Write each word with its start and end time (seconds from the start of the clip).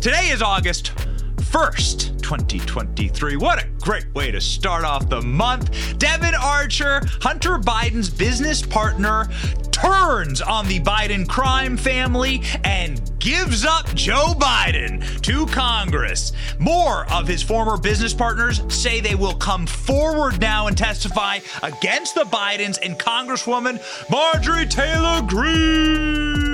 Today 0.00 0.28
is 0.28 0.42
August 0.42 0.92
1st, 1.50 2.22
2023. 2.22 3.36
What 3.36 3.60
a 3.60 3.66
great 3.80 4.06
way 4.14 4.30
to 4.30 4.40
start 4.40 4.84
off 4.84 5.08
the 5.08 5.20
month. 5.20 5.98
Devon 5.98 6.36
Archer, 6.36 7.02
Hunter 7.20 7.58
Biden's 7.58 8.08
business 8.08 8.62
partner, 8.62 9.28
turns 9.72 10.40
on 10.40 10.68
the 10.68 10.78
Biden 10.78 11.28
crime 11.28 11.76
family 11.76 12.42
and 12.62 13.10
gives 13.18 13.64
up 13.64 13.92
Joe 13.96 14.34
Biden 14.38 15.20
to 15.22 15.46
Congress. 15.46 16.32
More 16.60 17.12
of 17.12 17.26
his 17.26 17.42
former 17.42 17.76
business 17.76 18.14
partners 18.14 18.62
say 18.68 19.00
they 19.00 19.16
will 19.16 19.34
come 19.34 19.66
forward 19.66 20.40
now 20.40 20.68
and 20.68 20.78
testify 20.78 21.40
against 21.64 22.14
the 22.14 22.24
Bidens 22.24 22.78
and 22.84 22.96
Congresswoman 23.00 23.82
Marjorie 24.08 24.66
Taylor 24.66 25.22
Greene 25.26 26.47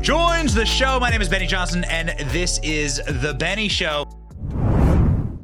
joins 0.00 0.54
the 0.54 0.66
show. 0.66 0.98
My 1.00 1.10
name 1.10 1.20
is 1.20 1.28
Benny 1.28 1.46
Johnson, 1.46 1.84
and 1.84 2.10
this 2.30 2.58
is 2.62 3.00
The 3.06 3.34
Benny 3.34 3.68
Show. 3.68 4.06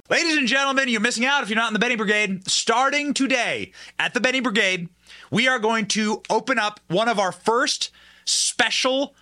Ladies 0.09 0.37
and 0.37 0.47
gentlemen, 0.47 0.89
you're 0.89 1.01
missing 1.01 1.25
out 1.25 1.43
if 1.43 1.49
you're 1.49 1.57
not 1.57 1.69
in 1.69 1.73
the 1.73 1.79
Benny 1.79 1.97
Brigade. 1.97 2.49
Starting 2.49 3.13
today 3.13 3.73
at 3.99 4.15
the 4.15 4.21
Benny 4.21 4.41
Brigade, 4.41 4.89
we 5.31 5.49
are 5.49 5.59
going 5.59 5.87
to 5.87 6.23
open 6.31 6.59
up 6.59 6.81
one 6.89 7.09
of 7.09 7.19
our 7.19 7.33
first 7.33 7.91
special 8.25 9.15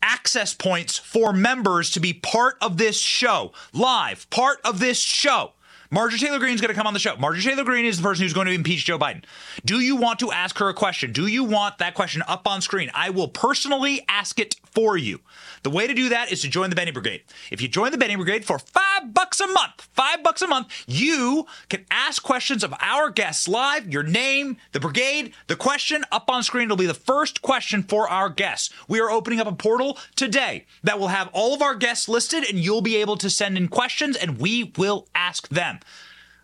access 0.00 0.54
points 0.54 0.98
for 0.98 1.32
members 1.32 1.90
to 1.90 2.00
be 2.00 2.12
part 2.12 2.56
of 2.60 2.76
this 2.76 2.98
show, 2.98 3.52
live, 3.72 4.28
part 4.30 4.58
of 4.64 4.78
this 4.78 4.98
show. 4.98 5.52
Marjorie 5.92 6.18
Taylor 6.18 6.38
Greene 6.38 6.54
is 6.54 6.62
going 6.62 6.70
to 6.70 6.74
come 6.74 6.86
on 6.86 6.94
the 6.94 6.98
show. 6.98 7.16
Marjorie 7.16 7.42
Taylor 7.42 7.64
Greene 7.64 7.84
is 7.84 7.98
the 7.98 8.02
person 8.02 8.22
who's 8.22 8.32
going 8.32 8.46
to 8.46 8.52
impeach 8.54 8.86
Joe 8.86 8.98
Biden. 8.98 9.24
Do 9.62 9.78
you 9.80 9.94
want 9.94 10.20
to 10.20 10.32
ask 10.32 10.56
her 10.56 10.70
a 10.70 10.74
question? 10.74 11.12
Do 11.12 11.26
you 11.26 11.44
want 11.44 11.76
that 11.78 11.92
question 11.92 12.22
up 12.26 12.48
on 12.48 12.62
screen? 12.62 12.90
I 12.94 13.10
will 13.10 13.28
personally 13.28 14.02
ask 14.08 14.38
it 14.38 14.56
for 14.70 14.96
you. 14.96 15.20
The 15.64 15.70
way 15.70 15.86
to 15.86 15.92
do 15.92 16.08
that 16.08 16.32
is 16.32 16.40
to 16.40 16.48
join 16.48 16.70
the 16.70 16.76
Benny 16.76 16.92
Brigade. 16.92 17.24
If 17.50 17.60
you 17.60 17.68
join 17.68 17.92
the 17.92 17.98
Benny 17.98 18.16
Brigade 18.16 18.46
for 18.46 18.58
five 18.58 19.12
bucks 19.12 19.38
a 19.38 19.46
month, 19.46 19.86
five 19.92 20.22
bucks 20.22 20.40
a 20.40 20.46
month, 20.46 20.72
you 20.86 21.46
can 21.68 21.84
ask 21.90 22.22
questions 22.22 22.64
of 22.64 22.72
our 22.80 23.10
guests 23.10 23.46
live, 23.46 23.92
your 23.92 24.02
name, 24.02 24.56
the 24.72 24.80
brigade, 24.80 25.34
the 25.46 25.56
question 25.56 26.06
up 26.10 26.30
on 26.30 26.42
screen. 26.42 26.64
It'll 26.64 26.76
be 26.78 26.86
the 26.86 26.94
first 26.94 27.42
question 27.42 27.82
for 27.82 28.08
our 28.08 28.30
guests. 28.30 28.72
We 28.88 28.98
are 28.98 29.10
opening 29.10 29.40
up 29.40 29.46
a 29.46 29.52
portal 29.52 29.98
today 30.16 30.64
that 30.84 30.98
will 30.98 31.08
have 31.08 31.28
all 31.34 31.52
of 31.52 31.60
our 31.60 31.74
guests 31.74 32.08
listed, 32.08 32.48
and 32.48 32.58
you'll 32.58 32.80
be 32.80 32.96
able 32.96 33.18
to 33.18 33.28
send 33.28 33.58
in 33.58 33.68
questions, 33.68 34.16
and 34.16 34.38
we 34.38 34.72
will 34.78 35.06
ask 35.14 35.48
them 35.50 35.80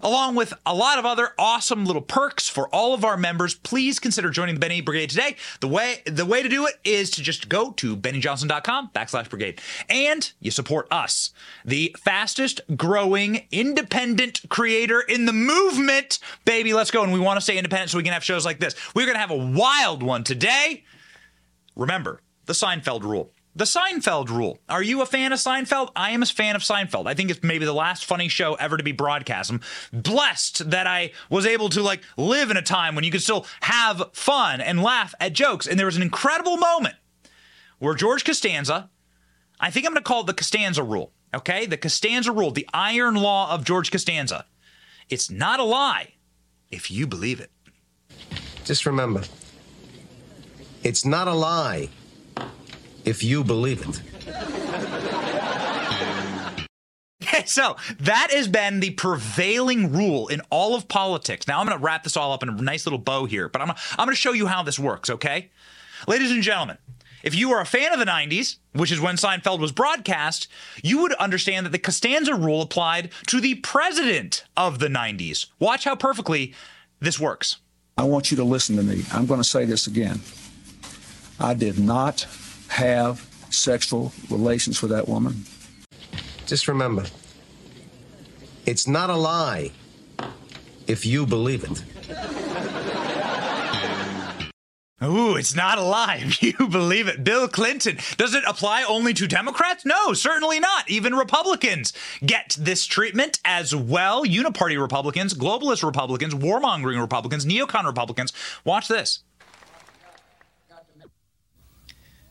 along 0.00 0.34
with 0.34 0.54
a 0.64 0.74
lot 0.74 0.98
of 0.98 1.04
other 1.04 1.30
awesome 1.38 1.84
little 1.84 2.02
perks 2.02 2.48
for 2.48 2.68
all 2.68 2.94
of 2.94 3.04
our 3.04 3.16
members. 3.16 3.54
Please 3.54 3.98
consider 3.98 4.30
joining 4.30 4.54
the 4.54 4.60
Benny 4.60 4.80
Brigade 4.80 5.10
today. 5.10 5.36
The 5.60 5.68
way 5.68 6.02
the 6.06 6.26
way 6.26 6.42
to 6.42 6.48
do 6.48 6.66
it 6.66 6.74
is 6.84 7.10
to 7.12 7.22
just 7.22 7.48
go 7.48 7.72
to 7.72 7.96
bennyjohnson.com 7.96 8.90
backslash 8.94 9.28
brigade. 9.28 9.60
And 9.88 10.30
you 10.40 10.50
support 10.50 10.86
us, 10.90 11.32
the 11.64 11.94
fastest 11.98 12.60
growing 12.76 13.46
independent 13.50 14.48
creator 14.48 15.00
in 15.00 15.26
the 15.26 15.32
movement. 15.32 16.18
Baby, 16.44 16.74
let's 16.74 16.90
go. 16.90 17.02
And 17.02 17.12
we 17.12 17.20
want 17.20 17.36
to 17.36 17.40
stay 17.40 17.56
independent 17.56 17.90
so 17.90 17.98
we 17.98 18.04
can 18.04 18.12
have 18.12 18.24
shows 18.24 18.44
like 18.44 18.60
this. 18.60 18.74
We're 18.94 19.06
gonna 19.06 19.18
have 19.18 19.30
a 19.30 19.36
wild 19.36 20.02
one 20.02 20.24
today. 20.24 20.84
Remember, 21.76 22.20
the 22.46 22.52
Seinfeld 22.52 23.02
rule. 23.02 23.32
The 23.58 23.64
Seinfeld 23.64 24.28
rule. 24.28 24.60
Are 24.68 24.84
you 24.84 25.02
a 25.02 25.06
fan 25.06 25.32
of 25.32 25.40
Seinfeld? 25.40 25.90
I 25.96 26.12
am 26.12 26.22
a 26.22 26.26
fan 26.26 26.54
of 26.54 26.62
Seinfeld. 26.62 27.08
I 27.08 27.14
think 27.14 27.28
it's 27.28 27.42
maybe 27.42 27.64
the 27.64 27.72
last 27.72 28.04
funny 28.04 28.28
show 28.28 28.54
ever 28.54 28.76
to 28.76 28.84
be 28.84 28.92
broadcast. 28.92 29.50
I'm 29.50 29.60
blessed 29.92 30.70
that 30.70 30.86
I 30.86 31.10
was 31.28 31.44
able 31.44 31.68
to 31.70 31.82
like 31.82 32.00
live 32.16 32.52
in 32.52 32.56
a 32.56 32.62
time 32.62 32.94
when 32.94 33.02
you 33.02 33.10
could 33.10 33.20
still 33.20 33.46
have 33.62 34.10
fun 34.12 34.60
and 34.60 34.80
laugh 34.80 35.12
at 35.18 35.32
jokes. 35.32 35.66
And 35.66 35.76
there 35.76 35.86
was 35.86 35.96
an 35.96 36.02
incredible 36.02 36.56
moment 36.56 36.94
where 37.80 37.96
George 37.96 38.24
Costanza, 38.24 38.90
I 39.58 39.72
think 39.72 39.86
I'm 39.86 39.92
going 39.92 40.04
to 40.04 40.08
call 40.08 40.20
it 40.20 40.28
the 40.28 40.34
Costanza 40.34 40.84
rule. 40.84 41.10
Okay, 41.34 41.66
the 41.66 41.76
Costanza 41.76 42.30
rule, 42.30 42.52
the 42.52 42.68
iron 42.72 43.16
law 43.16 43.52
of 43.52 43.64
George 43.64 43.90
Costanza. 43.90 44.46
It's 45.08 45.32
not 45.32 45.58
a 45.58 45.64
lie 45.64 46.14
if 46.70 46.92
you 46.92 47.08
believe 47.08 47.40
it. 47.40 47.50
Just 48.64 48.86
remember, 48.86 49.24
it's 50.84 51.04
not 51.04 51.26
a 51.26 51.34
lie 51.34 51.88
if 53.08 53.24
you 53.24 53.42
believe 53.42 53.80
it. 53.88 54.02
Okay, 57.22 57.44
so 57.46 57.76
that 58.00 58.28
has 58.30 58.48
been 58.48 58.80
the 58.80 58.90
prevailing 58.90 59.92
rule 59.92 60.28
in 60.28 60.40
all 60.50 60.74
of 60.74 60.88
politics. 60.88 61.48
Now 61.48 61.60
I'm 61.60 61.66
going 61.66 61.78
to 61.78 61.84
wrap 61.84 62.04
this 62.04 62.16
all 62.16 62.32
up 62.32 62.42
in 62.42 62.48
a 62.48 62.52
nice 62.52 62.86
little 62.86 62.98
bow 62.98 63.24
here, 63.24 63.48
but 63.48 63.62
I'm, 63.62 63.70
I'm 63.70 64.06
going 64.06 64.10
to 64.10 64.14
show 64.14 64.32
you 64.32 64.46
how 64.46 64.62
this 64.62 64.78
works, 64.78 65.10
okay? 65.10 65.50
Ladies 66.06 66.30
and 66.30 66.42
gentlemen, 66.42 66.78
if 67.22 67.34
you 67.34 67.50
are 67.52 67.60
a 67.60 67.66
fan 67.66 67.92
of 67.92 67.98
the 67.98 68.04
90s, 68.04 68.56
which 68.72 68.92
is 68.92 69.00
when 69.00 69.16
Seinfeld 69.16 69.58
was 69.58 69.72
broadcast, 69.72 70.46
you 70.82 70.98
would 71.02 71.12
understand 71.14 71.66
that 71.66 71.70
the 71.70 71.78
Costanza 71.78 72.34
rule 72.34 72.62
applied 72.62 73.10
to 73.26 73.40
the 73.40 73.56
president 73.56 74.44
of 74.56 74.78
the 74.78 74.88
90s. 74.88 75.46
Watch 75.58 75.84
how 75.84 75.96
perfectly 75.96 76.54
this 77.00 77.18
works. 77.18 77.56
I 77.96 78.04
want 78.04 78.30
you 78.30 78.36
to 78.36 78.44
listen 78.44 78.76
to 78.76 78.82
me. 78.82 79.04
I'm 79.12 79.26
going 79.26 79.40
to 79.40 79.48
say 79.48 79.64
this 79.64 79.86
again. 79.86 80.20
I 81.40 81.54
did 81.54 81.78
not 81.78 82.26
have 82.68 83.26
sexual 83.50 84.12
relations 84.30 84.80
with 84.82 84.90
that 84.90 85.08
woman. 85.08 85.44
Just 86.46 86.68
remember, 86.68 87.04
it's 88.66 88.86
not 88.86 89.10
a 89.10 89.16
lie 89.16 89.72
if 90.86 91.04
you 91.04 91.26
believe 91.26 91.64
it. 91.64 91.82
Ooh, 95.00 95.36
it's 95.36 95.54
not 95.54 95.78
a 95.78 95.82
lie 95.82 96.20
if 96.22 96.42
you 96.42 96.52
believe 96.70 97.06
it. 97.06 97.22
Bill 97.22 97.46
Clinton. 97.46 97.98
Does 98.16 98.34
it 98.34 98.42
apply 98.46 98.82
only 98.82 99.14
to 99.14 99.28
Democrats? 99.28 99.84
No, 99.84 100.12
certainly 100.12 100.58
not. 100.58 100.90
Even 100.90 101.14
Republicans 101.14 101.92
get 102.24 102.56
this 102.58 102.84
treatment 102.84 103.38
as 103.44 103.74
well. 103.74 104.24
Uniparty 104.24 104.80
Republicans, 104.80 105.34
globalist 105.34 105.84
Republicans, 105.84 106.34
warmongering 106.34 107.00
Republicans, 107.00 107.46
neocon 107.46 107.84
Republicans. 107.84 108.32
Watch 108.64 108.88
this. 108.88 109.20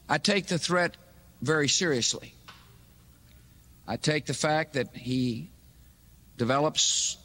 I 0.09 0.17
take 0.17 0.47
the 0.47 0.57
threat 0.57 0.95
very 1.41 1.67
seriously. 1.67 2.33
I 3.87 3.97
take 3.97 4.25
the 4.25 4.33
fact 4.33 4.73
that 4.73 4.95
he 4.95 5.49
develops 6.37 7.17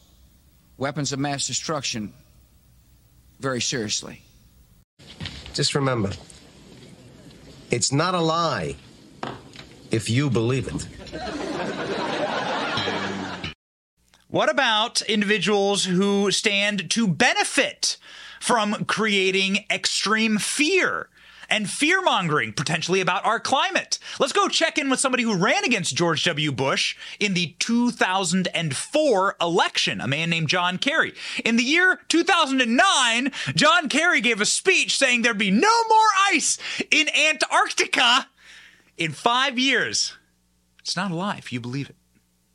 weapons 0.76 1.12
of 1.12 1.18
mass 1.18 1.46
destruction 1.46 2.12
very 3.40 3.60
seriously. 3.60 4.22
Just 5.54 5.74
remember, 5.74 6.12
it's 7.70 7.92
not 7.92 8.14
a 8.14 8.20
lie 8.20 8.76
if 9.90 10.08
you 10.08 10.30
believe 10.30 10.68
it. 10.68 10.88
What 14.28 14.50
about 14.50 15.02
individuals 15.02 15.84
who 15.84 16.30
stand 16.30 16.90
to 16.92 17.06
benefit 17.06 17.98
from 18.40 18.86
creating 18.86 19.66
extreme 19.70 20.38
fear? 20.38 21.10
And 21.52 21.68
fear 21.68 22.00
mongering 22.00 22.50
potentially 22.50 23.02
about 23.02 23.26
our 23.26 23.38
climate. 23.38 23.98
Let's 24.18 24.32
go 24.32 24.48
check 24.48 24.78
in 24.78 24.88
with 24.88 25.00
somebody 25.00 25.22
who 25.22 25.36
ran 25.36 25.64
against 25.64 25.94
George 25.94 26.24
W. 26.24 26.50
Bush 26.50 26.96
in 27.20 27.34
the 27.34 27.54
2004 27.58 29.36
election, 29.38 30.00
a 30.00 30.08
man 30.08 30.30
named 30.30 30.48
John 30.48 30.78
Kerry. 30.78 31.12
In 31.44 31.56
the 31.56 31.62
year 31.62 32.00
2009, 32.08 33.32
John 33.54 33.90
Kerry 33.90 34.22
gave 34.22 34.40
a 34.40 34.46
speech 34.46 34.96
saying 34.96 35.20
there'd 35.20 35.36
be 35.36 35.50
no 35.50 35.84
more 35.88 35.98
ice 36.30 36.58
in 36.90 37.10
Antarctica 37.10 38.28
in 38.96 39.12
five 39.12 39.58
years. 39.58 40.16
It's 40.80 40.96
not 40.96 41.10
a 41.10 41.14
lie 41.14 41.36
if 41.36 41.52
you 41.52 41.60
believe 41.60 41.90
it 41.90 41.96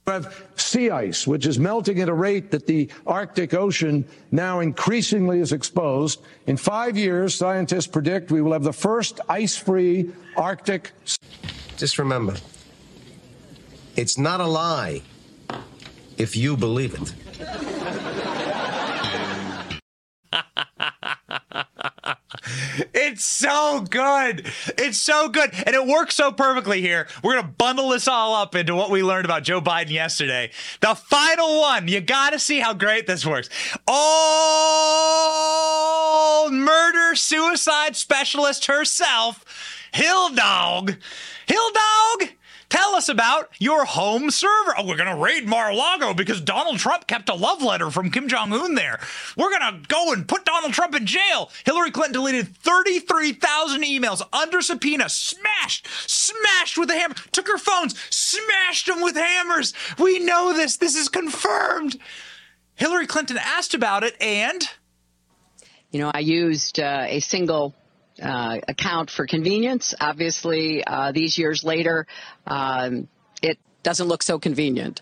have 0.08 0.48
sea 0.56 0.90
ice, 0.90 1.28
which 1.28 1.46
is 1.46 1.60
melting 1.60 2.00
at 2.00 2.10
a 2.10 2.14
rate 2.14 2.52
that 2.52 2.66
the 2.66 2.90
Arctic 3.06 3.54
Ocean 3.54 4.06
now 4.32 4.62
increasingly 4.62 5.40
is 5.40 5.52
exposed. 5.52 6.22
In 6.48 6.56
five 6.58 6.98
years, 6.98 7.36
scientists 7.36 7.88
predict 7.88 8.32
we 8.32 8.42
will 8.42 8.54
have 8.54 8.64
the 8.64 8.74
first 8.74 9.20
ice 9.28 9.58
free 9.58 10.12
Arctic. 10.36 10.92
Just 11.78 12.00
remember, 12.00 12.36
it's 13.96 14.18
not 14.18 14.40
a 14.40 14.48
lie 14.48 15.02
if 16.18 16.36
you 16.36 16.56
believe 16.58 16.96
it. 16.96 17.67
It's 22.94 23.24
so 23.24 23.86
good. 23.90 24.46
It's 24.78 24.98
so 24.98 25.30
good. 25.30 25.52
And 25.66 25.76
it 25.76 25.86
works 25.86 26.16
so 26.16 26.32
perfectly 26.32 26.82
here. 26.82 27.08
We're 27.24 27.34
going 27.34 27.46
to 27.46 27.52
bundle 27.52 27.90
this 27.90 28.08
all 28.08 28.36
up 28.36 28.56
into 28.56 28.76
what 28.76 28.90
we 28.90 29.04
learned 29.04 29.26
about 29.26 29.44
Joe 29.44 29.62
Biden 29.62 29.92
yesterday. 29.92 30.52
The 30.82 30.96
final 30.96 31.60
one. 31.60 31.88
You 31.88 32.02
got 32.02 32.34
to 32.34 32.40
see 32.40 32.60
how 32.60 32.74
great 32.74 33.08
this 33.08 33.26
works. 33.26 33.50
Oh, 33.88 35.08
murder 36.52 37.16
suicide 37.16 37.96
specialist 37.96 38.66
herself, 38.68 39.46
Hill 39.94 40.36
Dog. 40.36 40.96
Hill 41.48 41.72
Dog 41.74 42.30
Tell 42.70 42.96
us 42.96 43.08
about 43.08 43.50
your 43.60 43.86
home 43.86 44.30
server. 44.30 44.76
Oh, 44.78 44.86
we're 44.86 44.98
going 44.98 45.16
to 45.16 45.24
raid 45.24 45.48
Mar 45.48 45.72
a 45.72 45.76
Lago 45.76 46.14
because 46.14 46.42
Donald 46.42 46.80
Trump 46.80 47.08
kept 47.08 47.30
a 47.30 47.34
love 47.34 47.62
letter 47.62 47.90
from 47.90 48.12
Kim 48.12 48.28
Jong 48.28 48.52
un 48.52 48.76
there. 48.76 49.00
We're 49.38 49.58
going 49.58 49.74
to 49.74 49.88
go 49.88 50.12
and 50.12 50.28
put 50.28 50.44
Donald 50.44 50.74
Trump 50.74 50.94
in 50.94 51.06
jail. 51.06 51.50
Hillary 51.66 51.92
Clinton 51.92 52.14
deleted 52.14 52.58
33,000 52.58 53.84
emails 53.84 54.22
under 54.34 54.62
subpoena, 54.62 55.08
smashed, 55.08 55.88
smashed 56.10 56.78
with 56.78 56.90
a 56.90 56.96
hammer, 56.96 57.16
took 57.32 57.48
her 57.48 57.58
phones, 57.58 57.98
smashed 58.10 58.88
them 58.88 59.02
with 59.02 59.16
hammers. 59.16 59.74
We 59.98 60.20
know 60.20 60.52
this. 60.54 60.76
This 60.76 60.96
is 60.96 61.08
confirmed. 61.08 61.98
Hillary 62.76 63.08
Clinton 63.08 63.38
asked 63.38 63.74
about 63.74 64.04
it 64.04 64.22
and. 64.22 64.68
You 65.90 66.02
know, 66.02 66.12
I 66.14 66.20
used 66.20 66.82
uh, 66.82 67.06
a 67.08 67.22
single 67.22 67.74
uh, 68.22 68.60
account 68.68 69.10
for 69.10 69.26
convenience. 69.26 69.94
Obviously, 70.00 70.84
uh, 70.84 71.12
these 71.12 71.38
years 71.38 71.64
later, 71.64 72.08
um, 72.46 73.08
it 73.42 73.58
doesn't 73.84 74.08
look 74.08 74.24
so 74.24 74.40
convenient. 74.40 75.02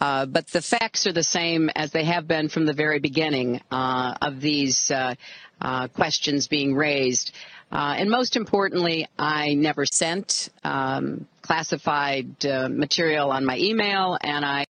Uh, 0.00 0.26
but 0.26 0.46
the 0.48 0.62
facts 0.62 1.06
are 1.06 1.12
the 1.12 1.22
same 1.22 1.70
as 1.74 1.92
they 1.92 2.04
have 2.04 2.26
been 2.26 2.48
from 2.48 2.66
the 2.66 2.72
very 2.72 2.98
beginning 2.98 3.60
uh, 3.70 4.14
of 4.20 4.40
these 4.40 4.90
uh, 4.90 5.14
uh, 5.60 5.88
questions 5.88 6.48
being 6.48 6.74
raised. 6.74 7.32
and 7.70 8.10
most 8.10 8.36
importantly, 8.36 9.06
I 9.18 9.54
never 9.54 9.86
sent 9.86 10.48
um, 10.62 11.26
classified 11.42 12.44
material 12.70 13.30
on 13.30 13.44
my 13.44 13.58
email, 13.58 14.18
and 14.20 14.44
I. 14.44 14.64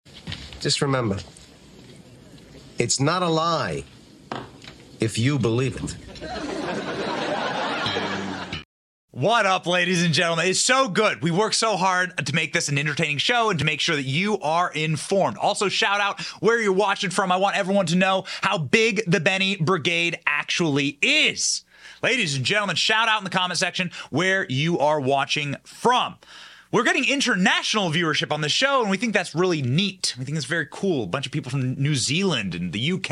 Just 0.61 0.83
remember, 0.83 1.19
it's 2.79 3.01
not 3.01 3.23
a 3.23 3.29
lie 3.29 3.85
if 5.01 5.19
you 5.19 5.39
believe 5.39 5.77
it. 5.77 6.90
What 9.12 9.45
up, 9.45 9.67
ladies 9.67 10.05
and 10.05 10.15
gentlemen? 10.15 10.47
It's 10.47 10.61
so 10.61 10.87
good. 10.87 11.21
We 11.21 11.33
work 11.33 11.53
so 11.53 11.77
hard 11.77 12.17
to 12.25 12.33
make 12.33 12.53
this 12.53 12.69
an 12.69 12.79
entertaining 12.79 13.19
show 13.19 13.51
and 13.51 13.59
to 13.59 13.65
make 13.65 13.81
sure 13.81 13.97
that 13.97 14.05
you 14.05 14.39
are 14.39 14.71
informed. 14.71 15.37
Also, 15.37 15.69
shout 15.69 16.01
out 16.01 16.21
where 16.39 16.61
you're 16.61 16.73
watching 16.73 17.11
from. 17.11 17.33
I 17.33 17.37
want 17.37 17.57
everyone 17.57 17.87
to 17.87 17.97
know 17.97 18.23
how 18.41 18.57
big 18.57 19.03
the 19.09 19.19
Benny 19.19 19.57
Brigade 19.57 20.21
actually 20.29 20.97
is. 21.03 21.65
Ladies 22.05 22.37
and 22.37 22.45
gentlemen, 22.45 22.77
shout 22.77 23.09
out 23.09 23.19
in 23.19 23.25
the 23.25 23.31
comment 23.31 23.59
section 23.59 23.91
where 24.11 24.47
you 24.49 24.79
are 24.79 25.01
watching 25.01 25.56
from. 25.65 26.15
We're 26.72 26.84
getting 26.84 27.05
international 27.05 27.90
viewership 27.90 28.31
on 28.31 28.43
the 28.43 28.49
show, 28.49 28.81
and 28.81 28.90
we 28.90 28.96
think 28.96 29.12
that's 29.12 29.34
really 29.34 29.61
neat. 29.61 30.14
We 30.17 30.25
think 30.25 30.37
it's 30.37 30.46
very 30.46 30.69
cool. 30.70 31.02
A 31.02 31.08
bunch 31.08 31.26
of 31.26 31.32
people 31.32 31.50
from 31.50 31.75
New 31.75 31.96
Zealand 31.96 32.55
and 32.55 32.72
the 32.72 32.93
UK. 32.93 33.11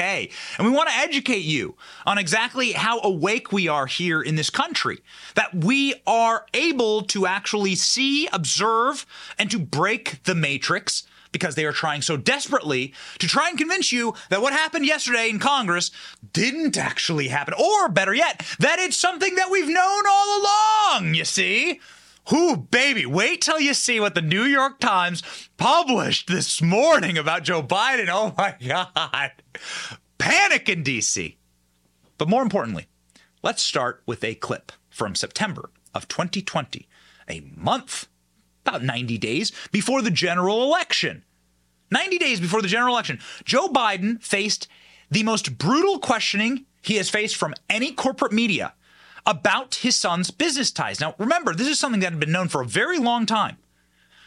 And 0.59 0.65
we 0.65 0.71
want 0.71 0.89
to 0.89 0.95
educate 0.95 1.43
you 1.43 1.75
on 2.07 2.19
exactly 2.19 2.71
how 2.71 3.01
awake 3.01 3.51
we 3.51 3.67
are 3.67 3.87
here 3.87 4.23
in 4.23 4.37
this 4.37 4.49
country. 4.49 5.01
That 5.35 5.53
we 5.57 5.97
are 6.07 6.47
able 6.55 7.03
to 7.03 7.27
actually 7.27 7.75
see, 7.75 8.29
observe, 8.33 9.05
and 9.41 9.51
to 9.51 9.59
break 9.59 10.23
the 10.23 10.37
matrix 10.37 11.03
because 11.33 11.57
they 11.57 11.65
are 11.65 11.73
trying 11.73 12.01
so 12.01 12.17
desperately 12.17 12.95
to 13.19 13.27
try 13.27 13.49
and 13.49 13.59
convince 13.59 13.91
you 13.91 14.15
that 14.31 14.41
what 14.41 14.53
happened 14.53 14.87
yesterday 14.87 15.29
in 15.29 15.41
Congress 15.41 15.91
didn't 16.33 16.79
actually 16.79 17.27
happen. 17.27 17.55
Or 17.55 17.89
better 17.89 18.15
yet, 18.15 18.41
that 18.61 18.79
it's 18.79 18.97
something 18.97 19.35
that 19.35 19.51
we've 19.51 19.69
known 19.69 20.03
all 20.09 20.41
along, 20.41 21.15
you 21.15 21.25
see? 21.25 21.81
Who, 22.29 22.59
baby, 22.59 23.07
wait 23.07 23.41
till 23.41 23.59
you 23.59 23.73
see 23.73 24.01
what 24.01 24.15
the 24.15 24.21
New 24.21 24.43
York 24.43 24.81
Times 24.81 25.23
published 25.57 26.29
this 26.29 26.61
morning 26.61 27.17
about 27.17 27.43
Joe 27.43 27.63
Biden. 27.63 28.09
Oh 28.11 28.35
my 28.37 28.55
God. 28.67 29.33
Panic 30.19 30.69
in 30.69 30.85
DC. 30.85 31.37
But 32.19 32.29
more 32.29 32.43
importantly, 32.43 32.87
let's 33.43 33.63
start 33.63 34.03
with 34.05 34.23
a 34.25 34.35
clip 34.35 34.73
from 34.91 35.15
September 35.15 35.71
of 35.95 36.07
2020, 36.07 36.87
a 37.31 37.41
month, 37.57 38.09
about 38.67 38.83
90 38.83 39.17
days 39.17 39.51
before 39.73 40.03
the 40.03 40.11
general 40.11 40.63
election. 40.63 41.25
90 41.91 42.19
days 42.19 42.41
before 42.41 42.61
the 42.61 42.69
general 42.69 42.95
election, 42.95 43.21
Joe 43.45 43.69
Biden 43.69 44.23
faced 44.23 44.69
the 45.11 45.23
most 45.23 45.57
brutal 45.57 45.99
questioning 45.99 46.67
he 46.83 46.97
has 46.97 47.09
faced 47.09 47.37
from 47.37 47.55
any 47.71 47.91
corporate 47.93 48.33
media 48.33 48.75
about 49.29 49.77
his 49.77 49.95
son's 49.95 50.31
business 50.31 50.73
ties. 50.73 51.01
Now, 51.01 51.15
remember, 51.19 51.55
this 51.55 51.69
is 51.69 51.79
something 51.79 52.01
that 52.01 52.13
had 52.13 52.19
been 52.19 52.33
known 52.33 52.49
for 52.49 52.63
a 52.63 52.67
very 52.67 52.99
long 52.99 53.27
time. 53.27 53.59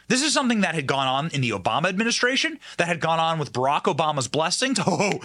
This 0.08 0.22
is 0.22 0.32
something 0.34 0.62
that 0.62 0.76
had 0.76 0.86
gone 0.88 1.08
on 1.08 1.30
in 1.32 1.42
the 1.42 1.50
Obama 1.50 1.90
administration, 1.90 2.60
that 2.78 2.88
had 2.88 3.00
gone 3.00 3.20
on 3.20 3.40
with 3.40 3.52
Barack 3.52 3.84
Obama's 3.84 4.28
blessings. 4.28 4.80
Oh, 4.88 5.20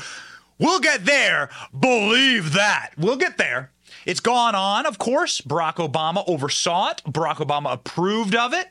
we'll 0.59 0.81
get 0.81 1.05
there. 1.05 1.51
Believe 1.79 2.55
that. 2.55 2.93
We'll 2.97 3.17
get 3.17 3.37
there. 3.37 3.71
It's 4.07 4.21
gone 4.21 4.55
on, 4.55 4.87
of 4.87 4.97
course. 4.99 5.43
Barack 5.43 5.75
Obama 5.75 6.25
oversaw 6.27 6.91
it, 6.91 7.03
Barack 7.05 7.37
Obama 7.37 7.73
approved 7.73 8.35
of 8.35 8.55
it. 8.55 8.69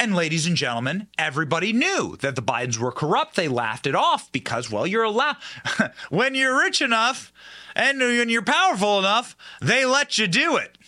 And 0.00 0.14
ladies 0.14 0.46
and 0.46 0.56
gentlemen, 0.56 1.08
everybody 1.18 1.72
knew 1.72 2.16
that 2.20 2.36
the 2.36 2.42
Bidens 2.42 2.78
were 2.78 2.92
corrupt. 2.92 3.34
They 3.34 3.48
laughed 3.48 3.84
it 3.84 3.96
off 3.96 4.30
because, 4.30 4.70
well, 4.70 4.86
you're 4.86 5.02
allowed, 5.02 5.38
when 6.08 6.36
you're 6.36 6.56
rich 6.56 6.80
enough, 6.80 7.32
and 7.74 7.98
when 7.98 8.28
you're 8.28 8.42
powerful 8.42 9.00
enough, 9.00 9.36
they 9.60 9.84
let 9.84 10.16
you 10.16 10.28
do 10.28 10.56
it. 10.56 10.78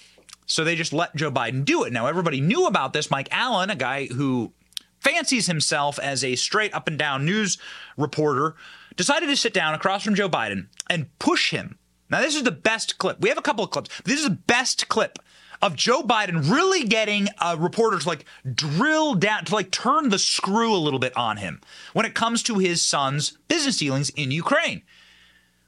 So 0.46 0.62
they 0.62 0.76
just 0.76 0.92
let 0.92 1.16
Joe 1.16 1.30
Biden 1.30 1.64
do 1.64 1.82
it. 1.82 1.92
Now, 1.92 2.06
everybody 2.06 2.40
knew 2.40 2.66
about 2.66 2.92
this. 2.92 3.10
Mike 3.10 3.28
Allen, 3.32 3.68
a 3.68 3.76
guy 3.76 4.06
who 4.06 4.52
fancies 5.00 5.46
himself 5.46 5.98
as 5.98 6.22
a 6.22 6.36
straight 6.36 6.72
up 6.72 6.86
and 6.86 6.98
down 6.98 7.24
news 7.24 7.58
reporter, 7.96 8.54
decided 8.94 9.26
to 9.26 9.36
sit 9.36 9.52
down 9.52 9.74
across 9.74 10.04
from 10.04 10.14
Joe 10.14 10.28
Biden 10.28 10.68
and 10.88 11.06
push 11.18 11.50
him. 11.50 11.78
Now, 12.10 12.20
this 12.20 12.36
is 12.36 12.44
the 12.44 12.52
best 12.52 12.98
clip. 12.98 13.20
We 13.20 13.28
have 13.28 13.38
a 13.38 13.42
couple 13.42 13.64
of 13.64 13.70
clips. 13.70 13.90
This 14.04 14.18
is 14.18 14.24
the 14.24 14.30
best 14.30 14.88
clip 14.88 15.18
of 15.62 15.76
Joe 15.76 16.02
Biden 16.02 16.50
really 16.50 16.84
getting 16.84 17.28
uh, 17.38 17.56
a 17.58 17.60
reporter 17.60 17.98
to 17.98 18.08
like 18.08 18.24
drill 18.54 19.14
down, 19.14 19.44
to 19.44 19.54
like 19.54 19.70
turn 19.70 20.08
the 20.08 20.18
screw 20.18 20.74
a 20.74 20.78
little 20.78 20.98
bit 20.98 21.16
on 21.16 21.36
him 21.36 21.60
when 21.92 22.06
it 22.06 22.14
comes 22.14 22.42
to 22.44 22.58
his 22.58 22.82
son's 22.82 23.38
business 23.48 23.78
dealings 23.78 24.10
in 24.10 24.30
Ukraine. 24.30 24.82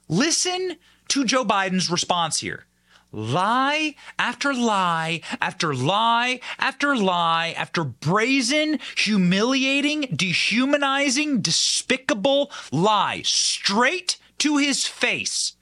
Listen 0.07 0.77
to 1.09 1.25
Joe 1.25 1.45
Biden's 1.45 1.89
response 1.89 2.39
here. 2.39 2.65
Lie 3.11 3.93
after 4.17 4.55
lie 4.55 5.21
after 5.39 5.75
lie 5.75 6.39
after 6.57 6.95
lie 6.95 7.53
after 7.55 7.83
brazen, 7.83 8.79
humiliating, 8.97 10.07
dehumanizing, 10.15 11.41
despicable 11.41 12.51
lie 12.71 13.21
straight 13.23 14.17
to 14.39 14.57
his 14.57 14.87
face. 14.87 15.53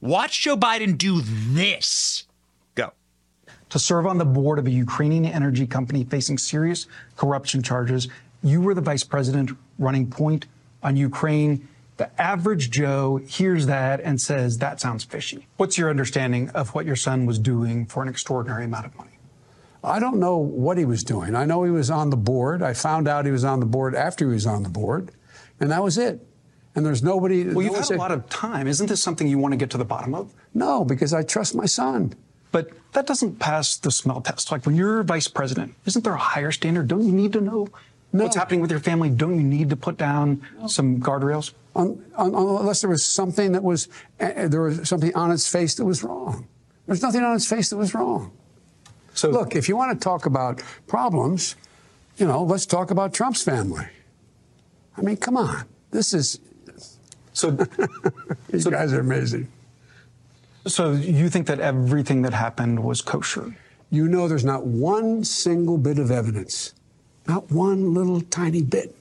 Watch 0.00 0.40
Joe 0.40 0.56
Biden 0.56 0.98
do 0.98 1.20
this. 1.22 2.24
To 3.70 3.78
serve 3.78 4.06
on 4.06 4.18
the 4.18 4.24
board 4.24 4.58
of 4.58 4.66
a 4.66 4.70
Ukrainian 4.70 5.24
energy 5.24 5.66
company 5.66 6.04
facing 6.04 6.38
serious 6.38 6.86
corruption 7.16 7.62
charges, 7.62 8.08
you 8.42 8.60
were 8.60 8.74
the 8.74 8.80
vice 8.80 9.04
president 9.04 9.50
running 9.78 10.10
point 10.10 10.46
on 10.82 10.96
Ukraine 10.96 11.68
the 12.00 12.18
average 12.18 12.70
Joe 12.70 13.20
hears 13.28 13.66
that 13.66 14.00
and 14.00 14.18
says, 14.18 14.56
that 14.56 14.80
sounds 14.80 15.04
fishy. 15.04 15.46
What's 15.58 15.76
your 15.76 15.90
understanding 15.90 16.48
of 16.50 16.74
what 16.74 16.86
your 16.86 16.96
son 16.96 17.26
was 17.26 17.38
doing 17.38 17.84
for 17.84 18.02
an 18.02 18.08
extraordinary 18.08 18.64
amount 18.64 18.86
of 18.86 18.96
money? 18.96 19.18
I 19.84 20.00
don't 20.00 20.18
know 20.18 20.38
what 20.38 20.78
he 20.78 20.86
was 20.86 21.04
doing. 21.04 21.34
I 21.34 21.44
know 21.44 21.62
he 21.62 21.70
was 21.70 21.90
on 21.90 22.08
the 22.08 22.16
board. 22.16 22.62
I 22.62 22.72
found 22.72 23.06
out 23.06 23.26
he 23.26 23.30
was 23.30 23.44
on 23.44 23.60
the 23.60 23.66
board 23.66 23.94
after 23.94 24.26
he 24.28 24.32
was 24.32 24.46
on 24.46 24.62
the 24.62 24.70
board, 24.70 25.10
and 25.60 25.70
that 25.70 25.82
was 25.82 25.98
it. 25.98 26.26
And 26.74 26.86
there's 26.86 27.02
nobody. 27.02 27.44
Well, 27.44 27.66
you've 27.66 27.76
had 27.76 27.90
a 27.90 27.98
lot 27.98 28.12
of 28.12 28.26
time. 28.30 28.66
Isn't 28.66 28.86
this 28.86 29.02
something 29.02 29.28
you 29.28 29.36
want 29.36 29.52
to 29.52 29.58
get 29.58 29.68
to 29.70 29.78
the 29.78 29.84
bottom 29.84 30.14
of? 30.14 30.32
No, 30.54 30.86
because 30.86 31.12
I 31.12 31.22
trust 31.22 31.54
my 31.54 31.66
son. 31.66 32.14
But 32.52 32.70
that 32.92 33.06
doesn't 33.06 33.38
pass 33.38 33.76
the 33.76 33.90
smell 33.90 34.20
test. 34.20 34.50
Like 34.50 34.66
when 34.66 34.74
you're 34.74 35.02
vice 35.02 35.28
president, 35.28 35.74
isn't 35.86 36.04
there 36.04 36.14
a 36.14 36.18
higher 36.18 36.50
standard? 36.50 36.88
Don't 36.88 37.04
you 37.04 37.12
need 37.12 37.32
to 37.34 37.40
know 37.40 37.68
no. 38.12 38.24
what's 38.24 38.36
happening 38.36 38.60
with 38.60 38.70
your 38.70 38.80
family? 38.80 39.10
Don't 39.10 39.36
you 39.36 39.42
need 39.44 39.70
to 39.70 39.76
put 39.76 39.96
down 39.96 40.42
no. 40.58 40.66
some 40.66 41.00
guardrails? 41.00 41.52
un, 41.76 42.04
un, 42.16 42.34
unless 42.34 42.80
there 42.80 42.90
was 42.90 43.04
something 43.04 43.52
that 43.52 43.62
was 43.62 43.88
uh, 44.20 44.48
there 44.48 44.62
was 44.62 44.88
something 44.88 45.14
on 45.14 45.30
its 45.30 45.48
face 45.48 45.74
that 45.76 45.84
was 45.84 46.02
wrong. 46.02 46.46
There's 46.86 47.02
nothing 47.02 47.22
on 47.22 47.36
its 47.36 47.46
face 47.46 47.70
that 47.70 47.76
was 47.76 47.94
wrong. 47.94 48.32
So 49.14 49.30
look, 49.30 49.54
if 49.54 49.68
you 49.68 49.76
want 49.76 49.98
to 49.98 50.02
talk 50.02 50.26
about 50.26 50.62
problems, 50.86 51.56
you 52.16 52.26
know, 52.26 52.42
let's 52.42 52.66
talk 52.66 52.90
about 52.90 53.12
Trump's 53.12 53.42
family. 53.42 53.86
I 54.96 55.02
mean, 55.02 55.16
come 55.16 55.36
on, 55.36 55.64
this 55.90 56.12
is. 56.14 56.40
So, 57.32 57.50
you 58.52 58.60
so, 58.60 58.70
guys 58.70 58.92
are 58.92 59.00
amazing. 59.00 59.48
So 60.66 60.92
you 60.92 61.28
think 61.30 61.46
that 61.46 61.60
everything 61.60 62.22
that 62.22 62.32
happened 62.34 62.84
was 62.84 63.00
kosher? 63.00 63.56
You 63.90 64.08
know, 64.08 64.28
there's 64.28 64.44
not 64.44 64.66
one 64.66 65.24
single 65.24 65.78
bit 65.78 65.98
of 65.98 66.10
evidence, 66.10 66.74
not 67.26 67.50
one 67.50 67.94
little 67.94 68.20
tiny 68.20 68.62
bit, 68.62 68.94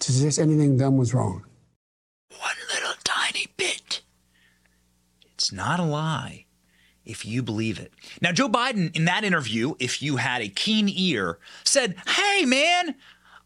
to 0.00 0.12
suggest 0.12 0.38
anything 0.38 0.76
done 0.76 0.96
was 0.96 1.14
wrong 1.14 1.44
one 2.44 2.56
little 2.74 2.94
tiny 3.04 3.46
bit. 3.56 4.02
It's 5.34 5.52
not 5.52 5.80
a 5.80 5.84
lie 5.84 6.46
if 7.04 7.24
you 7.24 7.42
believe 7.42 7.78
it. 7.78 7.92
Now, 8.20 8.32
Joe 8.32 8.48
Biden, 8.48 8.94
in 8.96 9.04
that 9.04 9.24
interview, 9.24 9.74
if 9.78 10.02
you 10.02 10.16
had 10.16 10.42
a 10.42 10.48
keen 10.48 10.88
ear, 10.88 11.38
said, 11.64 11.96
Hey, 12.06 12.44
man, 12.44 12.94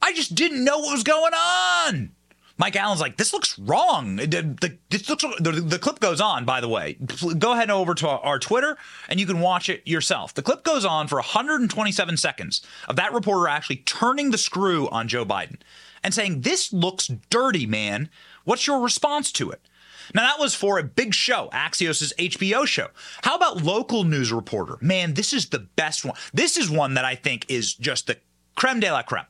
I 0.01 0.13
just 0.13 0.35
didn't 0.35 0.65
know 0.65 0.79
what 0.79 0.93
was 0.93 1.03
going 1.03 1.35
on. 1.35 2.13
Mike 2.59 2.75
Allen's 2.75 3.01
like, 3.01 3.17
this 3.17 3.33
looks 3.33 3.57
wrong. 3.59 4.17
The, 4.17 4.77
this 4.91 5.09
looks, 5.09 5.25
the, 5.39 5.53
the, 5.53 5.79
clip 5.79 6.01
goes 6.01 6.21
on, 6.21 6.45
by 6.45 6.61
the 6.61 6.69
way. 6.69 6.95
Go 7.39 7.53
ahead 7.53 7.71
over 7.71 7.95
to 7.95 8.09
our, 8.09 8.19
our, 8.21 8.39
Twitter 8.41 8.77
and 9.09 9.21
you 9.21 9.27
can 9.27 9.39
watch 9.39 9.69
it 9.69 9.87
yourself. 9.87 10.35
The 10.35 10.43
clip 10.43 10.65
goes 10.65 10.85
on 10.85 11.07
for 11.07 11.17
127 11.17 12.17
seconds 12.17 12.67
of 12.89 12.97
that 12.97 13.13
reporter 13.13 13.49
actually 13.49 13.77
turning 13.77 14.33
the 14.33 14.39
screw 14.39 14.89
on 14.89 15.07
Joe 15.07 15.25
Biden 15.25 15.59
and 16.03 16.13
saying, 16.13 16.41
This 16.41 16.73
looks 16.73 17.09
dirty, 17.31 17.65
man. 17.65 18.11
What's 18.45 18.67
your 18.67 18.81
response 18.81 19.31
to 19.33 19.51
it? 19.51 19.61
Now, 20.15 20.23
that 20.23 20.41
was 20.41 20.55
for 20.55 20.79
a 20.79 20.83
big 20.85 21.15
show, 21.15 21.51
Axios' 21.53 22.15
HBO 22.17 22.67
show. 22.67 22.89
How 23.23 23.37
about 23.37 23.63
local 23.63 24.05
news 24.05 24.33
reporter? 24.33 24.79
Man, 24.81 25.15
this 25.15 25.33
is 25.33 25.51
the 25.51 25.59
best 25.59 26.05
one. 26.05 26.17
This 26.33 26.57
is 26.57 26.71
one 26.71 26.95
that 26.95 27.05
I 27.05 27.15
think 27.15 27.45
is 27.49 27.75
just 27.75 28.07
the 28.07 28.17
creme 28.57 28.81
de 28.81 28.91
la 28.91 29.03
creme. 29.03 29.27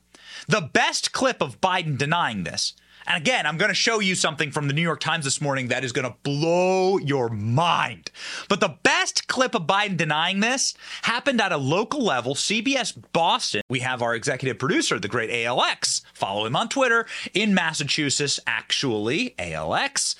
The 0.47 0.61
best 0.61 1.11
clip 1.11 1.41
of 1.41 1.59
Biden 1.59 1.97
denying 1.97 2.43
this 2.43 2.73
and 3.07 3.17
again, 3.17 3.45
I'm 3.45 3.57
going 3.57 3.69
to 3.69 3.75
show 3.75 3.99
you 3.99 4.15
something 4.15 4.51
from 4.51 4.67
the 4.67 4.73
New 4.73 4.81
York 4.81 4.99
Times 4.99 5.25
this 5.25 5.41
morning 5.41 5.69
that 5.69 5.83
is 5.83 5.91
going 5.91 6.07
to 6.07 6.15
blow 6.23 6.97
your 6.97 7.29
mind. 7.29 8.11
But 8.47 8.59
the 8.59 8.77
best 8.83 9.27
clip 9.27 9.55
of 9.55 9.63
Biden 9.63 9.97
denying 9.97 10.39
this 10.39 10.73
happened 11.03 11.41
at 11.41 11.51
a 11.51 11.57
local 11.57 12.03
level, 12.03 12.35
CBS 12.35 12.97
Boston. 13.13 13.61
We 13.69 13.79
have 13.79 14.01
our 14.01 14.15
executive 14.15 14.59
producer, 14.59 14.99
the 14.99 15.07
great 15.07 15.29
ALX. 15.29 16.01
Follow 16.13 16.45
him 16.45 16.55
on 16.55 16.69
Twitter 16.69 17.05
in 17.33 17.53
Massachusetts, 17.53 18.39
actually, 18.45 19.35
ALX, 19.39 20.15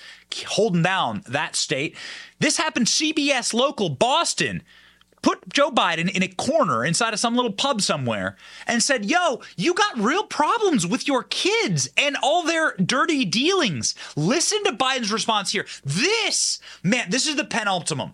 holding 0.47 0.83
down 0.83 1.23
that 1.27 1.55
state. 1.55 1.95
This 2.39 2.57
happened 2.57 2.87
CBS 2.87 3.53
local 3.53 3.89
Boston 3.89 4.63
put 5.21 5.47
Joe 5.49 5.71
Biden 5.71 6.09
in 6.09 6.23
a 6.23 6.27
corner 6.27 6.85
inside 6.85 7.13
of 7.13 7.19
some 7.19 7.35
little 7.35 7.51
pub 7.51 7.81
somewhere 7.81 8.37
and 8.67 8.81
said, 8.83 9.05
Yo, 9.05 9.41
you 9.57 9.73
got 9.73 9.97
real 9.97 10.23
problems 10.25 10.85
with 10.85 11.07
your 11.07 11.23
kids 11.23 11.89
and 11.97 12.17
all 12.21 12.43
their 12.43 12.75
dirty 12.77 13.25
dealings. 13.25 13.95
Listen 14.15 14.63
to 14.65 14.71
Biden's 14.71 15.11
response 15.11 15.51
here. 15.51 15.65
This, 15.83 16.59
man, 16.83 17.09
this 17.09 17.27
is 17.27 17.35
the 17.35 17.43
penultimum. 17.45 18.13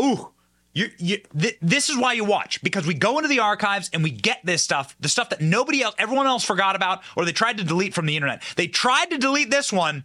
ooh. 0.00 0.28
You, 0.74 0.88
you, 0.96 1.18
th- 1.38 1.58
this 1.60 1.90
is 1.90 1.98
why 1.98 2.14
you 2.14 2.24
watch 2.24 2.62
because 2.62 2.86
we 2.86 2.94
go 2.94 3.18
into 3.18 3.28
the 3.28 3.40
archives 3.40 3.90
and 3.92 4.02
we 4.02 4.10
get 4.10 4.38
this 4.42 4.62
stuff, 4.62 4.96
the 5.00 5.08
stuff 5.08 5.28
that 5.28 5.42
nobody 5.42 5.82
else, 5.82 5.94
everyone 5.98 6.26
else 6.26 6.44
forgot 6.44 6.76
about, 6.76 7.02
or 7.14 7.26
they 7.26 7.32
tried 7.32 7.58
to 7.58 7.64
delete 7.64 7.92
from 7.92 8.06
the 8.06 8.16
internet. 8.16 8.42
They 8.56 8.68
tried 8.68 9.10
to 9.10 9.18
delete 9.18 9.50
this 9.50 9.70
one. 9.70 10.04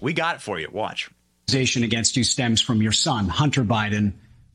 We 0.00 0.12
got 0.12 0.36
it 0.36 0.42
for 0.42 0.60
you. 0.60 0.68
Watch. 0.70 1.10
Against 1.82 2.16
you 2.16 2.22
stems 2.22 2.60
from 2.60 2.80
your 2.80 2.92
son, 2.92 3.28
Hunter 3.28 3.64
Biden, 3.64 4.12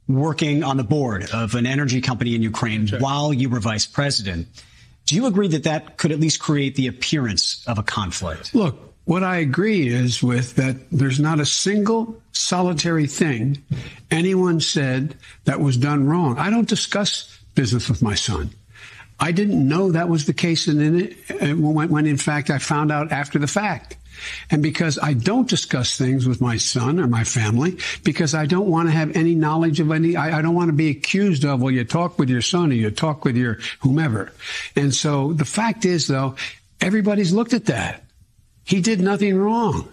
working 0.08 0.63
on 0.63 0.77
the 0.77 0.84
board 0.84 1.29
of 1.32 1.55
an 1.55 1.65
energy 1.65 2.00
company 2.00 2.36
in 2.36 2.41
Ukraine 2.41 2.86
sure. 2.86 3.00
while 3.00 3.34
you 3.34 3.50
were 3.50 3.60
vice 3.60 3.86
president. 3.86 4.48
Do 5.05 5.15
you 5.15 5.25
agree 5.25 5.50
that 5.50 5.63
that 5.63 5.98
could 5.98 6.12
at 6.12 6.20
least 6.20 6.39
create 6.39 6.75
the 6.75 6.88
appearance 6.88 7.65
of 7.67 7.79
a 7.79 7.84
conflict? 7.84 8.55
Look, 8.55 8.92
what 9.05 9.24
I 9.24 9.38
agree 9.38 9.88
is 9.88 10.24
with 10.24 10.55
that 10.55 10.77
there's 10.91 11.19
not 11.19 11.39
a 11.39 11.45
single 11.45 12.22
solitary 12.31 13.07
thing 13.07 13.63
anyone 14.10 14.60
said 14.60 15.15
that 15.45 15.60
was 15.60 15.77
done 15.77 16.07
wrong. 16.07 16.38
I 16.38 16.50
don't 16.50 16.67
discuss 16.67 17.38
business 17.55 17.89
with 17.89 18.01
my 18.01 18.15
son. 18.15 18.51
I 19.19 19.31
didn't 19.31 19.67
know 19.67 19.91
that 19.91 20.10
was 20.10 20.25
the 20.25 20.33
case 20.33 20.67
in 20.67 21.15
when, 21.62 21.89
when 21.89 22.05
in 22.05 22.17
fact 22.17 22.50
I 22.50 22.57
found 22.57 22.91
out 22.91 23.12
after 23.12 23.39
the 23.39 23.48
fact. 23.48 23.98
And 24.50 24.62
because 24.62 25.00
I 25.01 25.13
don't 25.13 25.50
discuss 25.50 25.98
things 25.98 26.27
with 26.27 26.39
my 26.39 26.57
son 26.57 27.00
or 27.00 27.07
my 27.07 27.24
family, 27.24 27.77
because 28.03 28.33
I 28.33 28.45
don't 28.45 28.69
want 28.69 28.88
to 28.88 28.93
have 28.93 29.15
any 29.15 29.36
knowledge 29.36 29.79
of 29.79 29.91
any, 29.91 30.15
I, 30.15 30.39
I, 30.39 30.41
don't 30.41 30.55
want 30.55 30.69
to 30.69 30.74
be 30.74 30.89
accused 30.89 31.43
of, 31.45 31.62
well, 31.62 31.72
you 31.72 31.83
talk 31.83 32.19
with 32.19 32.29
your 32.29 32.41
son 32.41 32.72
or 32.72 32.75
you 32.75 32.91
talk 32.91 33.25
with 33.25 33.36
your 33.36 33.60
whomever. 33.81 34.31
And 34.75 34.93
so 34.93 35.33
the 35.33 35.45
fact 35.45 35.83
is, 35.83 36.07
though, 36.07 36.36
everybody's 36.79 37.33
looked 37.33 37.53
at 37.53 37.65
that. 37.65 38.03
He 38.63 38.82
did 38.82 39.01
nothing 39.01 39.38
wrong. 39.38 39.91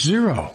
Zero. 0.00 0.52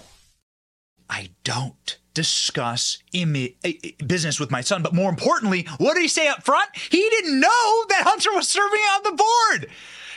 I 1.09 1.29
don't 1.43 1.97
discuss 2.13 2.97
eh, 3.13 3.49
eh, 3.63 3.73
business 4.05 4.39
with 4.39 4.51
my 4.51 4.61
son. 4.61 4.83
But 4.83 4.93
more 4.93 5.09
importantly, 5.09 5.67
what 5.77 5.93
did 5.95 6.01
he 6.01 6.07
say 6.07 6.27
up 6.27 6.43
front? 6.43 6.69
He 6.75 7.09
didn't 7.09 7.39
know 7.39 7.85
that 7.89 8.03
Hunter 8.05 8.33
was 8.33 8.47
serving 8.47 8.79
on 8.79 9.03
the 9.03 9.23
board. 9.23 9.69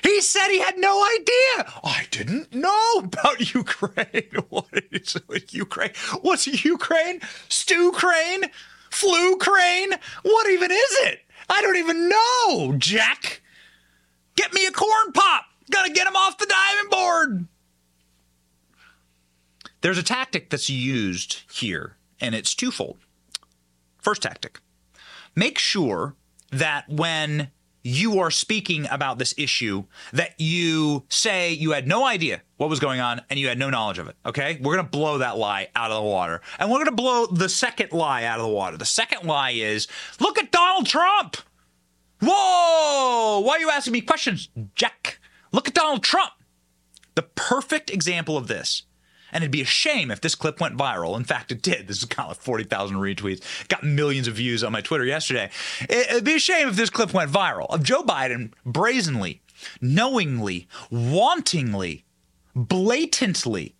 He 0.02 0.20
said 0.20 0.48
he 0.48 0.58
had 0.58 0.78
no 0.78 1.04
idea. 1.04 1.72
I 1.84 2.06
didn't 2.10 2.52
know 2.52 2.92
about 2.96 3.54
Ukraine. 3.54 4.26
What 4.48 4.66
is 4.90 5.16
Ukraine? 5.52 5.92
What's 6.22 6.64
Ukraine? 6.64 7.20
Stew 7.48 7.92
crane? 7.92 8.50
Flu 8.90 9.36
crane? 9.36 9.92
What 10.22 10.50
even 10.50 10.70
is 10.70 10.92
it? 11.04 11.20
I 11.48 11.62
don't 11.62 11.76
even 11.76 12.08
know, 12.08 12.74
Jack. 12.78 13.42
Get 14.36 14.52
me 14.52 14.66
a 14.66 14.72
corn 14.72 15.12
pop. 15.12 15.44
Gotta 15.72 15.92
get 15.92 16.06
him 16.06 16.14
off 16.14 16.38
the 16.38 16.46
diving 16.46 16.90
board. 16.90 17.46
There's 19.80 19.98
a 19.98 20.02
tactic 20.04 20.50
that's 20.50 20.70
used 20.70 21.42
here, 21.52 21.96
and 22.20 22.34
it's 22.34 22.54
twofold. 22.54 22.98
First 24.00 24.22
tactic 24.22 24.60
make 25.34 25.58
sure 25.58 26.14
that 26.50 26.88
when 26.88 27.50
you 27.82 28.20
are 28.20 28.30
speaking 28.30 28.86
about 28.90 29.18
this 29.18 29.34
issue, 29.36 29.84
that 30.12 30.34
you 30.38 31.04
say 31.08 31.52
you 31.52 31.72
had 31.72 31.88
no 31.88 32.04
idea 32.04 32.42
what 32.56 32.70
was 32.70 32.78
going 32.78 33.00
on 33.00 33.20
and 33.28 33.40
you 33.40 33.48
had 33.48 33.58
no 33.58 33.70
knowledge 33.70 33.98
of 33.98 34.08
it. 34.08 34.16
Okay? 34.24 34.58
We're 34.62 34.74
going 34.74 34.86
to 34.86 34.90
blow 34.90 35.18
that 35.18 35.36
lie 35.36 35.68
out 35.74 35.90
of 35.90 35.96
the 35.96 36.08
water. 36.08 36.42
And 36.58 36.70
we're 36.70 36.78
going 36.78 36.86
to 36.86 36.92
blow 36.92 37.26
the 37.26 37.48
second 37.48 37.92
lie 37.92 38.24
out 38.24 38.38
of 38.38 38.44
the 38.44 38.52
water. 38.52 38.76
The 38.76 38.84
second 38.84 39.26
lie 39.26 39.50
is 39.50 39.88
look 40.20 40.38
at 40.38 40.52
Donald 40.52 40.86
Trump. 40.86 41.38
Whoa! 42.20 43.40
Why 43.40 43.56
are 43.56 43.58
you 43.58 43.70
asking 43.70 43.94
me 43.94 44.00
questions, 44.00 44.48
Jack? 44.76 45.18
Look 45.52 45.68
at 45.68 45.74
Donald 45.74 46.02
Trump. 46.02 46.32
The 47.14 47.22
perfect 47.22 47.90
example 47.90 48.36
of 48.36 48.48
this. 48.48 48.82
And 49.32 49.42
it'd 49.42 49.52
be 49.52 49.62
a 49.62 49.66
shame 49.66 50.10
if 50.10 50.20
this 50.20 50.34
clip 50.34 50.60
went 50.60 50.76
viral. 50.76 51.16
In 51.16 51.24
fact, 51.24 51.52
it 51.52 51.62
did. 51.62 51.88
This 51.88 52.00
has 52.00 52.04
got 52.04 52.28
like 52.28 52.36
40,000 52.38 52.96
retweets, 52.96 53.68
got 53.68 53.82
millions 53.82 54.28
of 54.28 54.34
views 54.34 54.62
on 54.62 54.72
my 54.72 54.82
Twitter 54.82 55.06
yesterday. 55.06 55.50
It'd 55.88 56.24
be 56.24 56.34
a 56.34 56.38
shame 56.38 56.68
if 56.68 56.76
this 56.76 56.90
clip 56.90 57.14
went 57.14 57.30
viral 57.30 57.66
of 57.70 57.82
Joe 57.82 58.02
Biden 58.02 58.52
brazenly, 58.66 59.40
knowingly, 59.80 60.68
wantingly, 60.90 62.02
blatantly 62.54 63.74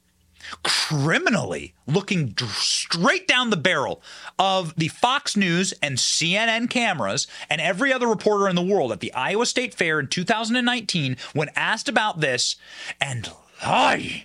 criminally 0.63 1.75
looking 1.87 2.35
straight 2.39 3.27
down 3.27 3.51
the 3.51 3.57
barrel 3.57 4.03
of 4.39 4.75
the 4.77 4.89
Fox 4.89 5.37
News 5.37 5.73
and 5.83 5.99
CNN 5.99 6.69
cameras 6.71 7.27
and 7.49 7.61
every 7.61 7.93
other 7.93 8.07
reporter 8.07 8.49
in 8.49 8.57
the 8.57 8.63
world 8.63 8.93
at 8.93 9.01
the 9.01 9.13
Iowa 9.13 9.47
State 9.47 9.75
Fair 9.75 10.01
in 10.01 10.09
2019 10.09 11.17
when 11.33 11.51
asked 11.57 11.89
about 11.89 12.21
this 12.21 12.57
and 13.01 13.31
lying. 13.65 14.23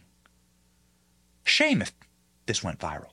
Shame 1.44 1.82
if 1.82 1.94
this 2.46 2.64
went 2.64 2.80
viral. 2.80 3.12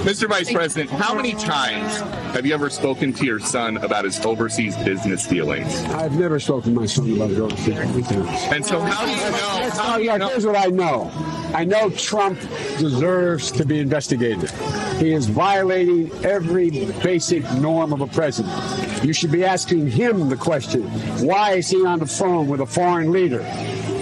Mr. 0.00 0.26
Vice 0.26 0.50
President, 0.50 0.88
how 0.88 1.14
many 1.14 1.34
times 1.34 2.00
have 2.32 2.46
you 2.46 2.54
ever 2.54 2.70
spoken 2.70 3.12
to 3.12 3.26
your 3.26 3.38
son 3.38 3.76
about 3.76 4.06
his 4.06 4.18
overseas 4.24 4.74
business 4.78 5.26
dealings? 5.26 5.76
I've 5.90 6.18
never 6.18 6.40
spoken 6.40 6.72
to 6.72 6.80
my 6.80 6.86
son 6.86 7.12
about 7.12 7.28
his 7.28 7.38
overseas 7.38 7.66
business 7.66 8.08
dealings. 8.08 8.42
And 8.44 8.64
so, 8.64 8.80
how 8.80 9.04
do 9.04 9.10
you 9.10 9.18
know? 9.18 9.70
How 9.70 9.98
do 9.98 10.08
oh, 10.08 10.12
you 10.12 10.18
know? 10.18 10.28
Here's 10.28 10.46
what 10.46 10.56
I 10.56 10.68
know. 10.68 11.10
I 11.52 11.64
know 11.64 11.90
Trump 11.90 12.40
deserves 12.78 13.50
to 13.52 13.66
be 13.66 13.78
investigated. 13.78 14.50
He 14.98 15.12
is 15.12 15.26
violating 15.26 16.10
every 16.24 16.70
basic 17.02 17.44
norm 17.54 17.92
of 17.92 18.00
a 18.00 18.06
president. 18.06 19.04
You 19.04 19.12
should 19.12 19.30
be 19.30 19.44
asking 19.44 19.86
him 19.88 20.30
the 20.30 20.36
question: 20.36 20.82
Why 21.26 21.52
is 21.56 21.68
he 21.68 21.84
on 21.84 21.98
the 21.98 22.06
phone 22.06 22.48
with 22.48 22.62
a 22.62 22.66
foreign 22.66 23.12
leader? 23.12 23.42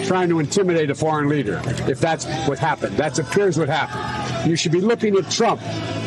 Trying 0.08 0.30
to 0.30 0.40
intimidate 0.40 0.90
a 0.90 0.94
foreign 0.94 1.28
leader, 1.28 1.60
if 1.86 2.00
that's 2.00 2.24
what 2.48 2.58
happened. 2.58 2.96
That 2.96 3.18
appears 3.18 3.58
what 3.58 3.68
happened. 3.68 4.50
You 4.50 4.56
should 4.56 4.72
be 4.72 4.80
looking 4.80 5.16
at 5.16 5.30
Trump. 5.30 5.60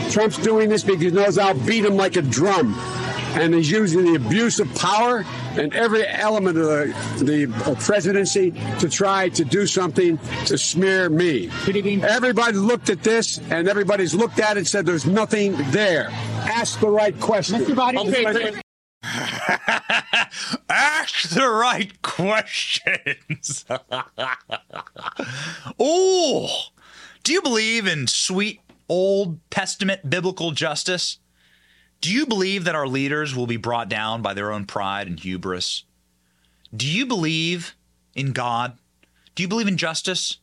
Trump's 0.09 0.37
doing 0.37 0.69
this 0.69 0.83
because 0.83 1.01
he 1.01 1.11
knows 1.11 1.37
I'll 1.37 1.53
beat 1.53 1.85
him 1.85 1.95
like 1.95 2.15
a 2.15 2.21
drum. 2.21 2.73
And 3.33 3.53
he's 3.53 3.71
using 3.71 4.03
the 4.03 4.15
abuse 4.15 4.59
of 4.59 4.73
power 4.75 5.23
and 5.51 5.73
every 5.73 6.05
element 6.05 6.57
of 6.57 6.65
the, 6.65 6.93
the 7.23 7.75
presidency 7.79 8.51
to 8.79 8.89
try 8.89 9.29
to 9.29 9.45
do 9.45 9.65
something 9.67 10.17
to 10.47 10.57
smear 10.57 11.09
me. 11.09 11.49
Everybody 12.03 12.57
looked 12.57 12.89
at 12.89 13.03
this 13.03 13.39
and 13.49 13.69
everybody's 13.69 14.13
looked 14.13 14.39
at 14.39 14.57
it 14.57 14.61
and 14.61 14.67
said 14.67 14.85
there's 14.85 15.05
nothing 15.05 15.55
there. 15.71 16.09
Ask 16.11 16.79
the 16.81 16.89
right 16.89 17.17
question. 17.21 17.63
Ask 20.69 21.29
the 21.29 21.49
right 21.49 22.01
questions. 22.01 23.65
oh, 25.79 26.63
do 27.23 27.33
you 27.33 27.41
believe 27.41 27.87
in 27.87 28.07
sweet 28.07 28.61
Old 28.87 29.39
Testament 29.49 30.09
biblical 30.09 30.51
justice? 30.51 31.17
Do 31.99 32.11
you 32.11 32.25
believe 32.25 32.63
that 32.63 32.75
our 32.75 32.87
leaders 32.87 33.35
will 33.35 33.47
be 33.47 33.57
brought 33.57 33.89
down 33.89 34.21
by 34.21 34.33
their 34.33 34.51
own 34.51 34.65
pride 34.65 35.07
and 35.07 35.19
hubris? 35.19 35.83
Do 36.73 36.87
you 36.87 37.05
believe 37.05 37.75
in 38.15 38.31
God? 38.31 38.77
Do 39.35 39.43
you 39.43 39.49
believe 39.49 39.67
in 39.67 39.77
justice? 39.77 40.37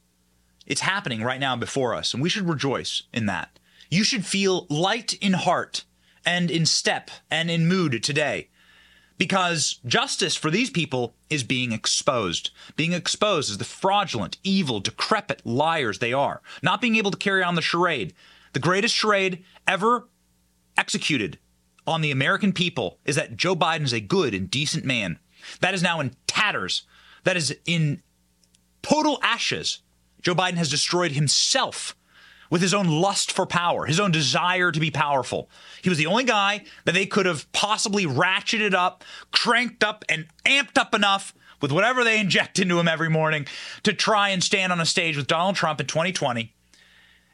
It's 0.66 0.82
happening 0.82 1.22
right 1.22 1.40
now 1.40 1.56
before 1.56 1.94
us, 1.94 2.12
and 2.12 2.22
we 2.22 2.28
should 2.28 2.46
rejoice 2.46 3.04
in 3.14 3.24
that. 3.26 3.58
You 3.88 4.04
should 4.04 4.26
feel 4.26 4.66
light 4.68 5.14
in 5.14 5.32
heart 5.32 5.84
and 6.26 6.50
in 6.50 6.66
step 6.66 7.10
and 7.30 7.50
in 7.50 7.66
mood 7.66 8.02
today 8.02 8.50
because 9.18 9.80
justice 9.84 10.36
for 10.36 10.50
these 10.50 10.70
people 10.70 11.14
is 11.28 11.42
being 11.42 11.72
exposed. 11.72 12.50
Being 12.76 12.92
exposed 12.92 13.50
as 13.50 13.58
the 13.58 13.64
fraudulent, 13.64 14.38
evil, 14.44 14.80
decrepit 14.80 15.44
liars 15.44 15.98
they 15.98 16.12
are, 16.12 16.40
not 16.62 16.80
being 16.80 16.96
able 16.96 17.10
to 17.10 17.18
carry 17.18 17.42
on 17.42 17.56
the 17.56 17.62
charade. 17.62 18.14
The 18.52 18.60
greatest 18.60 18.94
charade 18.94 19.44
ever 19.66 20.08
executed 20.76 21.38
on 21.86 22.00
the 22.00 22.10
American 22.10 22.52
people 22.52 22.98
is 23.04 23.16
that 23.16 23.36
Joe 23.36 23.56
Biden 23.56 23.82
is 23.82 23.92
a 23.92 24.00
good 24.00 24.34
and 24.34 24.50
decent 24.50 24.84
man. 24.84 25.18
That 25.60 25.74
is 25.74 25.82
now 25.82 26.00
in 26.00 26.14
tatters. 26.26 26.82
That 27.24 27.36
is 27.36 27.56
in 27.66 28.02
total 28.82 29.18
ashes. 29.22 29.80
Joe 30.22 30.34
Biden 30.34 30.56
has 30.56 30.70
destroyed 30.70 31.12
himself 31.12 31.96
with 32.50 32.62
his 32.62 32.74
own 32.74 32.88
lust 32.88 33.32
for 33.32 33.46
power, 33.46 33.86
his 33.86 34.00
own 34.00 34.10
desire 34.10 34.72
to 34.72 34.80
be 34.80 34.90
powerful. 34.90 35.48
He 35.82 35.88
was 35.88 35.98
the 35.98 36.06
only 36.06 36.24
guy 36.24 36.64
that 36.84 36.92
they 36.92 37.06
could 37.06 37.26
have 37.26 37.50
possibly 37.52 38.06
ratcheted 38.06 38.74
up, 38.74 39.04
cranked 39.32 39.84
up, 39.84 40.04
and 40.08 40.26
amped 40.44 40.78
up 40.78 40.94
enough 40.94 41.34
with 41.60 41.72
whatever 41.72 42.04
they 42.04 42.20
inject 42.20 42.58
into 42.58 42.78
him 42.78 42.88
every 42.88 43.10
morning 43.10 43.46
to 43.82 43.92
try 43.92 44.28
and 44.30 44.42
stand 44.42 44.72
on 44.72 44.80
a 44.80 44.86
stage 44.86 45.16
with 45.16 45.26
Donald 45.26 45.56
Trump 45.56 45.80
in 45.80 45.86
2020. 45.86 46.54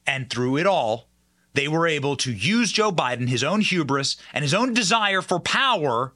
And 0.06 0.28
through 0.30 0.56
it 0.56 0.66
all, 0.66 1.09
they 1.54 1.68
were 1.68 1.87
able 1.87 2.16
to 2.16 2.33
use 2.33 2.73
Joe 2.73 2.90
Biden, 2.90 3.28
his 3.28 3.44
own 3.44 3.61
hubris, 3.61 4.16
and 4.33 4.42
his 4.42 4.54
own 4.54 4.75
desire 4.75 5.23
for 5.23 5.38
power 5.38 6.12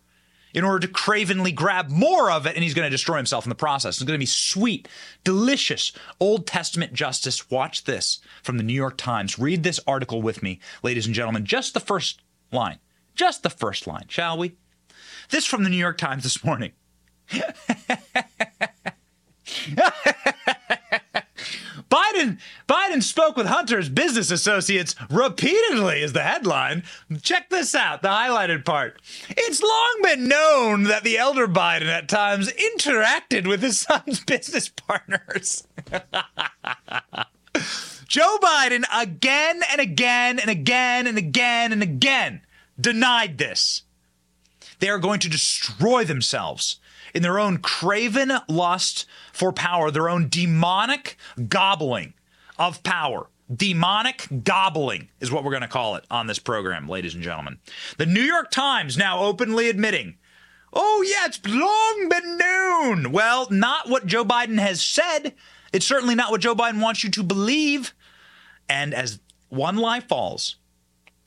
in 0.54 0.64
order 0.64 0.86
to 0.86 0.92
cravenly 0.92 1.52
grab 1.52 1.88
more 1.90 2.30
of 2.30 2.46
it, 2.46 2.54
and 2.54 2.64
he's 2.64 2.74
going 2.74 2.86
to 2.86 2.90
destroy 2.90 3.16
himself 3.16 3.44
in 3.44 3.48
the 3.48 3.54
process. 3.54 3.96
It's 3.96 4.04
going 4.04 4.16
to 4.16 4.22
be 4.22 4.26
sweet, 4.26 4.88
delicious 5.24 5.92
Old 6.20 6.46
Testament 6.46 6.92
justice. 6.92 7.50
Watch 7.50 7.84
this 7.84 8.20
from 8.42 8.56
the 8.56 8.62
New 8.62 8.72
York 8.72 8.96
Times. 8.96 9.38
Read 9.38 9.62
this 9.62 9.80
article 9.86 10.22
with 10.22 10.42
me, 10.42 10.60
ladies 10.82 11.06
and 11.06 11.14
gentlemen. 11.14 11.44
Just 11.44 11.74
the 11.74 11.80
first 11.80 12.22
line. 12.52 12.78
Just 13.14 13.42
the 13.42 13.50
first 13.50 13.86
line, 13.86 14.06
shall 14.08 14.38
we? 14.38 14.54
This 15.30 15.44
from 15.44 15.64
the 15.64 15.70
New 15.70 15.76
York 15.76 15.98
Times 15.98 16.22
this 16.22 16.44
morning. 16.44 16.72
Biden 21.90 22.38
Biden 22.68 23.02
spoke 23.02 23.37
with 23.37 23.47
Hunter's 23.47 23.88
business 23.88 24.30
associates 24.30 24.95
repeatedly 25.11 26.02
is 26.02 26.12
the 26.12 26.23
headline. 26.23 26.83
Check 27.23 27.49
this 27.50 27.75
out, 27.75 28.02
the 28.02 28.09
highlighted 28.09 28.64
part. 28.64 29.00
It's 29.30 29.62
long 29.62 30.00
been 30.02 30.28
known 30.28 30.85
that 30.85 31.02
the 31.04 31.18
elder 31.18 31.49
Biden 31.49 31.87
at 31.87 32.09
times 32.09 32.52
interacted 32.52 33.47
with 33.47 33.62
his 33.62 33.80
son's 33.88 34.21
business 34.21 34.68
partners. 34.68 35.66
Joe 38.07 38.38
Biden 38.42 38.85
again 38.95 39.61
and 39.71 39.80
again 39.80 40.38
and 40.38 40.50
again 40.50 41.07
and 41.07 41.18
again 41.18 41.73
and 41.73 41.83
again 41.83 42.42
denied 42.80 43.38
this. 43.38 43.83
They 44.78 44.88
are 44.88 44.99
going 44.99 45.21
to 45.21 45.28
destroy 45.28 46.04
themselves 46.04 46.76
in 47.14 47.23
their 47.23 47.38
own 47.38 47.59
craven 47.59 48.33
lust 48.49 49.07
for 49.38 49.52
power, 49.52 49.90
their 49.90 50.09
own 50.09 50.28
demonic 50.28 51.16
gobbling 51.49 52.14
of 52.59 52.83
power. 52.83 53.28
Demonic 53.54 54.26
gobbling 54.42 55.09
is 55.21 55.30
what 55.30 55.45
we're 55.45 55.52
going 55.52 55.62
to 55.62 55.68
call 55.68 55.95
it 55.95 56.04
on 56.11 56.26
this 56.26 56.40
program, 56.40 56.88
ladies 56.88 57.14
and 57.14 57.23
gentlemen. 57.23 57.59
The 57.97 58.04
New 58.04 58.21
York 58.21 58.50
Times 58.50 58.99
now 58.99 59.21
openly 59.21 59.71
admitting, 59.71 60.16
oh, 60.73 61.04
yeah, 61.09 61.26
it's 61.26 61.40
long 61.47 62.09
been 62.11 62.37
known. 62.37 63.12
Well, 63.12 63.47
not 63.50 63.88
what 63.88 64.07
Joe 64.07 64.25
Biden 64.25 64.59
has 64.59 64.83
said. 64.83 65.35
It's 65.73 65.87
certainly 65.87 66.14
not 66.14 66.30
what 66.30 66.40
Joe 66.40 66.54
Biden 66.54 66.83
wants 66.83 67.04
you 67.04 67.11
to 67.11 67.23
believe. 67.23 67.95
And 68.68 68.92
as 68.92 69.21
one 69.49 69.76
lie 69.76 70.00
falls, 70.00 70.57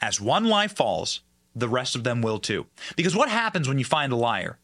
as 0.01 0.19
one 0.21 0.45
lie 0.45 0.67
falls, 0.67 1.21
the 1.55 1.69
rest 1.69 1.95
of 1.95 2.03
them 2.03 2.21
will 2.21 2.39
too. 2.39 2.67
Because 2.95 3.15
what 3.15 3.29
happens 3.29 3.67
when 3.67 3.79
you 3.79 3.85
find 3.85 4.11
a 4.11 4.17
liar? 4.17 4.59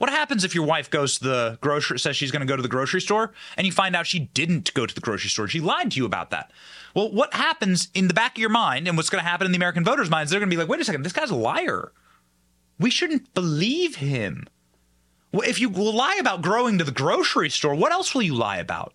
What 0.00 0.08
happens 0.08 0.44
if 0.44 0.54
your 0.54 0.64
wife 0.64 0.88
goes 0.88 1.18
to 1.18 1.24
the 1.24 1.58
grocery, 1.60 1.98
says 1.98 2.16
she's 2.16 2.30
going 2.30 2.40
to 2.40 2.46
go 2.46 2.56
to 2.56 2.62
the 2.62 2.70
grocery 2.70 3.02
store, 3.02 3.34
and 3.58 3.66
you 3.66 3.72
find 3.72 3.94
out 3.94 4.06
she 4.06 4.20
didn't 4.32 4.72
go 4.72 4.86
to 4.86 4.94
the 4.94 5.00
grocery 5.02 5.28
store? 5.28 5.46
She 5.46 5.60
lied 5.60 5.90
to 5.90 5.98
you 5.98 6.06
about 6.06 6.30
that. 6.30 6.50
Well, 6.94 7.12
what 7.12 7.34
happens 7.34 7.88
in 7.92 8.08
the 8.08 8.14
back 8.14 8.32
of 8.32 8.40
your 8.40 8.48
mind, 8.48 8.88
and 8.88 8.96
what's 8.96 9.10
going 9.10 9.22
to 9.22 9.28
happen 9.28 9.44
in 9.44 9.52
the 9.52 9.58
American 9.58 9.84
voters' 9.84 10.08
minds? 10.08 10.30
They're 10.30 10.40
going 10.40 10.48
to 10.48 10.56
be 10.56 10.58
like, 10.58 10.70
wait 10.70 10.80
a 10.80 10.84
second, 10.86 11.02
this 11.02 11.12
guy's 11.12 11.28
a 11.28 11.36
liar. 11.36 11.92
We 12.78 12.88
shouldn't 12.88 13.34
believe 13.34 13.96
him. 13.96 14.46
Well, 15.32 15.46
if 15.46 15.60
you 15.60 15.68
lie 15.68 16.16
about 16.18 16.40
growing 16.40 16.78
to 16.78 16.84
the 16.84 16.92
grocery 16.92 17.50
store, 17.50 17.74
what 17.74 17.92
else 17.92 18.14
will 18.14 18.22
you 18.22 18.34
lie 18.34 18.56
about? 18.56 18.94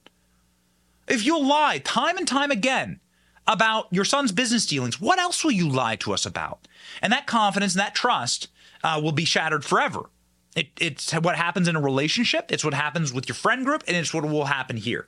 If 1.08 1.24
you'll 1.24 1.46
lie 1.46 1.78
time 1.78 2.18
and 2.18 2.28
time 2.28 2.50
again 2.50 3.00
about 3.46 3.90
your 3.92 4.06
son's 4.06 4.32
business 4.32 4.66
dealings, 4.66 5.00
what 5.00 5.20
else 5.20 5.44
will 5.44 5.52
you 5.52 5.70
lie 5.70 5.98
to 5.98 6.14
us 6.14 6.26
about? 6.26 6.68
And 7.00 7.14
that 7.14 7.28
confidence 7.28 7.76
and 7.76 7.80
that 7.82 7.94
trust 7.94 8.48
uh, 8.84 9.00
will 9.04 9.12
be 9.12 9.24
shattered 9.24 9.64
forever. 9.64 10.10
It, 10.56 10.70
it's 10.80 11.12
what 11.12 11.36
happens 11.36 11.68
in 11.68 11.76
a 11.76 11.82
relationship. 11.82 12.52
It's 12.52 12.64
what 12.64 12.74
happens 12.74 13.14
with 13.14 13.28
your 13.28 13.36
friend 13.36 13.66
group, 13.66 13.84
and 13.88 13.98
it's 13.98 14.14
what 14.14 14.24
will 14.26 14.46
happen 14.46 14.78
here. 14.78 15.08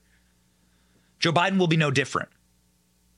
Joe 1.19 1.31
Biden 1.31 1.57
will 1.57 1.67
be 1.67 1.77
no 1.77 1.89
different. 1.89 2.29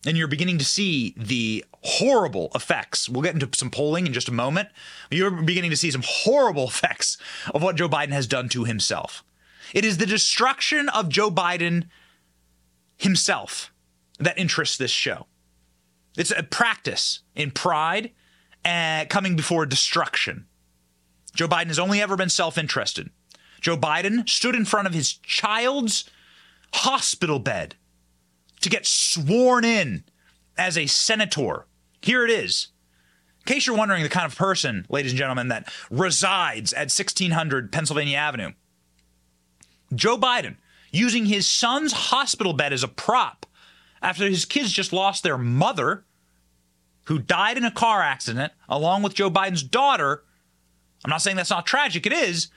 And 0.06 0.16
you're 0.16 0.28
beginning 0.28 0.60
to 0.60 0.66
see 0.66 1.14
the 1.18 1.66
horrible 1.84 2.52
effects. 2.56 3.10
We'll 3.10 3.24
get 3.24 3.34
into 3.34 3.50
some 3.54 3.70
polling 3.70 4.08
in 4.08 4.14
just 4.14 4.30
a 4.30 4.34
moment. 4.34 4.70
You're 5.12 5.32
beginning 5.32 5.72
to 5.72 5.78
see 5.78 5.92
some 5.92 6.04
horrible 6.06 6.64
effects 6.68 7.18
of 7.54 7.62
what 7.62 7.76
Joe 7.76 7.90
Biden 7.90 8.12
has 8.12 8.28
done 8.28 8.48
to 8.50 8.64
himself. 8.64 9.24
It 9.74 9.84
is 9.84 9.98
the 9.98 10.06
destruction 10.06 10.88
of 10.90 11.10
Joe 11.10 11.30
Biden 11.30 11.88
himself 12.98 13.74
that 14.20 14.38
interests 14.38 14.78
this 14.78 14.92
show. 14.92 15.26
It's 16.18 16.32
a 16.32 16.44
practice 16.44 17.22
in 17.36 17.52
pride 17.52 18.12
uh, 18.66 19.06
coming 19.10 19.36
before 19.36 19.66
destruction. 19.66 20.46
Joe 21.34 21.48
Biden 21.48 21.68
has 21.68 21.80
only 21.80 22.02
ever 22.02 22.16
been 22.16 22.30
self 22.30 22.58
interested. 22.58 23.10
Joe 23.62 23.78
Biden 23.78 24.28
stood 24.28 24.56
in 24.56 24.66
front 24.66 24.88
of 24.88 24.94
his 24.94 25.14
child's 25.14 26.10
hospital 26.74 27.40
bed 27.40 27.76
to 28.62 28.70
get 28.70 28.86
sworn 28.86 29.66
in 29.66 30.04
as 30.58 30.78
a 30.78 30.86
senator. 30.86 31.66
Here 32.02 32.24
it 32.24 32.32
is. 32.32 32.70
In 33.40 33.54
case 33.54 33.66
you're 33.66 33.78
wondering 33.78 34.04
the 34.04 34.10
kind 34.10 34.26
of 34.26 34.38
person, 34.38 34.86
ladies 34.90 35.12
and 35.12 35.20
gentlemen, 35.20 35.48
that 35.48 35.72
resides 35.90 36.74
at 36.74 36.92
1600 36.92 37.72
Pennsylvania 37.72 38.18
Avenue, 38.18 38.52
Joe 39.94 40.18
Biden 40.18 40.58
using 40.92 41.26
his 41.26 41.48
son's 41.48 41.94
hospital 41.94 42.54
bed 42.54 42.74
as 42.74 42.84
a 42.84 42.88
prop 42.88 43.46
after 44.02 44.28
his 44.28 44.46
kids 44.46 44.72
just 44.72 44.94
lost 44.94 45.24
their 45.24 45.38
mother, 45.38 46.06
who 47.06 47.20
died 47.20 47.58
in 47.58 47.66
a 47.66 47.72
car 47.72 48.02
accident, 48.02 48.54
along 48.68 49.02
with 49.02 49.16
Joe 49.16 49.32
Biden's 49.32 49.64
daughter 49.64 50.24
I'm 51.04 51.10
not 51.10 51.22
saying 51.22 51.38
that's 51.38 51.50
not 51.50 51.66
tragic, 51.66 52.06
it 52.06 52.14
is. 52.14 52.50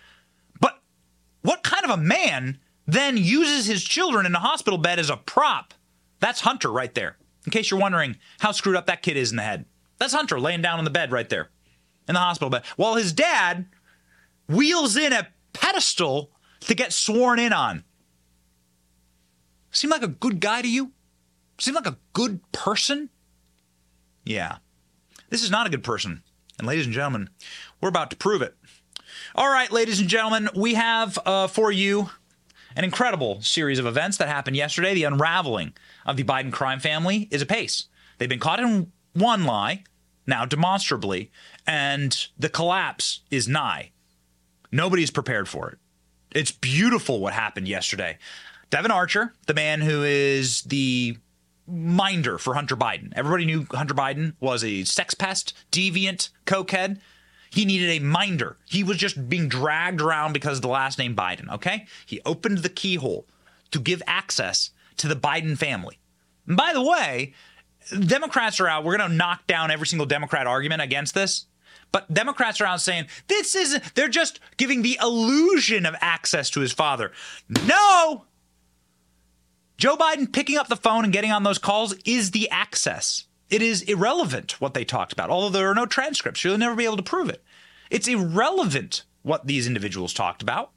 But 0.60 0.80
what 1.42 1.62
kind 1.62 1.84
of 1.84 1.90
a 1.90 1.96
man 1.96 2.58
then 2.86 3.16
uses 3.16 3.66
his 3.66 3.84
children 3.84 4.26
in 4.26 4.34
a 4.34 4.40
hospital 4.40 4.78
bed 4.78 4.98
as 4.98 5.10
a 5.10 5.16
prop? 5.16 5.74
That's 6.20 6.40
Hunter 6.40 6.70
right 6.70 6.94
there. 6.94 7.16
In 7.46 7.52
case 7.52 7.70
you're 7.70 7.80
wondering 7.80 8.16
how 8.40 8.52
screwed 8.52 8.76
up 8.76 8.86
that 8.86 9.02
kid 9.02 9.16
is 9.16 9.30
in 9.30 9.36
the 9.36 9.42
head. 9.42 9.64
That's 9.98 10.14
Hunter 10.14 10.40
laying 10.40 10.62
down 10.62 10.78
on 10.78 10.84
the 10.84 10.90
bed 10.90 11.12
right 11.12 11.28
there 11.28 11.50
in 12.08 12.14
the 12.14 12.20
hospital 12.20 12.50
bed. 12.50 12.64
While 12.76 12.94
his 12.94 13.12
dad 13.12 13.66
wheels 14.48 14.96
in 14.96 15.12
a 15.12 15.28
pedestal 15.52 16.30
to 16.60 16.74
get 16.74 16.92
sworn 16.92 17.38
in 17.38 17.52
on. 17.52 17.84
Seem 19.70 19.90
like 19.90 20.02
a 20.02 20.08
good 20.08 20.40
guy 20.40 20.62
to 20.62 20.68
you? 20.68 20.92
Seem 21.58 21.74
like 21.74 21.86
a 21.86 21.98
good 22.12 22.40
person? 22.52 23.10
Yeah. 24.24 24.58
This 25.30 25.42
is 25.42 25.50
not 25.50 25.66
a 25.66 25.70
good 25.70 25.84
person. 25.84 26.22
And 26.62 26.68
ladies 26.68 26.86
and 26.86 26.94
gentlemen, 26.94 27.28
we're 27.80 27.88
about 27.88 28.10
to 28.10 28.16
prove 28.16 28.40
it. 28.40 28.54
All 29.34 29.50
right, 29.50 29.72
ladies 29.72 29.98
and 29.98 30.08
gentlemen, 30.08 30.48
we 30.54 30.74
have 30.74 31.18
uh, 31.26 31.48
for 31.48 31.72
you 31.72 32.10
an 32.76 32.84
incredible 32.84 33.40
series 33.40 33.80
of 33.80 33.86
events 33.86 34.16
that 34.18 34.28
happened 34.28 34.54
yesterday. 34.54 34.94
The 34.94 35.02
unraveling 35.02 35.72
of 36.06 36.16
the 36.16 36.22
Biden 36.22 36.52
crime 36.52 36.78
family 36.78 37.26
is 37.32 37.42
apace. 37.42 37.86
They've 38.16 38.28
been 38.28 38.38
caught 38.38 38.60
in 38.60 38.92
one 39.12 39.44
lie, 39.44 39.82
now 40.24 40.44
demonstrably, 40.44 41.32
and 41.66 42.28
the 42.38 42.48
collapse 42.48 43.22
is 43.28 43.48
nigh. 43.48 43.90
Nobody's 44.70 45.10
prepared 45.10 45.48
for 45.48 45.68
it. 45.68 45.78
It's 46.30 46.52
beautiful 46.52 47.18
what 47.18 47.32
happened 47.32 47.66
yesterday. 47.66 48.18
Devon 48.70 48.92
Archer, 48.92 49.34
the 49.48 49.54
man 49.54 49.80
who 49.80 50.04
is 50.04 50.62
the 50.62 51.16
minder 51.66 52.38
for 52.38 52.54
Hunter 52.54 52.76
Biden. 52.76 53.12
Everybody 53.14 53.44
knew 53.44 53.66
Hunter 53.70 53.94
Biden 53.94 54.34
was 54.40 54.64
a 54.64 54.84
sex 54.84 55.14
pest, 55.14 55.54
deviant, 55.70 56.30
cokehead. 56.46 57.00
He 57.50 57.64
needed 57.64 57.90
a 57.90 58.04
minder. 58.04 58.56
He 58.66 58.82
was 58.82 58.96
just 58.96 59.28
being 59.28 59.48
dragged 59.48 60.00
around 60.00 60.32
because 60.32 60.58
of 60.58 60.62
the 60.62 60.68
last 60.68 60.98
name 60.98 61.14
Biden, 61.14 61.52
okay? 61.52 61.86
He 62.06 62.20
opened 62.24 62.58
the 62.58 62.68
keyhole 62.68 63.26
to 63.70 63.78
give 63.78 64.02
access 64.06 64.70
to 64.96 65.08
the 65.08 65.16
Biden 65.16 65.56
family. 65.56 65.98
And 66.46 66.56
by 66.56 66.72
the 66.72 66.82
way, 66.82 67.34
Democrats 68.06 68.60
are 68.60 68.68
out. 68.68 68.84
We're 68.84 68.96
going 68.96 69.10
to 69.10 69.16
knock 69.16 69.46
down 69.46 69.70
every 69.70 69.86
single 69.86 70.06
Democrat 70.06 70.46
argument 70.46 70.82
against 70.82 71.14
this. 71.14 71.46
But 71.90 72.12
Democrats 72.12 72.60
are 72.60 72.66
out 72.66 72.80
saying 72.80 73.06
this 73.28 73.54
isn't, 73.54 73.94
they're 73.94 74.08
just 74.08 74.40
giving 74.56 74.80
the 74.82 74.98
illusion 75.02 75.84
of 75.84 75.94
access 76.00 76.48
to 76.50 76.60
his 76.60 76.72
father. 76.72 77.12
No! 77.66 78.24
Joe 79.82 79.96
Biden 79.96 80.32
picking 80.32 80.58
up 80.58 80.68
the 80.68 80.76
phone 80.76 81.02
and 81.02 81.12
getting 81.12 81.32
on 81.32 81.42
those 81.42 81.58
calls 81.58 81.92
is 82.04 82.30
the 82.30 82.48
access. 82.50 83.24
It 83.50 83.62
is 83.62 83.82
irrelevant 83.82 84.60
what 84.60 84.74
they 84.74 84.84
talked 84.84 85.12
about, 85.12 85.28
although 85.28 85.58
there 85.58 85.68
are 85.68 85.74
no 85.74 85.86
transcripts. 85.86 86.44
You'll 86.44 86.56
never 86.56 86.76
be 86.76 86.84
able 86.84 86.98
to 86.98 87.02
prove 87.02 87.28
it. 87.28 87.42
It's 87.90 88.06
irrelevant 88.06 89.02
what 89.22 89.48
these 89.48 89.66
individuals 89.66 90.14
talked 90.14 90.40
about 90.40 90.70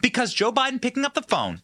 because 0.00 0.34
Joe 0.34 0.50
Biden 0.50 0.82
picking 0.82 1.04
up 1.04 1.14
the 1.14 1.22
phone, 1.22 1.62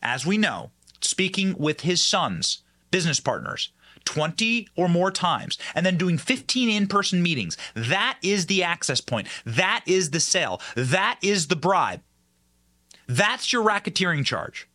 as 0.00 0.24
we 0.24 0.38
know, 0.38 0.70
speaking 1.02 1.56
with 1.58 1.82
his 1.82 2.00
sons, 2.00 2.62
business 2.90 3.20
partners, 3.20 3.70
20 4.06 4.66
or 4.76 4.88
more 4.88 5.10
times, 5.10 5.58
and 5.74 5.84
then 5.84 5.98
doing 5.98 6.16
15 6.16 6.70
in 6.70 6.86
person 6.86 7.22
meetings. 7.22 7.58
That 7.74 8.16
is 8.22 8.46
the 8.46 8.62
access 8.62 9.02
point. 9.02 9.28
That 9.44 9.84
is 9.86 10.08
the 10.08 10.20
sale. 10.20 10.62
That 10.74 11.18
is 11.20 11.48
the 11.48 11.56
bribe. 11.56 12.00
That's 13.06 13.52
your 13.52 13.62
racketeering 13.62 14.24
charge. 14.24 14.66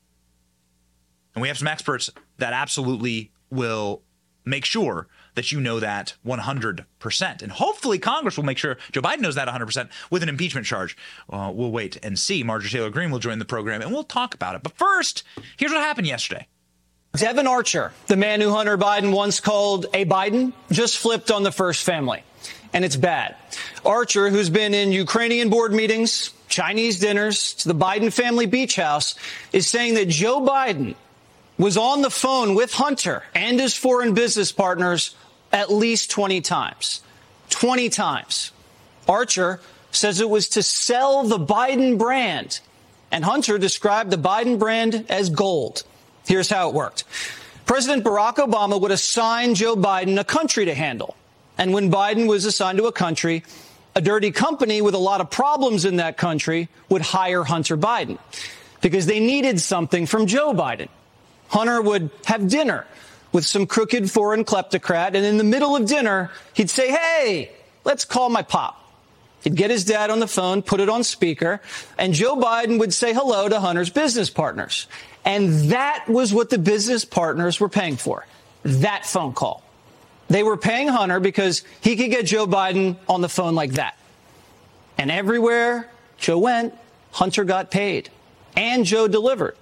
And 1.39 1.41
we 1.41 1.47
have 1.47 1.57
some 1.57 1.69
experts 1.69 2.09
that 2.39 2.51
absolutely 2.51 3.31
will 3.49 4.01
make 4.43 4.65
sure 4.65 5.07
that 5.35 5.53
you 5.53 5.61
know 5.61 5.79
that 5.79 6.15
100%. 6.27 7.41
And 7.41 7.49
hopefully 7.49 7.97
Congress 7.97 8.35
will 8.35 8.43
make 8.43 8.57
sure 8.57 8.75
Joe 8.91 9.01
Biden 9.01 9.21
knows 9.21 9.35
that 9.35 9.47
100% 9.47 9.87
with 10.09 10.21
an 10.21 10.27
impeachment 10.27 10.67
charge. 10.67 10.97
Uh, 11.29 11.49
we'll 11.55 11.71
wait 11.71 11.97
and 12.03 12.19
see. 12.19 12.43
Marjorie 12.43 12.69
Taylor 12.69 12.89
Greene 12.89 13.09
will 13.09 13.19
join 13.19 13.39
the 13.39 13.45
program 13.45 13.81
and 13.81 13.93
we'll 13.93 14.03
talk 14.03 14.33
about 14.33 14.57
it. 14.57 14.63
But 14.63 14.77
first, 14.77 15.23
here's 15.55 15.71
what 15.71 15.79
happened 15.79 16.07
yesterday. 16.07 16.45
Devon 17.13 17.47
Archer, 17.47 17.93
the 18.07 18.17
man 18.17 18.41
who 18.41 18.51
Hunter 18.51 18.77
Biden 18.77 19.15
once 19.15 19.39
called 19.39 19.85
a 19.93 20.03
Biden, 20.03 20.51
just 20.73 20.97
flipped 20.97 21.31
on 21.31 21.43
the 21.43 21.53
first 21.53 21.85
family. 21.85 22.21
And 22.73 22.83
it's 22.83 22.97
bad. 22.97 23.37
Archer, 23.85 24.29
who's 24.29 24.49
been 24.49 24.73
in 24.73 24.91
Ukrainian 24.91 25.49
board 25.49 25.71
meetings, 25.71 26.33
Chinese 26.49 26.99
dinners, 26.99 27.53
to 27.53 27.69
the 27.69 27.75
Biden 27.75 28.11
family 28.11 28.45
beach 28.45 28.75
house, 28.75 29.15
is 29.53 29.67
saying 29.67 29.93
that 29.93 30.09
Joe 30.09 30.41
Biden 30.41 30.95
was 31.59 31.77
on 31.77 32.01
the 32.01 32.09
phone 32.09 32.55
with 32.55 32.73
Hunter 32.73 33.21
and 33.35 33.59
his 33.59 33.75
foreign 33.75 34.13
business 34.13 34.51
partners 34.51 35.13
at 35.51 35.71
least 35.71 36.09
20 36.09 36.41
times. 36.41 37.01
20 37.49 37.89
times. 37.89 38.51
Archer 39.07 39.59
says 39.91 40.21
it 40.21 40.29
was 40.29 40.49
to 40.49 40.63
sell 40.63 41.25
the 41.25 41.37
Biden 41.37 41.97
brand. 41.97 42.61
And 43.11 43.25
Hunter 43.25 43.57
described 43.57 44.09
the 44.09 44.17
Biden 44.17 44.57
brand 44.57 45.05
as 45.09 45.29
gold. 45.29 45.83
Here's 46.25 46.49
how 46.49 46.69
it 46.69 46.75
worked. 46.75 47.03
President 47.65 48.05
Barack 48.05 48.35
Obama 48.35 48.79
would 48.79 48.91
assign 48.91 49.53
Joe 49.53 49.75
Biden 49.75 50.19
a 50.19 50.23
country 50.23 50.65
to 50.65 50.73
handle. 50.73 51.15
And 51.57 51.73
when 51.73 51.91
Biden 51.91 52.27
was 52.27 52.45
assigned 52.45 52.77
to 52.77 52.85
a 52.85 52.91
country, 52.91 53.43
a 53.95 54.01
dirty 54.01 54.31
company 54.31 54.81
with 54.81 54.93
a 54.93 54.99
lot 54.99 55.19
of 55.19 55.29
problems 55.29 55.83
in 55.83 55.97
that 55.97 56.15
country 56.15 56.69
would 56.87 57.01
hire 57.01 57.43
Hunter 57.43 57.75
Biden 57.75 58.17
because 58.81 59.07
they 59.07 59.19
needed 59.19 59.59
something 59.59 60.05
from 60.05 60.25
Joe 60.25 60.53
Biden. 60.53 60.87
Hunter 61.49 61.81
would 61.81 62.09
have 62.25 62.47
dinner 62.47 62.85
with 63.31 63.45
some 63.45 63.67
crooked 63.67 64.09
foreign 64.09 64.43
kleptocrat, 64.43 65.07
and 65.07 65.25
in 65.25 65.37
the 65.37 65.43
middle 65.43 65.75
of 65.75 65.85
dinner, 65.85 66.31
he'd 66.53 66.69
say, 66.69 66.89
Hey, 66.91 67.51
let's 67.83 68.05
call 68.05 68.29
my 68.29 68.41
pop. 68.41 68.75
He'd 69.43 69.55
get 69.55 69.69
his 69.69 69.85
dad 69.85 70.09
on 70.09 70.19
the 70.19 70.27
phone, 70.27 70.61
put 70.61 70.79
it 70.79 70.89
on 70.89 71.03
speaker, 71.03 71.61
and 71.97 72.13
Joe 72.13 72.35
Biden 72.35 72.79
would 72.79 72.93
say 72.93 73.13
hello 73.13 73.47
to 73.47 73.59
Hunter's 73.59 73.89
business 73.89 74.29
partners. 74.29 74.87
And 75.23 75.71
that 75.71 76.05
was 76.07 76.33
what 76.33 76.49
the 76.49 76.57
business 76.57 77.05
partners 77.05 77.59
were 77.59 77.69
paying 77.69 77.95
for. 77.95 78.25
That 78.63 79.05
phone 79.05 79.33
call. 79.33 79.63
They 80.27 80.43
were 80.43 80.57
paying 80.57 80.87
Hunter 80.87 81.19
because 81.19 81.63
he 81.81 81.95
could 81.95 82.11
get 82.11 82.25
Joe 82.25 82.45
Biden 82.45 82.97
on 83.07 83.21
the 83.21 83.29
phone 83.29 83.55
like 83.55 83.73
that. 83.73 83.97
And 84.97 85.09
everywhere 85.09 85.89
Joe 86.17 86.37
went, 86.37 86.73
Hunter 87.11 87.43
got 87.45 87.71
paid. 87.71 88.09
And 88.55 88.85
Joe 88.85 89.07
delivered. 89.07 89.55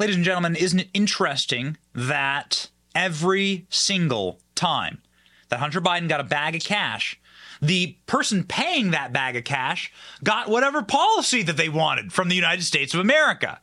Ladies 0.00 0.16
and 0.16 0.24
gentlemen, 0.24 0.56
isn't 0.56 0.80
it 0.80 0.88
interesting 0.94 1.76
that 1.94 2.70
every 2.94 3.66
single 3.68 4.40
time 4.54 5.02
that 5.50 5.60
Hunter 5.60 5.82
Biden 5.82 6.08
got 6.08 6.20
a 6.20 6.24
bag 6.24 6.54
of 6.56 6.62
cash, 6.62 7.20
the 7.60 7.98
person 8.06 8.44
paying 8.44 8.92
that 8.92 9.12
bag 9.12 9.36
of 9.36 9.44
cash 9.44 9.92
got 10.24 10.48
whatever 10.48 10.80
policy 10.80 11.42
that 11.42 11.58
they 11.58 11.68
wanted 11.68 12.14
from 12.14 12.30
the 12.30 12.34
United 12.34 12.62
States 12.62 12.94
of 12.94 13.00
America. 13.00 13.60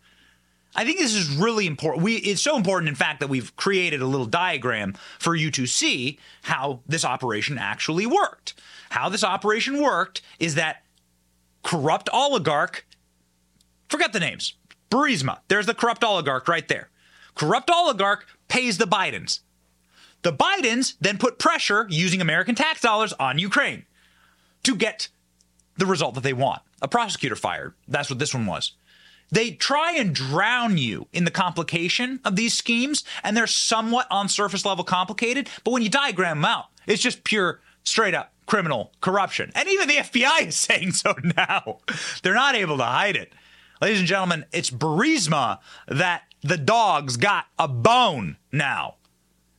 I 0.75 0.85
think 0.85 0.99
this 0.99 1.15
is 1.15 1.27
really 1.27 1.65
important. 1.65 2.03
We, 2.03 2.17
it's 2.17 2.43
so 2.43 2.55
important, 2.55 2.89
in 2.89 2.93
fact, 2.93 3.19
that 3.21 3.29
we've 3.29 3.55
created 3.55 4.03
a 4.03 4.05
little 4.05 4.27
diagram 4.27 4.93
for 5.17 5.33
you 5.33 5.49
to 5.49 5.65
see 5.65 6.19
how 6.43 6.81
this 6.87 7.03
operation 7.03 7.57
actually 7.57 8.05
worked. 8.05 8.53
How 8.91 9.09
this 9.09 9.23
operation 9.23 9.81
worked 9.81 10.21
is 10.37 10.53
that 10.53 10.83
corrupt 11.63 12.09
oligarch, 12.13 12.85
forget 13.89 14.13
the 14.13 14.19
names, 14.19 14.53
Burisma, 14.89 15.39
there's 15.47 15.65
the 15.65 15.73
corrupt 15.73 16.03
oligarch 16.03 16.47
right 16.47 16.67
there. 16.67 16.89
Corrupt 17.35 17.69
oligarch 17.69 18.25
pays 18.47 18.77
the 18.77 18.85
Bidens. 18.85 19.41
The 20.23 20.33
Bidens 20.33 20.95
then 20.99 21.17
put 21.17 21.39
pressure 21.39 21.85
using 21.89 22.21
American 22.21 22.55
tax 22.55 22.81
dollars 22.81 23.13
on 23.13 23.37
Ukraine 23.37 23.85
to 24.63 24.75
get 24.75 25.09
the 25.77 25.85
result 25.85 26.15
that 26.15 26.23
they 26.23 26.33
want. 26.33 26.61
A 26.81 26.87
prosecutor 26.87 27.35
fired. 27.35 27.73
That's 27.87 28.09
what 28.09 28.19
this 28.19 28.33
one 28.33 28.45
was. 28.45 28.73
They 29.29 29.51
try 29.51 29.93
and 29.93 30.15
drown 30.15 30.77
you 30.77 31.07
in 31.11 31.25
the 31.25 31.31
complication 31.31 32.19
of 32.23 32.35
these 32.35 32.53
schemes, 32.53 33.03
and 33.23 33.35
they're 33.35 33.45
somewhat 33.45 34.07
on 34.09 34.29
surface 34.29 34.65
level 34.65 34.83
complicated, 34.83 35.49
but 35.63 35.71
when 35.71 35.83
you 35.83 35.89
diagram 35.89 36.37
them 36.37 36.45
out, 36.45 36.65
it's 36.85 37.01
just 37.01 37.23
pure, 37.23 37.59
straight 37.83 38.15
up 38.15 38.33
criminal 38.45 38.93
corruption. 39.01 39.51
And 39.53 39.67
even 39.67 39.87
the 39.87 39.95
FBI 39.95 40.47
is 40.47 40.55
saying 40.57 40.93
so 40.93 41.13
now. 41.35 41.79
They're 42.23 42.33
not 42.33 42.55
able 42.55 42.77
to 42.77 42.83
hide 42.83 43.15
it. 43.15 43.33
Ladies 43.81 43.99
and 43.99 44.07
gentlemen, 44.07 44.45
it's 44.51 44.71
Burisma 44.71 45.59
that 45.87 46.23
the 46.41 46.57
dogs 46.57 47.17
got 47.17 47.45
a 47.59 47.67
bone 47.67 48.37
now. 48.51 48.95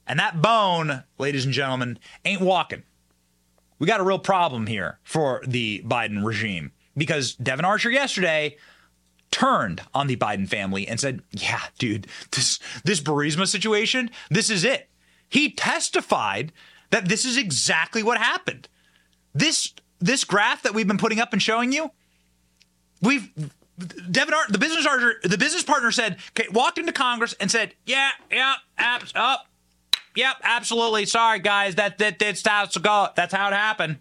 And 0.06 0.18
that 0.18 0.40
bone, 0.42 1.04
ladies 1.18 1.44
and 1.44 1.54
gentlemen, 1.54 1.98
ain't 2.24 2.40
walking. 2.40 2.82
We 3.78 3.86
got 3.86 4.00
a 4.00 4.04
real 4.04 4.18
problem 4.18 4.66
here 4.66 4.98
for 5.04 5.42
the 5.46 5.82
Biden 5.86 6.24
regime 6.24 6.72
because 6.96 7.34
Devon 7.34 7.64
Archer 7.64 7.90
yesterday 7.90 8.56
turned 9.30 9.82
on 9.94 10.06
the 10.06 10.16
Biden 10.16 10.48
family 10.48 10.88
and 10.88 10.98
said, 10.98 11.22
"Yeah, 11.30 11.62
dude, 11.78 12.08
this 12.32 12.58
this 12.84 13.00
Burisma 13.00 13.46
situation, 13.46 14.10
this 14.30 14.50
is 14.50 14.64
it." 14.64 14.88
He 15.28 15.50
testified 15.50 16.52
that 16.90 17.08
this 17.08 17.24
is 17.24 17.36
exactly 17.36 18.02
what 18.02 18.18
happened. 18.18 18.68
This 19.34 19.74
this 20.00 20.24
graph 20.24 20.62
that 20.62 20.74
we've 20.74 20.88
been 20.88 20.98
putting 20.98 21.20
up 21.20 21.32
and 21.32 21.42
showing 21.42 21.70
you, 21.70 21.92
we've 23.00 23.30
Devon 23.78 24.34
Art, 24.34 24.48
the 24.50 24.58
business 24.58 24.84
partner, 24.84 25.14
the 25.22 25.38
business 25.38 25.62
partner 25.62 25.90
said, 25.92 26.16
okay, 26.30 26.48
walked 26.50 26.78
into 26.78 26.92
Congress 26.92 27.34
and 27.38 27.50
said, 27.50 27.74
"Yeah, 27.86 28.10
yeah, 28.30 28.54
up, 28.78 29.02
oh, 29.14 29.36
yep, 30.16 30.36
absolutely. 30.42 31.06
Sorry, 31.06 31.38
guys, 31.38 31.76
that 31.76 31.98
that 31.98 32.18
that's 32.18 32.46
how 32.46 32.64
it 32.64 32.82
go. 32.82 33.08
That's 33.14 33.32
how 33.32 33.48
it 33.48 33.54
happened." 33.54 33.98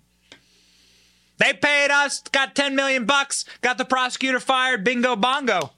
They 1.38 1.54
paid 1.54 1.92
us, 1.92 2.22
got 2.32 2.56
10 2.56 2.76
million 2.76 3.06
bucks, 3.06 3.46
got 3.62 3.78
the 3.78 3.86
prosecutor 3.86 4.40
fired, 4.40 4.84
bingo 4.84 5.16
bongo. 5.16 5.72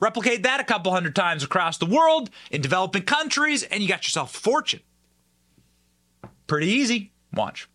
Replicate 0.00 0.42
that 0.42 0.60
a 0.60 0.64
couple 0.64 0.92
hundred 0.92 1.14
times 1.14 1.44
across 1.44 1.78
the 1.78 1.86
world 1.86 2.30
in 2.50 2.60
developing 2.60 3.02
countries, 3.02 3.62
and 3.62 3.80
you 3.80 3.88
got 3.88 4.04
yourself 4.04 4.34
a 4.34 4.40
fortune. 4.40 4.80
Pretty 6.46 6.66
easy. 6.66 7.12
Watch. 7.32 7.68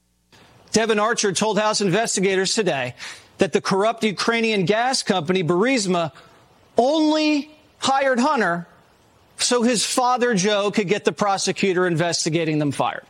Devon 0.71 0.99
Archer 0.99 1.31
told 1.31 1.59
House 1.59 1.81
investigators 1.81 2.53
today 2.53 2.95
that 3.43 3.51
the 3.51 3.59
corrupt 3.59 4.05
Ukrainian 4.05 4.63
gas 4.63 5.03
company, 5.03 5.43
Burisma, 5.43 6.13
only 6.77 7.51
hired 7.77 8.17
Hunter 8.17 8.65
so 9.37 9.63
his 9.63 9.85
father, 9.85 10.33
Joe, 10.33 10.71
could 10.71 10.87
get 10.87 11.03
the 11.03 11.11
prosecutor 11.11 11.85
investigating 11.85 12.57
them 12.57 12.71
fired. 12.71 13.03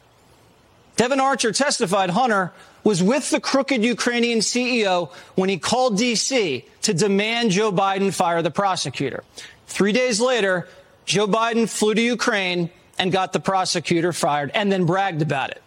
Devon 0.95 1.19
Archer 1.19 1.51
testified 1.51 2.09
Hunter 2.09 2.51
was 2.83 3.03
with 3.03 3.29
the 3.29 3.39
crooked 3.39 3.83
Ukrainian 3.83 4.39
CEO 4.39 5.11
when 5.35 5.49
he 5.49 5.59
called 5.59 5.99
D.C. 5.99 6.65
to 6.81 6.93
demand 6.95 7.51
Joe 7.51 7.71
Biden 7.71 8.11
fire 8.11 8.41
the 8.41 8.49
prosecutor. 8.49 9.23
Three 9.67 9.91
days 9.91 10.19
later, 10.19 10.67
Joe 11.05 11.27
Biden 11.27 11.69
flew 11.69 11.93
to 11.93 12.01
Ukraine 12.01 12.71
and 12.97 13.11
got 13.11 13.33
the 13.33 13.39
prosecutor 13.39 14.11
fired 14.11 14.49
and 14.55 14.71
then 14.71 14.87
bragged 14.87 15.21
about 15.21 15.51
it. 15.51 15.61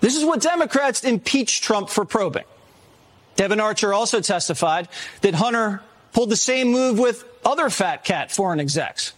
This 0.00 0.16
is 0.16 0.24
what 0.24 0.40
Democrats 0.40 1.04
impeached 1.04 1.62
Trump 1.62 1.90
for 1.90 2.04
probing. 2.04 2.42
Devon 3.36 3.60
Archer 3.60 3.92
also 3.92 4.20
testified 4.20 4.88
that 5.22 5.34
Hunter 5.34 5.82
pulled 6.12 6.30
the 6.30 6.36
same 6.36 6.68
move 6.68 6.98
with 6.98 7.24
other 7.44 7.70
fat 7.70 8.04
cat 8.04 8.30
foreign 8.30 8.60
execs. 8.60 9.12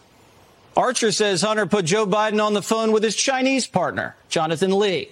Archer 0.77 1.13
says 1.13 1.43
Hunter 1.43 1.67
put 1.67 1.87
Joe 1.87 2.07
Biden 2.07 2.45
on 2.45 2.53
the 2.53 2.63
phone 2.63 2.93
with 2.93 3.03
his 3.03 3.17
Chinese 3.17 3.67
partner, 3.67 4.15
Jonathan 4.29 4.79
Li. 4.79 5.09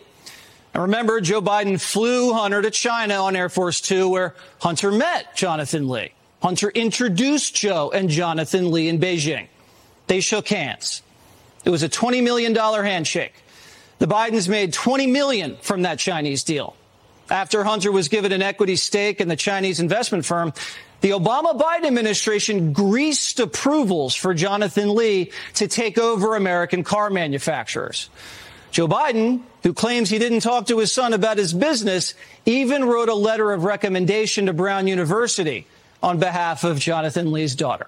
And 0.75 0.83
remember, 0.83 1.21
Joe 1.21 1.41
Biden 1.41 1.81
flew 1.81 2.33
Hunter 2.33 2.61
to 2.61 2.71
China 2.71 3.15
on 3.25 3.37
Air 3.37 3.49
Force 3.49 3.81
Two, 3.81 4.09
where 4.09 4.35
Hunter 4.61 4.91
met 4.91 5.37
Jonathan 5.37 5.89
Li. 5.89 6.13
Hunter 6.43 6.69
introduced 6.69 7.55
Joe 7.55 7.91
and 7.95 8.11
Jonathan 8.11 8.71
Li 8.71 8.89
in 8.89 8.99
Beijing. 8.99 9.49
They 10.09 10.21
shook 10.21 10.49
hands. 10.49 11.03
It 11.65 11.71
was 11.71 11.83
a 11.83 11.89
$20 11.89 12.23
million 12.23 12.55
handshake. 12.55 13.33
The 13.99 14.07
Bidens 14.07 14.49
made 14.49 14.73
20 14.73 15.07
million 15.07 15.57
from 15.63 15.83
that 15.83 15.99
Chinese 15.99 16.45
deal. 16.45 16.77
After 17.31 17.65
Hunter 17.65 17.91
was 17.91 18.09
given 18.09 18.33
an 18.33 18.43
equity 18.43 18.77
stake 18.77 19.21
in 19.21 19.29
the 19.29 19.37
Chinese 19.37 19.81
investment 19.81 20.25
firm, 20.25 20.53
the 21.01 21.11
Obama 21.11 21.59
Biden 21.59 21.87
administration 21.87 22.73
greased 22.73 23.41
approvals 23.41 24.15
for 24.15 24.35
Jonathan 24.35 24.95
Li 24.95 25.33
to 25.55 25.69
take 25.69 25.99
over 25.99 26.37
American 26.37 26.85
car 26.85 27.11
manufacturers. 27.11 28.11
Joe 28.71 28.89
Biden, 28.89 29.43
who 29.63 29.73
claims 29.73 30.11
he 30.11 30.19
didn't 30.19 30.41
talk 30.41 30.67
to 30.67 30.79
his 30.79 30.93
son 30.93 31.13
about 31.13 31.39
his 31.39 31.53
business, 31.53 32.15
even 32.45 32.85
wrote 32.85 33.09
a 33.09 33.15
letter 33.15 33.53
of 33.53 33.65
recommendation 33.65 34.47
to 34.47 34.53
Brown 34.53 34.87
University 34.87 35.67
on 36.03 36.19
behalf 36.19 36.65
of 36.65 36.79
Jonathan 36.79 37.33
Lee's 37.33 37.55
daughter. 37.55 37.87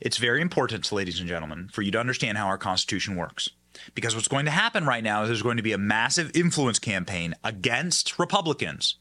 It's 0.00 0.16
very 0.16 0.40
important, 0.40 0.90
ladies 0.92 1.20
and 1.20 1.28
gentlemen, 1.28 1.68
for 1.72 1.82
you 1.82 1.90
to 1.92 2.00
understand 2.00 2.38
how 2.38 2.46
our 2.46 2.58
Constitution 2.58 3.16
works. 3.16 3.50
Because 3.94 4.14
what's 4.14 4.28
going 4.28 4.44
to 4.44 4.50
happen 4.50 4.86
right 4.86 5.04
now 5.04 5.22
is 5.22 5.28
there's 5.28 5.42
going 5.42 5.56
to 5.56 5.62
be 5.62 5.72
a 5.72 5.78
massive 5.78 6.30
influence 6.34 6.78
campaign 6.78 7.34
against 7.42 8.18
Republicans 8.18 8.96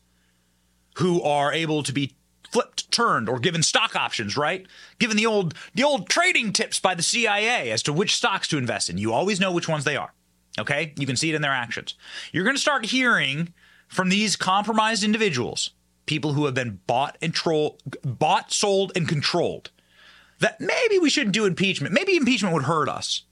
who 0.97 1.21
are 1.23 1.51
able 1.53 1.83
to 1.83 1.93
be 1.93 2.15
flipped, 2.51 2.91
turned, 2.91 3.27
or 3.27 3.39
given 3.39 3.63
stock 3.63 3.95
options, 3.95 4.37
right? 4.37 4.67
Given 4.99 5.17
the 5.17 5.25
old 5.25 5.55
the 5.73 5.83
old 5.83 6.07
trading 6.07 6.53
tips 6.53 6.79
by 6.79 6.95
the 6.95 7.03
CIA 7.03 7.71
as 7.71 7.83
to 7.83 7.93
which 7.93 8.15
stocks 8.15 8.47
to 8.49 8.57
invest 8.57 8.89
in. 8.89 8.97
You 8.97 9.11
always 9.11 9.39
know 9.39 9.51
which 9.51 9.67
ones 9.67 9.83
they 9.83 9.97
are. 9.97 10.13
Okay? 10.59 10.93
You 10.97 11.07
can 11.07 11.15
see 11.15 11.29
it 11.29 11.35
in 11.35 11.41
their 11.41 11.51
actions. 11.51 11.95
You're 12.31 12.43
going 12.43 12.55
to 12.55 12.61
start 12.61 12.85
hearing 12.85 13.53
from 13.87 14.09
these 14.09 14.35
compromised 14.35 15.03
individuals, 15.03 15.71
people 16.05 16.33
who 16.33 16.45
have 16.45 16.53
been 16.53 16.79
bought 16.87 17.17
and 17.21 17.33
troll, 17.33 17.79
bought, 18.03 18.51
sold, 18.51 18.91
and 18.95 19.07
controlled, 19.07 19.71
that 20.39 20.61
maybe 20.61 20.99
we 20.99 21.09
shouldn't 21.09 21.33
do 21.33 21.45
impeachment. 21.45 21.93
Maybe 21.93 22.15
impeachment 22.15 22.53
would 22.53 22.63
hurt 22.63 22.89
us. 22.89 23.23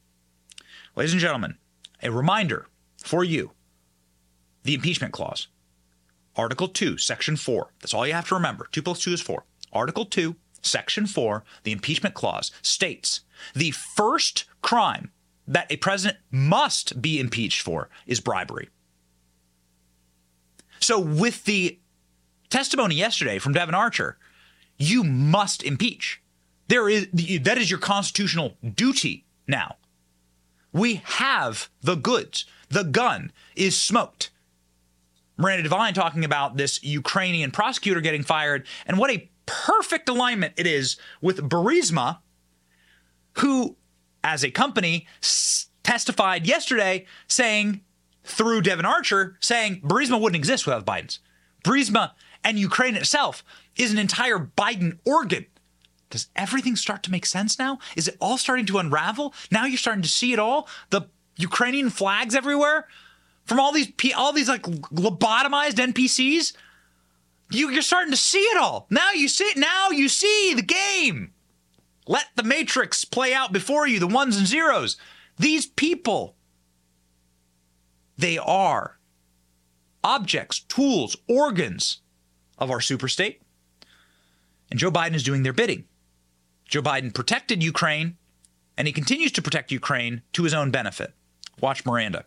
Ladies 0.95 1.13
and 1.13 1.21
gentlemen, 1.21 1.55
a 2.03 2.11
reminder 2.11 2.67
for 2.97 3.23
you 3.23 3.51
the 4.63 4.73
impeachment 4.73 5.13
clause. 5.13 5.47
Article 6.35 6.67
2, 6.67 6.97
Section 6.97 7.35
4. 7.35 7.71
That's 7.79 7.93
all 7.93 8.05
you 8.05 8.13
have 8.13 8.27
to 8.27 8.35
remember. 8.35 8.67
2 8.71 8.81
plus 8.81 9.03
2 9.03 9.13
is 9.13 9.21
4. 9.21 9.43
Article 9.73 10.05
2, 10.05 10.35
Section 10.61 11.05
4, 11.07 11.43
the 11.63 11.71
impeachment 11.71 12.13
clause 12.13 12.51
states 12.61 13.21
the 13.55 13.71
first 13.71 14.45
crime 14.61 15.11
that 15.47 15.71
a 15.71 15.77
president 15.77 16.17
must 16.29 17.01
be 17.01 17.19
impeached 17.19 17.61
for 17.61 17.89
is 18.05 18.19
bribery. 18.19 18.69
So, 20.79 20.99
with 20.99 21.45
the 21.45 21.79
testimony 22.49 22.95
yesterday 22.95 23.39
from 23.39 23.53
Devon 23.53 23.75
Archer, 23.75 24.17
you 24.77 25.03
must 25.03 25.63
impeach. 25.63 26.21
There 26.67 26.89
is 26.89 27.07
that 27.11 27.57
is 27.57 27.69
your 27.69 27.79
constitutional 27.79 28.57
duty 28.75 29.25
now. 29.47 29.77
We 30.73 30.95
have 31.03 31.69
the 31.81 31.95
goods. 31.95 32.45
The 32.69 32.83
gun 32.83 33.31
is 33.55 33.77
smoked. 33.77 34.31
Miranda 35.37 35.63
Devine 35.63 35.93
talking 35.93 36.23
about 36.23 36.57
this 36.57 36.83
Ukrainian 36.83 37.51
prosecutor 37.51 37.99
getting 37.99 38.23
fired, 38.23 38.67
and 38.85 38.97
what 38.97 39.11
a 39.11 39.29
perfect 39.45 40.07
alignment 40.07 40.53
it 40.55 40.67
is 40.67 40.97
with 41.21 41.49
Burisma, 41.49 42.19
who, 43.39 43.75
as 44.23 44.43
a 44.43 44.51
company, 44.51 45.07
s- 45.21 45.67
testified 45.83 46.45
yesterday 46.45 47.05
saying, 47.27 47.81
through 48.23 48.61
Devon 48.61 48.85
Archer, 48.85 49.37
saying 49.39 49.81
Burisma 49.81 50.21
wouldn't 50.21 50.35
exist 50.37 50.65
without 50.65 50.85
Biden's. 50.85 51.19
Burisma 51.63 52.11
and 52.43 52.59
Ukraine 52.59 52.95
itself 52.95 53.43
is 53.75 53.91
an 53.91 53.97
entire 53.97 54.37
Biden 54.37 54.99
organ. 55.05 55.45
Does 56.11 56.27
everything 56.35 56.75
start 56.75 57.03
to 57.03 57.11
make 57.11 57.25
sense 57.25 57.57
now? 57.57 57.79
Is 57.95 58.07
it 58.07 58.17
all 58.19 58.37
starting 58.37 58.65
to 58.67 58.77
unravel? 58.77 59.33
Now 59.49 59.65
you're 59.65 59.77
starting 59.77 60.03
to 60.03 60.09
see 60.09 60.33
it 60.33 60.39
all? 60.39 60.67
The 60.91 61.03
Ukrainian 61.37 61.89
flags 61.89 62.35
everywhere 62.35 62.87
from 63.45 63.59
all 63.59 63.71
these 63.71 63.91
all 64.15 64.33
these 64.33 64.49
like 64.49 64.63
lobotomized 64.63 65.75
NPCs? 65.75 66.53
You, 67.49 67.69
you're 67.69 67.81
starting 67.81 68.11
to 68.11 68.17
see 68.17 68.39
it 68.39 68.57
all. 68.57 68.87
Now 68.89 69.11
you 69.11 69.27
see 69.27 69.45
it. 69.45 69.57
Now 69.57 69.89
you 69.89 70.07
see 70.07 70.53
the 70.53 70.61
game. 70.61 71.33
Let 72.07 72.25
the 72.35 72.43
matrix 72.43 73.05
play 73.05 73.33
out 73.33 73.51
before 73.51 73.87
you, 73.87 73.99
the 73.99 74.07
ones 74.07 74.37
and 74.37 74.47
zeros. 74.47 74.97
These 75.37 75.67
people, 75.67 76.35
they 78.17 78.37
are 78.37 78.99
objects, 80.03 80.59
tools, 80.59 81.15
organs 81.27 82.01
of 82.57 82.71
our 82.71 82.79
superstate. 82.79 83.39
And 84.69 84.79
Joe 84.79 84.91
Biden 84.91 85.15
is 85.15 85.23
doing 85.23 85.43
their 85.43 85.53
bidding. 85.53 85.85
Joe 86.71 86.81
Biden 86.81 87.13
protected 87.13 87.61
Ukraine, 87.61 88.15
and 88.77 88.87
he 88.87 88.93
continues 88.93 89.33
to 89.33 89.41
protect 89.41 89.73
Ukraine 89.73 90.21
to 90.31 90.43
his 90.43 90.53
own 90.53 90.71
benefit. 90.71 91.13
Watch 91.59 91.85
Miranda. 91.85 92.23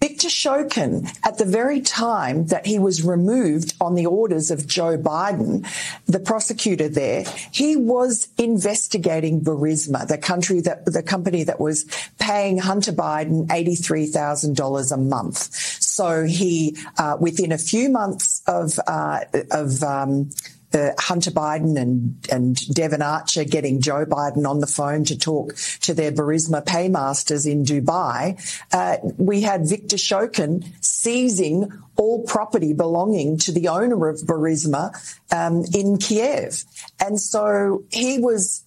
Victor 0.00 0.28
Shokin, 0.28 1.08
at 1.24 1.38
the 1.38 1.44
very 1.44 1.80
time 1.80 2.46
that 2.48 2.66
he 2.66 2.78
was 2.78 3.02
removed 3.02 3.74
on 3.80 3.96
the 3.96 4.06
orders 4.06 4.52
of 4.52 4.66
Joe 4.66 4.96
Biden, 4.96 5.66
the 6.06 6.20
prosecutor 6.20 6.88
there, 6.88 7.24
he 7.50 7.74
was 7.76 8.28
investigating 8.36 9.40
Burisma, 9.40 10.06
the 10.06 10.18
country 10.18 10.60
that 10.60 10.84
the 10.84 11.02
company 11.02 11.42
that 11.44 11.58
was 11.58 11.84
paying 12.20 12.58
Hunter 12.58 12.92
Biden 12.92 13.50
eighty-three 13.50 14.06
thousand 14.06 14.54
dollars 14.54 14.92
a 14.92 14.98
month. 14.98 15.38
So 15.82 16.24
he, 16.24 16.76
uh, 16.98 17.16
within 17.18 17.50
a 17.50 17.58
few 17.58 17.88
months 17.88 18.42
of 18.46 18.78
uh, 18.86 19.24
of 19.50 19.82
um, 19.82 20.30
uh, 20.74 20.90
Hunter 20.98 21.30
Biden 21.30 21.80
and, 21.80 22.26
and 22.30 22.74
Devon 22.74 23.02
Archer 23.02 23.44
getting 23.44 23.80
Joe 23.80 24.04
Biden 24.04 24.46
on 24.46 24.60
the 24.60 24.66
phone 24.66 25.04
to 25.04 25.18
talk 25.18 25.54
to 25.82 25.94
their 25.94 26.12
Burisma 26.12 26.64
paymasters 26.64 27.46
in 27.46 27.64
Dubai, 27.64 28.38
uh, 28.72 28.96
we 29.16 29.40
had 29.42 29.66
Victor 29.66 29.96
Shokin 29.96 30.66
seizing 30.80 31.72
all 31.96 32.22
property 32.24 32.72
belonging 32.72 33.38
to 33.38 33.52
the 33.52 33.68
owner 33.68 34.08
of 34.08 34.20
Burisma 34.20 34.92
um, 35.32 35.64
in 35.74 35.98
Kiev. 35.98 36.64
And 37.00 37.20
so 37.20 37.84
he 37.90 38.18
was 38.18 38.64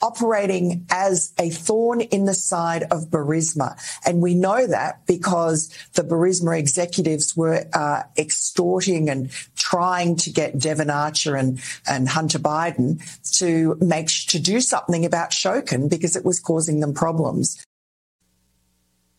operating 0.00 0.86
as 0.90 1.32
a 1.38 1.50
thorn 1.50 2.00
in 2.00 2.24
the 2.24 2.34
side 2.34 2.84
of 2.84 3.10
Burisma. 3.10 3.76
And 4.06 4.20
we 4.22 4.34
know 4.34 4.66
that 4.66 5.04
because 5.06 5.72
the 5.94 6.02
Burisma 6.02 6.58
executives 6.58 7.36
were 7.36 7.64
uh, 7.72 8.02
extorting 8.16 9.10
and 9.10 9.30
trying 9.56 10.16
to 10.16 10.30
get 10.30 10.58
Devon 10.58 10.90
Archer 10.90 11.34
and, 11.34 11.60
and 11.88 12.08
Hunter 12.08 12.38
Biden 12.38 13.02
to 13.38 13.76
make 13.80 14.08
to 14.28 14.38
do 14.38 14.60
something 14.60 15.04
about 15.04 15.30
Shokin 15.30 15.90
because 15.90 16.16
it 16.16 16.24
was 16.24 16.40
causing 16.40 16.80
them 16.80 16.94
problems. 16.94 17.64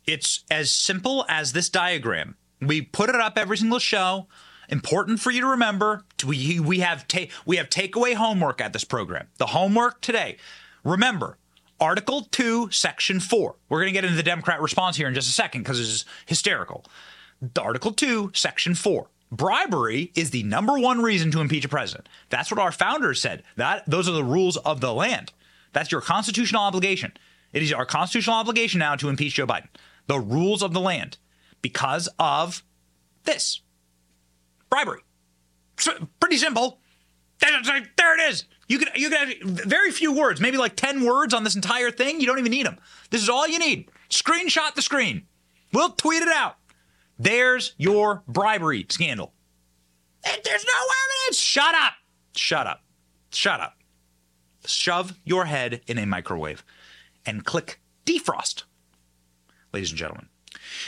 It's 0.06 0.44
as 0.50 0.72
simple 0.72 1.26
as 1.30 1.52
this 1.52 1.70
diagram. 1.70 2.36
We 2.62 2.82
put 2.82 3.10
it 3.10 3.16
up 3.16 3.38
every 3.38 3.58
single 3.58 3.80
show. 3.80 4.28
Important 4.70 5.20
for 5.20 5.32
you 5.32 5.42
to 5.42 5.48
remember. 5.48 6.04
We 6.26 6.60
we 6.60 6.80
have 6.80 7.08
ta- 7.08 7.28
we 7.46 7.58
have 7.58 7.70
takeaway 7.70 8.14
homework 8.14 8.62
at 8.62 8.74
this 8.74 8.84
program. 8.84 9.28
The 9.38 9.48
homework 9.48 10.02
today 10.02 10.38
Remember, 10.84 11.38
Article 11.80 12.28
2, 12.32 12.70
Section 12.72 13.20
4. 13.20 13.56
We're 13.70 13.80
going 13.80 13.88
to 13.88 13.94
get 13.94 14.04
into 14.04 14.18
the 14.18 14.24
Democrat 14.24 14.62
response 14.62 14.98
here 14.98 15.08
in 15.08 15.14
just 15.14 15.30
a 15.30 15.34
second 15.34 15.62
because 15.64 15.80
it's 15.80 16.06
hysterical. 16.26 16.86
Article 17.58 17.94
2, 17.94 18.32
Section 18.34 18.76
4. 18.76 19.08
Bribery 19.32 20.12
is 20.16 20.32
the 20.32 20.44
number 20.44 20.80
one 20.80 21.02
reason 21.02 21.32
to 21.32 21.40
impeach 21.40 21.64
a 21.64 21.70
president. 21.70 22.10
That's 22.30 22.50
what 22.52 22.60
our 22.60 22.72
founders 22.72 23.22
said. 23.22 23.44
That 23.56 23.84
those 23.88 24.10
are 24.10 24.14
the 24.14 24.24
rules 24.24 24.58
of 24.58 24.82
the 24.82 24.94
land. 24.94 25.32
That's 25.72 25.92
your 25.92 26.02
constitutional 26.02 26.64
obligation. 26.64 27.14
It 27.54 27.62
is 27.62 27.72
our 27.72 27.86
constitutional 27.86 28.38
obligation 28.38 28.80
now 28.80 28.96
to 28.96 29.10
impeach 29.10 29.36
Joe 29.36 29.48
Biden. 29.48 29.68
The 30.08 30.20
rules 30.20 30.64
of 30.64 30.74
the 30.74 30.80
land 30.80 31.18
because 31.62 32.10
of 32.18 32.64
this. 33.24 33.62
Bribery. 34.70 35.02
Pretty 36.20 36.38
simple. 36.38 36.79
There 37.42 38.20
it 38.20 38.32
is. 38.32 38.46
You 38.68 38.80
can 38.80 38.90
you 38.96 39.10
can 39.10 39.34
very 39.44 39.92
few 39.92 40.14
words, 40.14 40.40
maybe 40.40 40.58
like 40.58 40.76
10 40.76 41.04
words 41.04 41.34
on 41.34 41.44
this 41.44 41.56
entire 41.56 41.92
thing. 41.92 42.20
You 42.20 42.28
don't 42.28 42.40
even 42.40 42.52
need 42.52 42.66
them. 42.66 42.78
This 43.10 43.22
is 43.22 43.30
all 43.30 43.48
you 43.48 43.60
need. 43.60 43.90
Screenshot 44.10 44.76
the 44.76 44.82
screen. 44.82 45.24
We'll 45.74 45.92
tweet 45.92 46.22
it 46.22 46.30
out. 46.30 46.58
There's 47.18 47.74
your 47.78 48.24
bribery 48.28 48.86
scandal. 48.90 49.34
And 50.24 50.42
there's 50.44 50.66
no 50.66 50.72
evidence. 50.72 51.40
Shut 51.40 51.76
up. 51.76 51.94
Shut 52.36 52.68
up. 52.68 52.82
Shut 53.32 53.60
up. 53.60 53.76
Shove 54.66 55.14
your 55.24 55.46
head 55.46 55.82
in 55.88 55.98
a 55.98 56.06
microwave 56.06 56.64
and 57.26 57.46
click 57.46 57.80
defrost. 58.06 58.64
Ladies 59.74 59.92
and 59.92 59.98
gentlemen, 59.98 60.30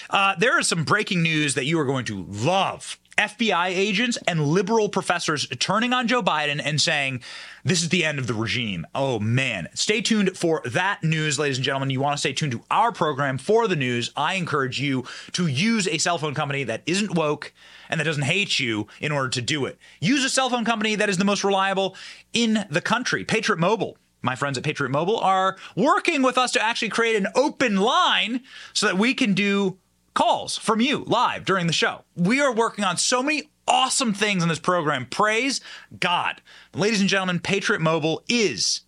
uh, 0.09 0.35
there 0.37 0.59
is 0.59 0.67
some 0.67 0.83
breaking 0.83 1.21
news 1.21 1.55
that 1.55 1.65
you 1.65 1.79
are 1.79 1.85
going 1.85 2.05
to 2.05 2.23
love 2.23 2.97
FBI 3.17 3.67
agents 3.67 4.17
and 4.27 4.47
liberal 4.47 4.89
professors 4.89 5.47
turning 5.59 5.93
on 5.93 6.07
Joe 6.07 6.21
Biden 6.21 6.61
and 6.63 6.79
saying, 6.79 7.21
this 7.63 7.81
is 7.81 7.89
the 7.89 8.03
end 8.03 8.19
of 8.19 8.27
the 8.27 8.33
regime. 8.33 8.85
Oh, 8.95 9.19
man. 9.19 9.69
Stay 9.73 10.01
tuned 10.01 10.37
for 10.37 10.61
that 10.65 11.03
news, 11.03 11.37
ladies 11.37 11.57
and 11.57 11.65
gentlemen. 11.65 11.89
You 11.89 12.01
want 12.01 12.15
to 12.15 12.19
stay 12.19 12.33
tuned 12.33 12.53
to 12.53 12.61
our 12.71 12.91
program 12.91 13.37
for 13.37 13.67
the 13.67 13.75
news. 13.75 14.11
I 14.15 14.35
encourage 14.35 14.79
you 14.79 15.05
to 15.33 15.47
use 15.47 15.87
a 15.87 15.97
cell 15.97 16.17
phone 16.17 16.33
company 16.33 16.63
that 16.63 16.81
isn't 16.85 17.15
woke 17.15 17.53
and 17.89 17.99
that 17.99 18.05
doesn't 18.05 18.23
hate 18.23 18.59
you 18.59 18.87
in 18.99 19.11
order 19.11 19.29
to 19.29 19.41
do 19.41 19.65
it. 19.65 19.77
Use 19.99 20.23
a 20.23 20.29
cell 20.29 20.49
phone 20.49 20.65
company 20.65 20.95
that 20.95 21.09
is 21.09 21.17
the 21.17 21.25
most 21.25 21.43
reliable 21.43 21.95
in 22.33 22.65
the 22.69 22.81
country. 22.81 23.23
Patriot 23.23 23.59
Mobile 23.59 23.97
my 24.21 24.35
friends 24.35 24.57
at 24.57 24.63
Patriot 24.63 24.91
Mobile 24.91 25.17
are 25.19 25.57
working 25.75 26.21
with 26.21 26.37
us 26.37 26.51
to 26.51 26.63
actually 26.63 26.89
create 26.89 27.15
an 27.15 27.27
open 27.35 27.77
line 27.77 28.41
so 28.73 28.85
that 28.85 28.97
we 28.97 29.13
can 29.13 29.33
do 29.33 29.77
calls 30.13 30.57
from 30.57 30.81
you 30.81 31.03
live 31.07 31.45
during 31.45 31.67
the 31.67 31.73
show. 31.73 32.03
We 32.15 32.41
are 32.41 32.53
working 32.53 32.83
on 32.83 32.97
so 32.97 33.23
many 33.23 33.49
awesome 33.67 34.13
things 34.13 34.43
in 34.43 34.49
this 34.49 34.59
program. 34.59 35.05
Praise 35.05 35.61
God. 35.99 36.41
Ladies 36.73 37.01
and 37.01 37.09
gentlemen, 37.09 37.39
Patriot 37.39 37.81
Mobile 37.81 38.23
is 38.27 38.81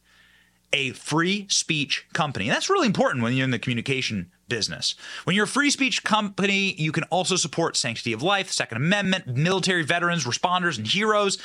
a 0.73 0.91
free 0.91 1.47
speech 1.49 2.05
company. 2.13 2.47
And 2.47 2.55
that's 2.55 2.69
really 2.69 2.87
important 2.87 3.23
when 3.23 3.33
you're 3.33 3.45
in 3.45 3.51
the 3.51 3.59
communication 3.59 4.31
business. 4.49 4.95
When 5.23 5.35
you're 5.35 5.45
a 5.45 5.47
free 5.47 5.69
speech 5.69 6.03
company, 6.03 6.73
you 6.73 6.91
can 6.91 7.03
also 7.05 7.35
support 7.35 7.77
sanctity 7.77 8.11
of 8.11 8.21
life, 8.21 8.51
Second 8.51 8.77
Amendment, 8.77 9.27
military 9.27 9.83
veterans, 9.83 10.25
responders, 10.25 10.77
and 10.77 10.87
heroes. 10.87 11.37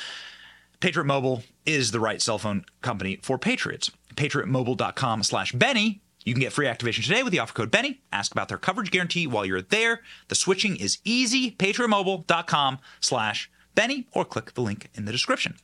Patriot 0.79 1.05
Mobile 1.05 1.43
is 1.65 1.91
the 1.91 1.99
right 1.99 2.21
cell 2.21 2.37
phone 2.37 2.65
company 2.81 3.19
for 3.21 3.37
patriots. 3.37 3.91
PatriotMobile.com 4.15 5.23
slash 5.23 5.51
Benny 5.53 6.01
you 6.29 6.35
can 6.35 6.41
get 6.41 6.53
free 6.53 6.67
activation 6.67 7.03
today 7.03 7.23
with 7.23 7.31
the 7.31 7.39
offer 7.39 7.53
code 7.53 7.71
Benny. 7.71 8.01
Ask 8.13 8.31
about 8.31 8.49
their 8.49 8.59
coverage 8.59 8.91
guarantee 8.91 9.25
while 9.25 9.45
you're 9.45 9.63
there. 9.63 10.01
The 10.27 10.35
switching 10.35 10.75
is 10.75 10.99
easy. 11.03 11.51
PatriotMobile.com 11.51 12.77
slash 12.99 13.49
Benny 13.73 14.07
or 14.11 14.25
click 14.25 14.53
the 14.53 14.61
link 14.61 14.89
in 14.93 15.05
the 15.05 15.11
description. 15.11 15.55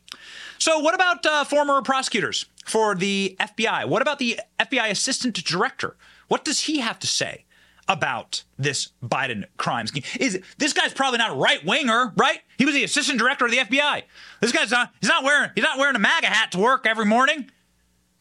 So, 0.58 0.80
what 0.80 0.96
about 0.96 1.24
uh, 1.26 1.44
former 1.44 1.82
prosecutors 1.84 2.48
for 2.66 2.96
the 2.96 3.36
FBI? 3.40 3.88
What 3.88 4.02
about 4.02 4.18
the 4.18 4.40
FBI 4.60 4.90
assistant 4.90 5.36
director? 5.36 5.98
What 6.28 6.44
does 6.44 6.62
he 6.62 6.80
have 6.80 6.98
to 7.00 7.08
say 7.08 7.46
about 7.88 8.44
this 8.58 8.90
Biden 9.04 9.46
crime 9.58 9.86
scheme? 9.86 10.04
Is 10.20 10.42
this 10.58 10.74
guy's 10.74 10.94
probably 10.94 11.20
not 11.20 11.32
a 11.32 11.36
right 11.36 11.64
winger, 11.64 12.12
right? 12.16 12.40
He 12.58 12.66
was 12.66 12.74
the 12.74 12.84
assistant 12.84 13.20
director 13.20 13.46
of 13.46 13.52
the 13.52 13.58
FBI. 13.58 14.04
This 14.42 14.52
guy's 14.52 14.72
not 14.72 14.94
he's 15.00 15.10
not 15.10 15.24
wearing 15.24 15.52
he's 15.54 15.64
not 15.64 15.78
wearing 15.78 15.96
a 15.96 16.00
MAGA 16.00 16.28
hat 16.28 16.52
to 16.54 16.58
work 16.58 16.88
every 16.88 17.06
morning. 17.06 17.52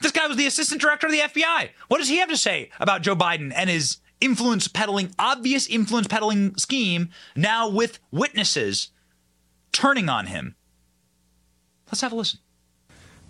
This 0.01 0.13
guy 0.13 0.27
was 0.27 0.37
the 0.37 0.47
assistant 0.47 0.81
director 0.81 1.07
of 1.07 1.13
the 1.13 1.21
FBI. 1.21 1.71
What 1.89 1.99
does 1.99 2.09
he 2.09 2.19
have 2.19 2.29
to 2.29 2.37
say 2.37 2.71
about 2.81 3.03
Joe 3.03 3.17
Biden 3.17 3.53
and 3.55 3.71
his 3.71 3.99
influence 4.21 4.69
peddling, 4.69 5.15
obvious 5.19 5.67
influence 5.67 6.07
peddling 6.07 6.57
scheme 6.57 7.11
now 7.37 7.69
with 7.69 8.01
witnesses 8.11 8.91
turning 9.73 10.09
on 10.09 10.27
him? 10.27 10.57
Let's 11.87 12.01
have 12.01 12.13
a 12.13 12.17
listen. 12.17 12.41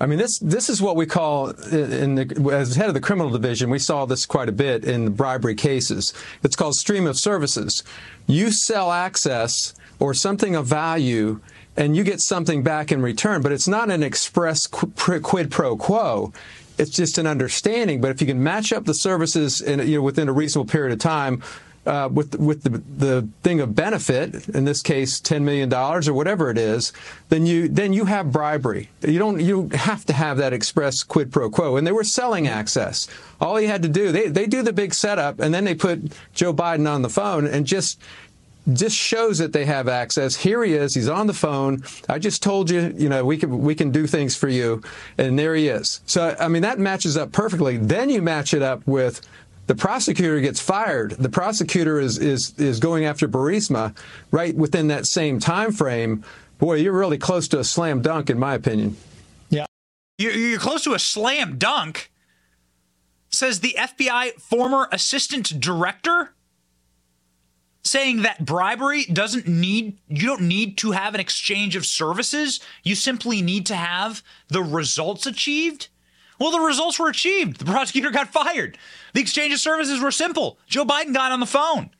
I 0.00 0.06
mean, 0.06 0.18
this 0.18 0.38
this 0.40 0.68
is 0.68 0.82
what 0.82 0.96
we 0.96 1.06
call, 1.06 1.46
the, 1.46 2.50
as 2.52 2.74
head 2.74 2.88
of 2.88 2.94
the 2.94 3.00
criminal 3.00 3.30
division, 3.30 3.70
we 3.70 3.78
saw 3.78 4.04
this 4.04 4.26
quite 4.26 4.48
a 4.48 4.52
bit 4.52 4.84
in 4.84 5.04
the 5.04 5.10
bribery 5.10 5.54
cases. 5.54 6.12
It's 6.42 6.56
called 6.56 6.74
stream 6.74 7.06
of 7.06 7.16
services. 7.16 7.84
You 8.26 8.50
sell 8.50 8.90
access 8.90 9.74
or 10.00 10.12
something 10.12 10.56
of 10.56 10.66
value 10.66 11.40
and 11.76 11.96
you 11.96 12.04
get 12.04 12.20
something 12.20 12.62
back 12.62 12.92
in 12.92 13.02
return, 13.02 13.42
but 13.42 13.52
it's 13.52 13.68
not 13.68 13.90
an 13.90 14.02
express 14.02 14.66
quid 14.66 15.50
pro 15.50 15.76
quo. 15.76 16.32
It's 16.76 16.90
just 16.90 17.18
an 17.18 17.26
understanding. 17.26 18.00
But 18.00 18.10
if 18.10 18.20
you 18.20 18.26
can 18.26 18.42
match 18.42 18.72
up 18.72 18.84
the 18.84 18.94
services 18.94 19.60
in, 19.60 19.80
you 19.86 19.98
know, 19.98 20.02
within 20.02 20.28
a 20.28 20.32
reasonable 20.32 20.70
period 20.70 20.92
of 20.92 20.98
time, 20.98 21.42
uh, 21.86 22.08
with 22.10 22.38
with 22.38 22.62
the 22.62 22.70
the 22.70 23.28
thing 23.42 23.60
of 23.60 23.74
benefit, 23.74 24.48
in 24.48 24.64
this 24.64 24.80
case, 24.80 25.20
ten 25.20 25.44
million 25.44 25.68
dollars 25.68 26.08
or 26.08 26.14
whatever 26.14 26.50
it 26.50 26.56
is, 26.56 26.92
then 27.28 27.44
you 27.44 27.68
then 27.68 27.92
you 27.92 28.06
have 28.06 28.32
bribery. 28.32 28.88
You 29.02 29.18
don't 29.18 29.40
you 29.40 29.68
have 29.74 30.04
to 30.06 30.12
have 30.12 30.38
that 30.38 30.52
express 30.52 31.02
quid 31.02 31.30
pro 31.30 31.50
quo. 31.50 31.76
And 31.76 31.86
they 31.86 31.92
were 31.92 32.04
selling 32.04 32.48
access. 32.48 33.06
All 33.40 33.56
he 33.56 33.66
had 33.66 33.82
to 33.82 33.88
do, 33.88 34.12
they 34.12 34.28
they 34.28 34.46
do 34.46 34.62
the 34.62 34.72
big 34.72 34.94
setup, 34.94 35.40
and 35.40 35.52
then 35.52 35.64
they 35.64 35.74
put 35.74 36.12
Joe 36.32 36.54
Biden 36.54 36.90
on 36.90 37.02
the 37.02 37.10
phone 37.10 37.46
and 37.46 37.66
just 37.66 38.00
just 38.72 38.96
shows 38.96 39.38
that 39.38 39.52
they 39.52 39.66
have 39.66 39.88
access. 39.88 40.34
Here 40.34 40.64
he 40.64 40.74
is. 40.74 40.94
He's 40.94 41.08
on 41.08 41.26
the 41.26 41.34
phone. 41.34 41.82
I 42.08 42.18
just 42.18 42.42
told 42.42 42.70
you, 42.70 42.94
you 42.96 43.08
know, 43.08 43.24
we 43.24 43.36
can 43.36 43.58
we 43.58 43.74
can 43.74 43.90
do 43.90 44.06
things 44.06 44.36
for 44.36 44.48
you, 44.48 44.82
and 45.18 45.38
there 45.38 45.54
he 45.54 45.68
is. 45.68 46.00
So 46.06 46.34
I 46.40 46.48
mean, 46.48 46.62
that 46.62 46.78
matches 46.78 47.16
up 47.16 47.32
perfectly. 47.32 47.76
Then 47.76 48.08
you 48.08 48.22
match 48.22 48.54
it 48.54 48.62
up 48.62 48.86
with 48.86 49.20
the 49.66 49.74
prosecutor 49.74 50.40
gets 50.40 50.60
fired. 50.60 51.12
The 51.12 51.28
prosecutor 51.28 52.00
is 52.00 52.18
is 52.18 52.58
is 52.58 52.80
going 52.80 53.04
after 53.04 53.28
Burisma 53.28 53.96
right 54.30 54.54
within 54.54 54.88
that 54.88 55.06
same 55.06 55.38
time 55.38 55.72
frame. 55.72 56.24
Boy, 56.58 56.74
you're 56.74 56.92
really 56.92 57.18
close 57.18 57.48
to 57.48 57.58
a 57.58 57.64
slam 57.64 58.00
dunk, 58.00 58.30
in 58.30 58.38
my 58.38 58.54
opinion. 58.54 58.96
Yeah, 59.50 59.66
you're 60.18 60.58
close 60.58 60.84
to 60.84 60.94
a 60.94 60.98
slam 60.98 61.58
dunk. 61.58 62.10
Says 63.30 63.60
the 63.60 63.74
FBI 63.76 64.34
former 64.34 64.88
assistant 64.92 65.58
director 65.60 66.33
saying 67.84 68.22
that 68.22 68.44
bribery 68.44 69.04
doesn't 69.04 69.46
need 69.46 69.98
you 70.08 70.26
don't 70.26 70.42
need 70.42 70.78
to 70.78 70.92
have 70.92 71.14
an 71.14 71.20
exchange 71.20 71.76
of 71.76 71.86
services. 71.86 72.60
You 72.82 72.94
simply 72.94 73.42
need 73.42 73.66
to 73.66 73.76
have 73.76 74.22
the 74.48 74.62
results 74.62 75.26
achieved. 75.26 75.88
Well 76.40 76.50
the 76.50 76.60
results 76.60 76.98
were 76.98 77.08
achieved. 77.08 77.58
The 77.58 77.66
prosecutor 77.66 78.10
got 78.10 78.32
fired. 78.32 78.78
The 79.12 79.20
exchange 79.20 79.52
of 79.52 79.60
services 79.60 80.00
were 80.00 80.10
simple. 80.10 80.58
Joe 80.66 80.84
biden 80.84 81.14
got 81.14 81.30
on 81.30 81.40
the 81.40 81.46
phone 81.46 81.90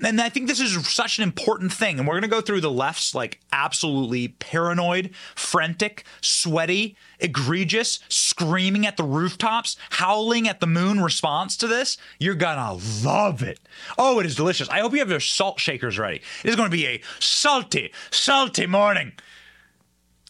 and 0.00 0.20
I 0.20 0.28
think 0.28 0.46
this 0.46 0.60
is 0.60 0.88
such 0.88 1.18
an 1.18 1.24
important 1.24 1.72
thing. 1.72 1.98
And 1.98 2.06
we're 2.06 2.14
going 2.14 2.22
to 2.22 2.28
go 2.28 2.40
through 2.40 2.60
the 2.60 2.70
left's 2.70 3.14
like 3.14 3.40
absolutely 3.52 4.28
paranoid, 4.28 5.10
frantic, 5.34 6.04
sweaty, 6.20 6.96
egregious, 7.18 8.00
screaming 8.08 8.86
at 8.86 8.96
the 8.96 9.04
rooftops, 9.04 9.76
howling 9.90 10.48
at 10.48 10.60
the 10.60 10.66
moon 10.66 11.00
response 11.00 11.56
to 11.58 11.66
this. 11.66 11.96
You're 12.18 12.34
going 12.34 12.56
to 12.56 13.06
love 13.06 13.42
it. 13.42 13.58
Oh, 13.96 14.20
it 14.20 14.26
is 14.26 14.36
delicious. 14.36 14.68
I 14.68 14.80
hope 14.80 14.92
you 14.92 15.00
have 15.00 15.10
your 15.10 15.20
salt 15.20 15.58
shakers 15.58 15.98
ready. 15.98 16.22
It 16.44 16.50
is 16.50 16.56
going 16.56 16.70
to 16.70 16.76
be 16.76 16.86
a 16.86 17.02
salty, 17.18 17.92
salty 18.10 18.66
morning. 18.66 19.12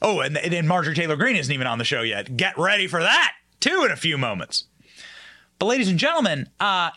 Oh, 0.00 0.20
and, 0.20 0.38
and 0.38 0.68
Marjorie 0.68 0.94
Taylor 0.94 1.16
Greene 1.16 1.36
isn't 1.36 1.52
even 1.52 1.66
on 1.66 1.78
the 1.78 1.84
show 1.84 2.02
yet. 2.02 2.36
Get 2.36 2.56
ready 2.56 2.86
for 2.86 3.00
that 3.00 3.32
too 3.60 3.84
in 3.84 3.90
a 3.90 3.96
few 3.96 4.16
moments. 4.18 4.64
But, 5.58 5.66
ladies 5.66 5.88
and 5.88 5.98
gentlemen, 5.98 6.48
uh, 6.60 6.90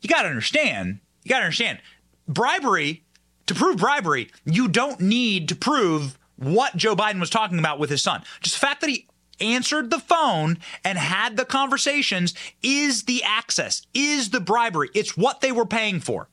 you 0.00 0.08
got 0.08 0.22
to 0.22 0.28
understand, 0.28 1.00
you 1.22 1.28
got 1.28 1.40
to 1.40 1.44
understand, 1.44 1.80
bribery, 2.28 3.04
to 3.46 3.54
prove 3.54 3.78
bribery, 3.78 4.30
you 4.44 4.68
don't 4.68 5.00
need 5.00 5.48
to 5.48 5.54
prove 5.54 6.18
what 6.36 6.76
Joe 6.76 6.96
Biden 6.96 7.20
was 7.20 7.30
talking 7.30 7.58
about 7.58 7.78
with 7.78 7.90
his 7.90 8.02
son. 8.02 8.22
Just 8.40 8.60
the 8.60 8.66
fact 8.66 8.80
that 8.80 8.90
he 8.90 9.06
answered 9.40 9.90
the 9.90 9.98
phone 9.98 10.58
and 10.84 10.98
had 10.98 11.36
the 11.36 11.44
conversations 11.44 12.34
is 12.62 13.04
the 13.04 13.22
access, 13.22 13.86
is 13.94 14.30
the 14.30 14.40
bribery. 14.40 14.90
It's 14.94 15.16
what 15.16 15.40
they 15.40 15.52
were 15.52 15.66
paying 15.66 16.00
for. 16.00 16.28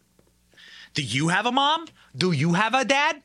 Do 0.94 1.02
you 1.02 1.30
have 1.30 1.46
a 1.46 1.52
mom? 1.52 1.88
Do 2.16 2.32
you 2.32 2.54
have 2.54 2.74
a 2.74 2.86
dad? 2.86 3.22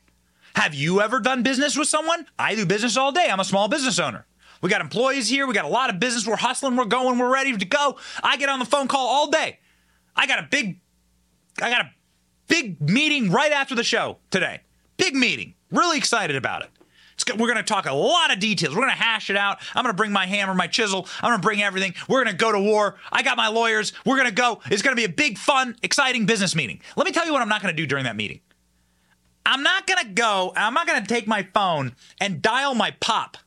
Have 0.55 0.73
you 0.73 1.01
ever 1.01 1.19
done 1.19 1.43
business 1.43 1.77
with 1.77 1.87
someone? 1.87 2.25
I 2.37 2.55
do 2.55 2.65
business 2.65 2.97
all 2.97 3.11
day. 3.11 3.29
I'm 3.29 3.39
a 3.39 3.45
small 3.45 3.67
business 3.67 3.99
owner. 3.99 4.25
We 4.61 4.69
got 4.69 4.81
employees 4.81 5.29
here. 5.29 5.47
We 5.47 5.53
got 5.53 5.65
a 5.65 5.69
lot 5.69 5.89
of 5.89 5.99
business. 5.99 6.27
We're 6.27 6.35
hustling. 6.35 6.75
We're 6.75 6.85
going. 6.85 7.17
We're 7.17 7.31
ready 7.31 7.55
to 7.55 7.65
go. 7.65 7.97
I 8.23 8.37
get 8.37 8.49
on 8.49 8.59
the 8.59 8.65
phone 8.65 8.87
call 8.87 9.07
all 9.07 9.29
day. 9.29 9.59
I 10.15 10.27
got 10.27 10.39
a 10.39 10.47
big, 10.49 10.79
I 11.61 11.69
got 11.69 11.81
a 11.85 11.91
Big 12.49 12.81
meeting 12.81 13.31
right 13.31 13.53
after 13.53 13.75
the 13.75 13.83
show 13.83 14.17
today. 14.31 14.59
Big 14.97 15.15
meeting. 15.15 15.53
Really 15.71 15.97
excited 15.97 16.35
about 16.35 16.63
it. 16.63 16.69
we're 17.37 17.47
going 17.47 17.55
to 17.55 17.63
talk 17.63 17.85
a 17.85 17.93
lot 17.93 18.33
of 18.33 18.39
details. 18.39 18.75
We're 18.75 18.81
going 18.81 18.91
to 18.91 19.01
hash 19.01 19.29
it 19.29 19.37
out. 19.37 19.59
I'm 19.75 19.83
going 19.83 19.93
to 19.93 19.97
bring 19.97 20.11
my 20.11 20.25
hammer, 20.25 20.53
my 20.53 20.67
chisel. 20.67 21.07
I'm 21.21 21.29
going 21.29 21.39
to 21.39 21.45
bring 21.45 21.61
everything. 21.61 21.93
We're 22.09 22.23
going 22.23 22.35
to 22.35 22.37
go 22.37 22.51
to 22.51 22.59
war. 22.59 22.97
I 23.11 23.21
got 23.21 23.37
my 23.37 23.47
lawyers. 23.47 23.93
We're 24.05 24.17
going 24.17 24.27
to 24.27 24.33
go. 24.33 24.59
It's 24.65 24.81
going 24.81 24.95
to 24.95 24.99
be 24.99 25.05
a 25.05 25.13
big, 25.13 25.37
fun, 25.37 25.77
exciting 25.83 26.25
business 26.25 26.55
meeting. 26.55 26.81
Let 26.97 27.05
me 27.05 27.13
tell 27.13 27.25
you 27.25 27.31
what 27.31 27.41
I'm 27.41 27.49
not 27.49 27.61
going 27.61 27.73
to 27.73 27.81
do 27.81 27.87
during 27.87 28.03
that 28.05 28.15
meeting. 28.15 28.41
I'm 29.45 29.63
not 29.63 29.87
going 29.87 30.03
to 30.05 30.11
go, 30.11 30.53
I'm 30.55 30.73
not 30.73 30.85
going 30.85 31.01
to 31.01 31.07
take 31.07 31.27
my 31.27 31.47
phone 31.53 31.95
and 32.19 32.41
dial 32.41 32.75
my 32.75 32.91
pop, 32.99 33.37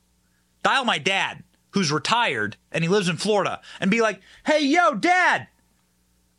dial 0.63 0.85
my 0.85 0.97
dad, 0.97 1.43
who's 1.71 1.91
retired 1.91 2.57
and 2.71 2.83
he 2.83 2.89
lives 2.89 3.09
in 3.09 3.17
Florida, 3.17 3.61
and 3.79 3.91
be 3.91 4.01
like, 4.01 4.21
hey, 4.45 4.63
yo, 4.65 4.95
dad, 4.95 5.47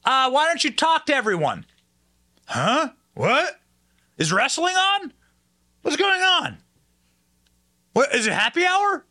uh, 0.04 0.30
why 0.30 0.46
don't 0.46 0.64
you 0.64 0.70
talk 0.70 1.06
to 1.06 1.14
everyone? 1.14 1.64
Huh? 2.46 2.90
What? 3.14 3.60
Is 4.18 4.32
wrestling 4.32 4.74
on? 4.74 5.12
What's 5.82 5.96
going 5.96 6.22
on? 6.22 6.58
What 7.92 8.14
is 8.14 8.26
it 8.26 8.32
happy 8.32 8.64
hour? 8.64 9.04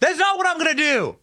That's 0.00 0.18
not 0.18 0.36
what 0.36 0.46
I'm 0.46 0.58
going 0.58 0.76
to 0.76 0.82
do. 0.82 1.16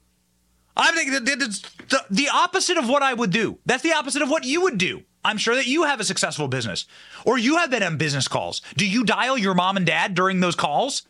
I 0.76 0.92
think 0.92 1.26
that's 1.26 1.62
the, 1.90 2.06
the 2.10 2.30
opposite 2.30 2.78
of 2.78 2.90
what 2.90 3.04
I 3.04 3.14
would 3.14 3.32
do. 3.32 3.60
That's 3.66 3.84
the 3.84 3.94
opposite 3.94 4.22
of 4.22 4.30
what 4.30 4.44
you 4.44 4.62
would 4.62 4.78
do. 4.78 5.04
I'm 5.24 5.38
sure 5.38 5.56
that 5.56 5.68
you 5.68 5.84
have 5.84 6.00
a 6.00 6.04
successful 6.04 6.48
business 6.48 6.86
or 7.26 7.38
you 7.38 7.58
have 7.58 7.70
been 7.70 7.84
on 7.84 7.98
business 7.98 8.28
calls. 8.28 8.62
Do 8.76 8.88
you 8.88 9.04
dial 9.04 9.38
your 9.38 9.54
mom 9.54 9.78
and 9.78 9.86
dad 9.86 10.16
during 10.16 10.40
those 10.40 10.56
calls? 10.56 11.04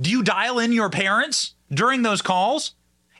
Do 0.00 0.10
you 0.10 0.22
dial 0.22 0.58
in 0.58 0.72
your 0.72 0.90
parents 0.90 1.54
during 1.72 2.02
those 2.02 2.22
calls? 2.22 2.74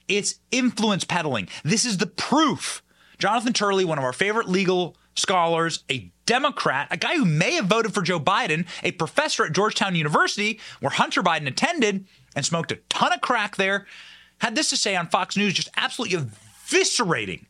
It's 0.06 0.36
influence 0.50 1.04
peddling. 1.04 1.48
This 1.64 1.84
is 1.84 1.98
the 1.98 2.06
proof. 2.06 2.82
Jonathan 3.18 3.52
Turley, 3.52 3.84
one 3.84 3.98
of 3.98 4.04
our 4.04 4.12
favorite 4.12 4.48
legal 4.48 4.96
scholars, 5.14 5.82
a 5.90 6.10
Democrat, 6.28 6.88
a 6.90 6.98
guy 6.98 7.16
who 7.16 7.24
may 7.24 7.54
have 7.54 7.64
voted 7.64 7.94
for 7.94 8.02
Joe 8.02 8.20
Biden, 8.20 8.66
a 8.82 8.92
professor 8.92 9.46
at 9.46 9.54
Georgetown 9.54 9.94
University, 9.94 10.60
where 10.80 10.90
Hunter 10.90 11.22
Biden 11.22 11.46
attended 11.46 12.04
and 12.36 12.44
smoked 12.44 12.70
a 12.70 12.76
ton 12.90 13.14
of 13.14 13.22
crack 13.22 13.56
there, 13.56 13.86
had 14.42 14.54
this 14.54 14.68
to 14.68 14.76
say 14.76 14.94
on 14.94 15.08
Fox 15.08 15.38
News, 15.38 15.54
just 15.54 15.70
absolutely 15.78 16.18
eviscerating 16.18 17.46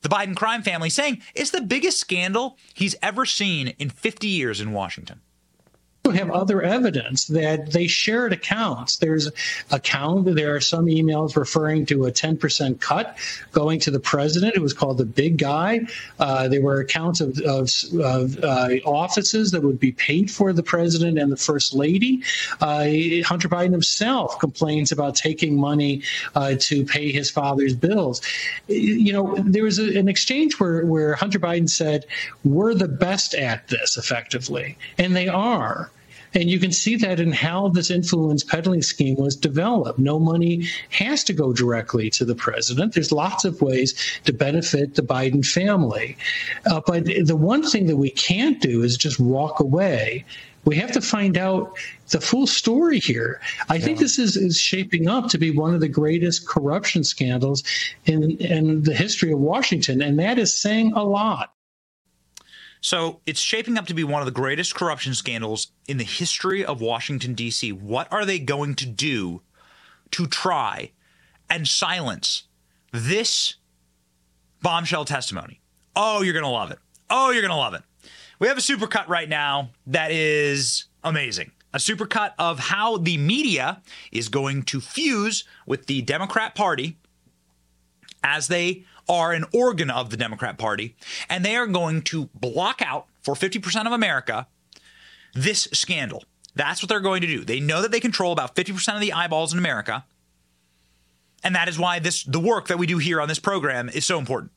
the 0.00 0.08
Biden 0.08 0.34
crime 0.34 0.64
family, 0.64 0.90
saying 0.90 1.22
it's 1.36 1.52
the 1.52 1.60
biggest 1.60 2.00
scandal 2.00 2.58
he's 2.74 2.96
ever 3.02 3.24
seen 3.24 3.68
in 3.78 3.88
50 3.88 4.26
years 4.26 4.60
in 4.60 4.72
Washington 4.72 5.20
have 6.06 6.30
other 6.30 6.62
evidence 6.62 7.26
that 7.26 7.72
they 7.72 7.86
shared 7.86 8.32
accounts. 8.32 8.96
There's 8.96 9.30
account. 9.70 10.34
There 10.34 10.54
are 10.54 10.60
some 10.60 10.86
emails 10.86 11.36
referring 11.36 11.86
to 11.86 12.06
a 12.06 12.12
10% 12.12 12.80
cut 12.80 13.16
going 13.52 13.80
to 13.80 13.90
the 13.90 14.00
president. 14.00 14.56
It 14.56 14.60
was 14.60 14.72
called 14.72 14.98
the 14.98 15.04
big 15.04 15.38
guy. 15.38 15.86
Uh, 16.18 16.48
there 16.48 16.62
were 16.62 16.80
accounts 16.80 17.20
of, 17.20 17.38
of, 17.40 17.70
of 18.00 18.42
uh, 18.42 18.68
offices 18.84 19.50
that 19.52 19.62
would 19.62 19.78
be 19.78 19.92
paid 19.92 20.30
for 20.30 20.52
the 20.52 20.62
president 20.62 21.18
and 21.18 21.30
the 21.30 21.36
first 21.36 21.74
lady. 21.74 22.22
Uh, 22.60 22.86
Hunter 23.24 23.48
Biden 23.48 23.72
himself 23.72 24.38
complains 24.38 24.92
about 24.92 25.14
taking 25.14 25.58
money 25.58 26.02
uh, 26.34 26.54
to 26.60 26.84
pay 26.84 27.12
his 27.12 27.30
father's 27.30 27.74
bills. 27.74 28.22
You 28.66 29.12
know, 29.12 29.36
there 29.38 29.64
was 29.64 29.78
a, 29.78 29.98
an 29.98 30.08
exchange 30.08 30.58
where, 30.58 30.84
where 30.86 31.14
Hunter 31.14 31.38
Biden 31.38 31.68
said, 31.68 32.06
"We're 32.44 32.74
the 32.74 32.88
best 32.88 33.34
at 33.34 33.68
this, 33.68 33.96
effectively," 33.96 34.78
and 34.96 35.14
they 35.14 35.28
are. 35.28 35.90
And 36.38 36.48
you 36.48 36.60
can 36.60 36.70
see 36.70 36.94
that 36.94 37.18
in 37.18 37.32
how 37.32 37.68
this 37.68 37.90
influence 37.90 38.44
peddling 38.44 38.82
scheme 38.82 39.16
was 39.16 39.34
developed. 39.34 39.98
No 39.98 40.20
money 40.20 40.68
has 40.90 41.24
to 41.24 41.32
go 41.32 41.52
directly 41.52 42.10
to 42.10 42.24
the 42.24 42.36
president. 42.36 42.94
There's 42.94 43.10
lots 43.10 43.44
of 43.44 43.60
ways 43.60 44.20
to 44.24 44.32
benefit 44.32 44.94
the 44.94 45.02
Biden 45.02 45.44
family. 45.44 46.16
Uh, 46.64 46.80
but 46.86 47.06
the 47.06 47.36
one 47.36 47.68
thing 47.68 47.86
that 47.86 47.96
we 47.96 48.10
can't 48.10 48.60
do 48.60 48.84
is 48.84 48.96
just 48.96 49.18
walk 49.18 49.58
away. 49.58 50.24
We 50.64 50.76
have 50.76 50.92
to 50.92 51.00
find 51.00 51.36
out 51.36 51.76
the 52.10 52.20
full 52.20 52.46
story 52.46 53.00
here. 53.00 53.40
I 53.68 53.74
yeah. 53.74 53.84
think 53.84 53.98
this 53.98 54.20
is, 54.20 54.36
is 54.36 54.60
shaping 54.60 55.08
up 55.08 55.28
to 55.30 55.38
be 55.38 55.50
one 55.50 55.74
of 55.74 55.80
the 55.80 55.88
greatest 55.88 56.46
corruption 56.46 57.02
scandals 57.02 57.64
in, 58.04 58.36
in 58.36 58.84
the 58.84 58.94
history 58.94 59.32
of 59.32 59.40
Washington, 59.40 60.02
and 60.02 60.20
that 60.20 60.38
is 60.38 60.56
saying 60.56 60.92
a 60.92 61.02
lot. 61.02 61.52
So 62.80 63.20
it's 63.26 63.40
shaping 63.40 63.76
up 63.76 63.86
to 63.86 63.94
be 63.94 64.04
one 64.04 64.22
of 64.22 64.26
the 64.26 64.32
greatest 64.32 64.74
corruption 64.74 65.14
scandals 65.14 65.72
in 65.86 65.98
the 65.98 66.04
history 66.04 66.64
of 66.64 66.80
Washington, 66.80 67.34
D.C. 67.34 67.72
What 67.72 68.12
are 68.12 68.24
they 68.24 68.38
going 68.38 68.74
to 68.76 68.86
do 68.86 69.42
to 70.12 70.26
try 70.26 70.92
and 71.50 71.66
silence 71.66 72.44
this 72.92 73.56
bombshell 74.62 75.04
testimony? 75.04 75.60
Oh, 75.96 76.22
you're 76.22 76.32
going 76.32 76.44
to 76.44 76.50
love 76.50 76.70
it. 76.70 76.78
Oh, 77.10 77.30
you're 77.30 77.42
going 77.42 77.50
to 77.50 77.56
love 77.56 77.74
it. 77.74 77.82
We 78.38 78.46
have 78.48 78.58
a 78.58 78.62
supercut 78.62 79.08
right 79.08 79.28
now 79.28 79.70
that 79.86 80.12
is 80.12 80.84
amazing. 81.02 81.50
A 81.74 81.78
supercut 81.78 82.32
of 82.38 82.58
how 82.58 82.98
the 82.98 83.18
media 83.18 83.82
is 84.12 84.28
going 84.28 84.62
to 84.64 84.80
fuse 84.80 85.44
with 85.66 85.86
the 85.86 86.02
Democrat 86.02 86.54
Party 86.54 86.96
as 88.22 88.48
they 88.48 88.84
are 89.08 89.32
an 89.32 89.44
organ 89.52 89.90
of 89.90 90.10
the 90.10 90.16
Democrat 90.16 90.58
Party, 90.58 90.96
and 91.28 91.44
they 91.44 91.56
are 91.56 91.66
going 91.66 92.02
to 92.02 92.28
block 92.34 92.82
out 92.82 93.06
for 93.22 93.34
50% 93.34 93.86
of 93.86 93.92
America 93.92 94.46
this 95.34 95.68
scandal. 95.72 96.24
That's 96.54 96.82
what 96.82 96.88
they're 96.88 97.00
going 97.00 97.20
to 97.20 97.26
do. 97.26 97.44
They 97.44 97.60
know 97.60 97.82
that 97.82 97.92
they 97.92 98.00
control 98.00 98.32
about 98.32 98.56
50% 98.56 98.94
of 98.94 99.00
the 99.00 99.12
eyeballs 99.12 99.52
in 99.52 99.58
America. 99.58 100.04
And 101.44 101.54
that 101.54 101.68
is 101.68 101.78
why 101.78 102.00
this 102.00 102.24
the 102.24 102.40
work 102.40 102.66
that 102.68 102.78
we 102.78 102.86
do 102.86 102.98
here 102.98 103.20
on 103.20 103.28
this 103.28 103.38
program 103.38 103.88
is 103.88 104.04
so 104.04 104.18
important. 104.18 104.50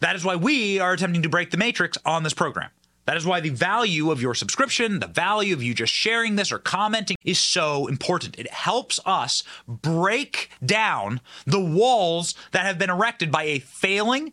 That 0.00 0.16
is 0.16 0.24
why 0.24 0.36
we 0.36 0.80
are 0.80 0.92
attempting 0.92 1.22
to 1.22 1.28
break 1.28 1.50
the 1.50 1.56
matrix 1.56 1.98
on 2.04 2.22
this 2.22 2.34
program. 2.34 2.70
That 3.06 3.16
is 3.16 3.26
why 3.26 3.40
the 3.40 3.50
value 3.50 4.10
of 4.10 4.22
your 4.22 4.34
subscription, 4.34 5.00
the 5.00 5.06
value 5.06 5.54
of 5.54 5.62
you 5.62 5.74
just 5.74 5.92
sharing 5.92 6.36
this 6.36 6.50
or 6.50 6.58
commenting 6.58 7.16
is 7.22 7.38
so 7.38 7.86
important. 7.86 8.38
It 8.38 8.50
helps 8.50 8.98
us 9.04 9.42
break 9.68 10.50
down 10.64 11.20
the 11.44 11.60
walls 11.60 12.34
that 12.52 12.64
have 12.64 12.78
been 12.78 12.90
erected 12.90 13.30
by 13.30 13.44
a 13.44 13.58
failing, 13.58 14.32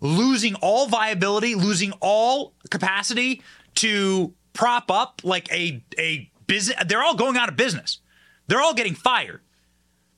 losing 0.00 0.54
all 0.56 0.86
viability, 0.86 1.54
losing 1.54 1.92
all 2.00 2.52
capacity 2.70 3.42
to 3.76 4.32
prop 4.52 4.90
up 4.90 5.20
like 5.24 5.52
a, 5.52 5.82
a 5.98 6.30
business. 6.46 6.76
They're 6.86 7.02
all 7.02 7.16
going 7.16 7.36
out 7.36 7.48
of 7.48 7.56
business. 7.56 7.98
They're 8.46 8.62
all 8.62 8.74
getting 8.74 8.94
fired 8.94 9.40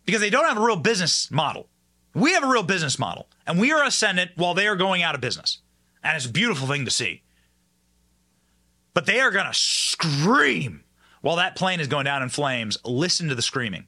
because 0.04 0.20
they 0.20 0.30
don't 0.30 0.46
have 0.46 0.58
a 0.58 0.64
real 0.64 0.76
business 0.76 1.30
model. 1.30 1.68
We 2.14 2.32
have 2.32 2.44
a 2.44 2.48
real 2.48 2.62
business 2.62 2.98
model, 2.98 3.26
and 3.46 3.58
we 3.58 3.72
are 3.72 3.84
ascendant 3.84 4.32
while 4.36 4.54
they 4.54 4.68
are 4.68 4.76
going 4.76 5.02
out 5.02 5.14
of 5.14 5.20
business. 5.20 5.58
And 6.02 6.16
it's 6.16 6.26
a 6.26 6.30
beautiful 6.30 6.68
thing 6.68 6.84
to 6.84 6.90
see 6.90 7.22
but 8.94 9.06
they 9.06 9.20
are 9.20 9.30
going 9.30 9.46
to 9.46 9.54
scream 9.54 10.84
while 11.20 11.36
that 11.36 11.56
plane 11.56 11.80
is 11.80 11.88
going 11.88 12.04
down 12.04 12.22
in 12.22 12.28
flames. 12.28 12.78
Listen 12.84 13.28
to 13.28 13.34
the 13.34 13.42
screaming. 13.42 13.86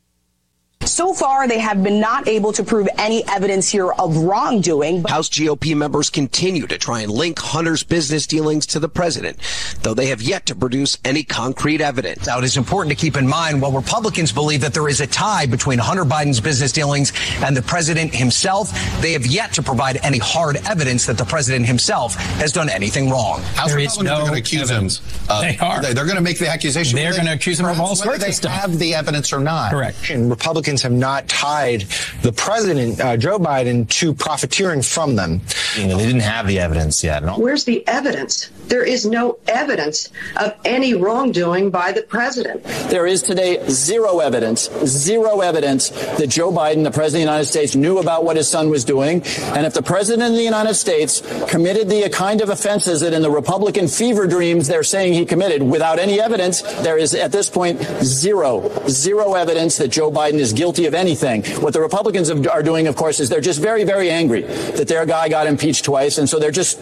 So 0.87 1.13
far, 1.13 1.49
they 1.49 1.59
have 1.59 1.83
been 1.83 2.01
not 2.01 2.29
able 2.29 2.53
to 2.53 2.63
prove 2.63 2.89
any 2.97 3.27
evidence 3.29 3.69
here 3.69 3.93
of 3.93 4.17
wrongdoing. 4.17 5.03
House 5.03 5.29
GOP 5.29 5.77
members 5.77 6.11
continue 6.11 6.67
to 6.69 6.79
try 6.79 7.01
and 7.01 7.11
link 7.11 7.39
Hunter's 7.39 7.83
business 7.83 8.27
dealings 8.27 8.67
to 8.67 8.79
the 8.79 8.89
president, 8.89 9.39
though 9.83 9.95
they 9.95 10.07
have 10.07 10.23
yet 10.23 10.47
to 10.47 10.55
produce 10.55 10.97
any 11.05 11.25
concrete 11.25 11.81
evidence. 11.81 12.27
Now, 12.27 12.39
it 12.39 12.45
is 12.45 12.57
important 12.57 12.97
to 12.97 12.97
keep 12.97 13.17
in 13.17 13.27
mind 13.27 13.61
while 13.61 13.73
Republicans 13.73 14.31
believe 14.31 14.61
that 14.61 14.75
there 14.75 14.89
is 14.89 15.01
a 15.01 15.07
tie 15.09 15.47
between 15.47 15.79
Hunter 15.79 16.05
Biden's 16.05 16.41
business 16.41 16.71
dealings 16.73 17.13
and 17.43 17.57
the 17.57 17.63
president 17.63 18.15
himself, 18.15 18.71
they 19.01 19.13
have 19.13 19.27
yet 19.27 19.53
to 19.55 19.63
provide 19.63 19.99
any 20.05 20.19
hard 20.19 20.57
evidence 20.69 21.05
that 21.07 21.19
the 21.19 21.25
president 21.25 21.67
himself 21.67 22.15
has 22.15 22.53
done 22.53 22.69
anything 22.69 23.11
wrong. 23.11 23.41
House 23.55 23.71
there 23.71 23.79
is 23.81 23.99
no 23.99 24.19
going 24.21 24.33
to 24.33 24.39
accuse 24.39 24.71
evidence. 24.71 24.99
him. 24.99 25.27
Uh, 25.29 25.41
they 25.41 25.59
are. 25.59 25.83
They're 25.83 26.05
going 26.05 26.17
to 26.17 26.23
make 26.23 26.39
the 26.39 26.49
accusation. 26.49 26.97
They're 26.97 27.13
going 27.13 27.27
to 27.27 27.35
accuse 27.35 27.59
him 27.59 27.67
of 27.67 27.81
all 27.81 27.97
sorts 27.97 28.25
of 28.25 28.35
stuff. 28.35 28.53
have 28.53 28.79
the 28.79 28.95
evidence 28.95 29.33
or 29.33 29.41
not. 29.41 29.73
Correct. 29.73 30.11
And 30.11 30.31
Republicans 30.31 30.76
Republicans 30.77 30.83
have 30.83 30.93
not 30.93 31.29
tied 31.29 31.83
the 32.23 32.33
president, 32.33 33.01
uh, 33.01 33.17
Joe 33.17 33.39
Biden, 33.39 33.89
to 34.01 34.13
profiteering 34.15 34.83
from 34.83 35.17
them. 35.17 35.41
You 35.77 35.89
know, 35.89 35.97
they 35.97 36.07
didn't 36.07 36.23
have 36.23 36.47
the 36.47 36.59
evidence 36.59 37.03
yet. 37.03 37.23
Where's 37.39 37.65
the 37.65 37.87
evidence? 37.87 38.51
There 38.69 38.83
is 38.83 39.07
no 39.07 39.39
evidence 39.47 40.11
of 40.37 40.55
any 40.65 40.95
wrongdoing 40.95 41.71
by 41.71 41.93
the 41.93 42.03
president. 42.03 42.65
There 42.91 43.07
is 43.07 43.23
today 43.23 43.63
zero 43.69 44.19
evidence, 44.19 44.69
zero 44.85 45.41
evidence 45.41 45.91
that 46.19 46.29
Joe 46.29 46.51
Biden, 46.51 46.83
the 46.83 46.91
president 46.91 47.23
of 47.23 47.27
the 47.27 47.33
United 47.33 47.47
States, 47.47 47.77
knew 47.77 47.99
about 47.99 48.25
what 48.25 48.37
his 48.37 48.49
son 48.49 48.69
was 48.69 48.85
doing. 48.85 49.23
And 49.55 49.67
if 49.67 49.75
the 49.75 49.83
president 49.83 50.31
of 50.31 50.37
the 50.37 50.43
United 50.43 50.75
States 50.75 51.23
committed 51.49 51.89
the 51.89 52.09
kind 52.11 52.41
of 52.41 52.49
offenses 52.51 53.01
that 53.01 53.13
in 53.13 53.23
the 53.23 53.31
Republican 53.31 53.87
fever 53.87 54.27
dreams 54.27 54.67
they're 54.67 54.83
saying 54.83 55.13
he 55.15 55.25
committed 55.25 55.63
without 55.63 55.99
any 55.99 56.21
evidence, 56.21 56.63
there 56.83 56.99
is 56.99 57.15
at 57.15 57.31
this 57.31 57.49
point 57.49 57.81
zero, 58.03 58.69
zero 58.89 59.35
evidence 59.35 59.77
that 59.79 59.89
Joe 59.89 60.11
Biden 60.11 60.41
is 60.41 60.53
guilty 60.67 60.87
of 60.87 60.95
anything. 60.95 61.45
What 61.63 61.73
the 61.73 61.81
Republicans 61.81 62.29
are 62.29 62.63
doing, 62.63 62.89
of 62.89 62.97
course, 62.97 63.21
is 63.21 63.29
they're 63.29 63.41
just 63.41 63.61
very, 63.61 63.85
very 63.85 64.11
angry 64.11 64.43
that 64.43 64.89
their 64.89 65.07
guy 65.07 65.29
got 65.29 65.47
impeached 65.47 65.85
twice. 65.85 66.19
And 66.19 66.29
so 66.29 66.41
they're 66.41 66.51
just 66.51 66.81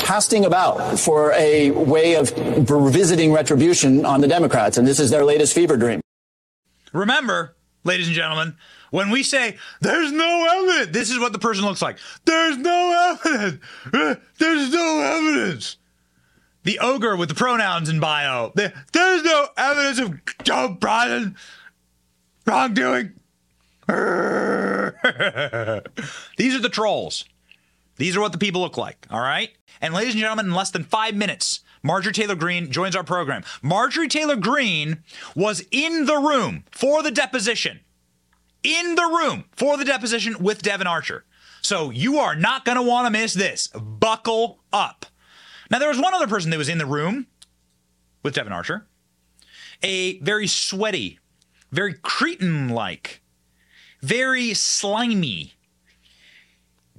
casting 0.00 0.44
about 0.44 0.98
for 0.98 1.30
a 1.34 1.70
way 1.70 2.16
of 2.16 2.32
revisiting 2.68 3.32
retribution 3.32 4.04
on 4.04 4.20
the 4.20 4.26
Democrats. 4.26 4.78
And 4.78 4.84
this 4.84 4.98
is 4.98 5.10
their 5.10 5.24
latest 5.24 5.54
fever 5.54 5.76
dream. 5.76 6.00
Remember, 6.92 7.54
ladies 7.84 8.08
and 8.08 8.16
gentlemen, 8.16 8.56
when 8.90 9.10
we 9.10 9.22
say 9.22 9.56
there's 9.80 10.10
no 10.10 10.48
evidence, 10.50 10.92
this 10.92 11.10
is 11.12 11.20
what 11.20 11.32
the 11.32 11.38
person 11.38 11.64
looks 11.64 11.80
like. 11.80 11.98
There's 12.24 12.56
no 12.56 13.16
evidence. 13.24 13.62
There's 14.38 14.72
no 14.72 15.00
evidence. 15.00 15.76
The 16.64 16.80
ogre 16.80 17.16
with 17.16 17.28
the 17.28 17.36
pronouns 17.36 17.88
in 17.88 18.00
bio. 18.00 18.52
There's 18.56 19.22
no 19.22 19.46
evidence 19.56 20.00
of 20.00 20.20
Joe 20.42 20.76
Biden 20.80 21.36
wrongdoing. 22.48 23.12
These 26.36 26.54
are 26.54 26.60
the 26.60 26.70
trolls. 26.70 27.24
These 27.96 28.16
are 28.16 28.20
what 28.20 28.32
the 28.32 28.38
people 28.38 28.60
look 28.60 28.76
like, 28.76 29.06
all 29.10 29.20
right? 29.20 29.50
And 29.80 29.94
ladies 29.94 30.14
and 30.14 30.20
gentlemen, 30.20 30.46
in 30.46 30.54
less 30.54 30.70
than 30.70 30.84
five 30.84 31.14
minutes, 31.14 31.60
Marjorie 31.82 32.12
Taylor 32.12 32.34
Greene 32.34 32.70
joins 32.70 32.96
our 32.96 33.04
program. 33.04 33.44
Marjorie 33.62 34.08
Taylor 34.08 34.36
Greene 34.36 35.02
was 35.34 35.64
in 35.70 36.06
the 36.06 36.16
room 36.16 36.64
for 36.70 37.02
the 37.02 37.10
deposition. 37.10 37.80
In 38.62 38.94
the 38.94 39.04
room 39.04 39.44
for 39.56 39.76
the 39.76 39.84
deposition 39.84 40.36
with 40.40 40.62
Devon 40.62 40.86
Archer. 40.86 41.24
So 41.62 41.90
you 41.90 42.18
are 42.18 42.34
not 42.34 42.64
going 42.64 42.76
to 42.76 42.82
want 42.82 43.06
to 43.06 43.10
miss 43.10 43.34
this. 43.34 43.68
Buckle 43.68 44.60
up. 44.72 45.06
Now, 45.70 45.78
there 45.78 45.88
was 45.88 46.00
one 46.00 46.14
other 46.14 46.26
person 46.26 46.50
that 46.50 46.58
was 46.58 46.68
in 46.68 46.78
the 46.78 46.86
room 46.86 47.26
with 48.22 48.34
Devon 48.34 48.52
Archer, 48.52 48.86
a 49.82 50.18
very 50.20 50.46
sweaty, 50.46 51.18
very 51.70 51.94
Cretan 51.94 52.68
like, 52.68 53.20
very 54.00 54.54
slimy 54.54 55.54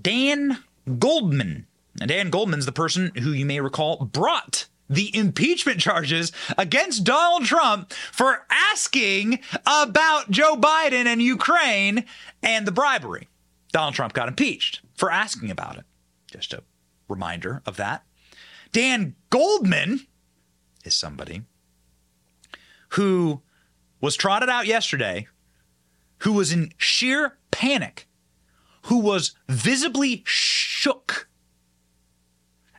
Dan 0.02 0.64
Goldman. 0.98 1.68
And 2.00 2.10
Dan 2.10 2.30
Goldman's 2.30 2.66
the 2.66 2.72
person 2.72 3.12
who 3.16 3.32
you 3.32 3.46
may 3.46 3.60
recall 3.60 4.06
brought 4.06 4.68
the 4.90 5.16
impeachment 5.16 5.80
charges 5.80 6.32
against 6.58 7.04
Donald 7.04 7.46
Trump 7.46 7.94
for 7.94 8.46
asking 8.50 9.40
about 9.66 10.32
Joe 10.32 10.56
Biden 10.56 11.06
and 11.06 11.22
Ukraine 11.22 12.06
and 12.42 12.66
the 12.66 12.72
bribery. 12.72 13.28
Donald 13.72 13.94
Trump 13.94 14.14
got 14.14 14.28
impeached 14.28 14.82
for 14.96 15.12
asking 15.12 15.52
about 15.52 15.78
it. 15.78 15.86
Just 16.32 16.54
a 16.54 16.64
reminder 17.08 17.62
of 17.66 17.78
that. 17.78 18.04
Dan 18.72 19.16
Goldman 19.30 20.08
is 20.84 20.96
somebody 20.96 21.44
who 22.90 23.42
was 24.02 24.16
trotted 24.16 24.50
out 24.50 24.66
yesterday, 24.66 25.28
who 26.20 26.34
was 26.34 26.52
in 26.52 26.72
sheer 26.78 27.38
panic, 27.52 28.08
who 28.84 28.98
was 29.00 29.36
visibly 29.48 30.24
shook. 30.26 31.28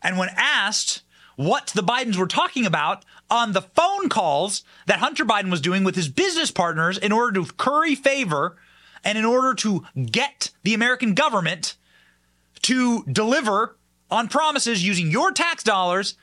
And 0.03 0.19
when 0.19 0.31
asked 0.37 1.03
what 1.37 1.69
the 1.69 1.83
Bidens 1.83 2.17
were 2.17 2.27
talking 2.27 2.67
about 2.67 3.03
on 3.31 3.53
the 3.53 3.63
phone 3.63 4.11
calls 4.11 4.63
that 4.87 4.99
Hunter 4.99 5.25
Biden 5.25 5.51
was 5.51 5.63
doing 5.63 5.85
with 5.85 5.97
his 5.97 6.09
business 6.09 6.51
partners 6.51 6.99
in 6.99 7.13
order 7.13 7.41
to 7.41 7.53
curry 7.55 7.95
favor 7.95 8.59
and 9.03 9.17
in 9.17 9.25
order 9.25 9.55
to 9.55 9.85
get 10.11 10.51
the 10.65 10.75
American 10.75 11.15
government 11.15 11.77
to 12.61 13.05
deliver 13.05 13.79
on 14.11 14.29
promises 14.29 14.87
using 14.87 15.11
your 15.11 15.33
tax 15.33 15.63
dollars, 15.63 16.15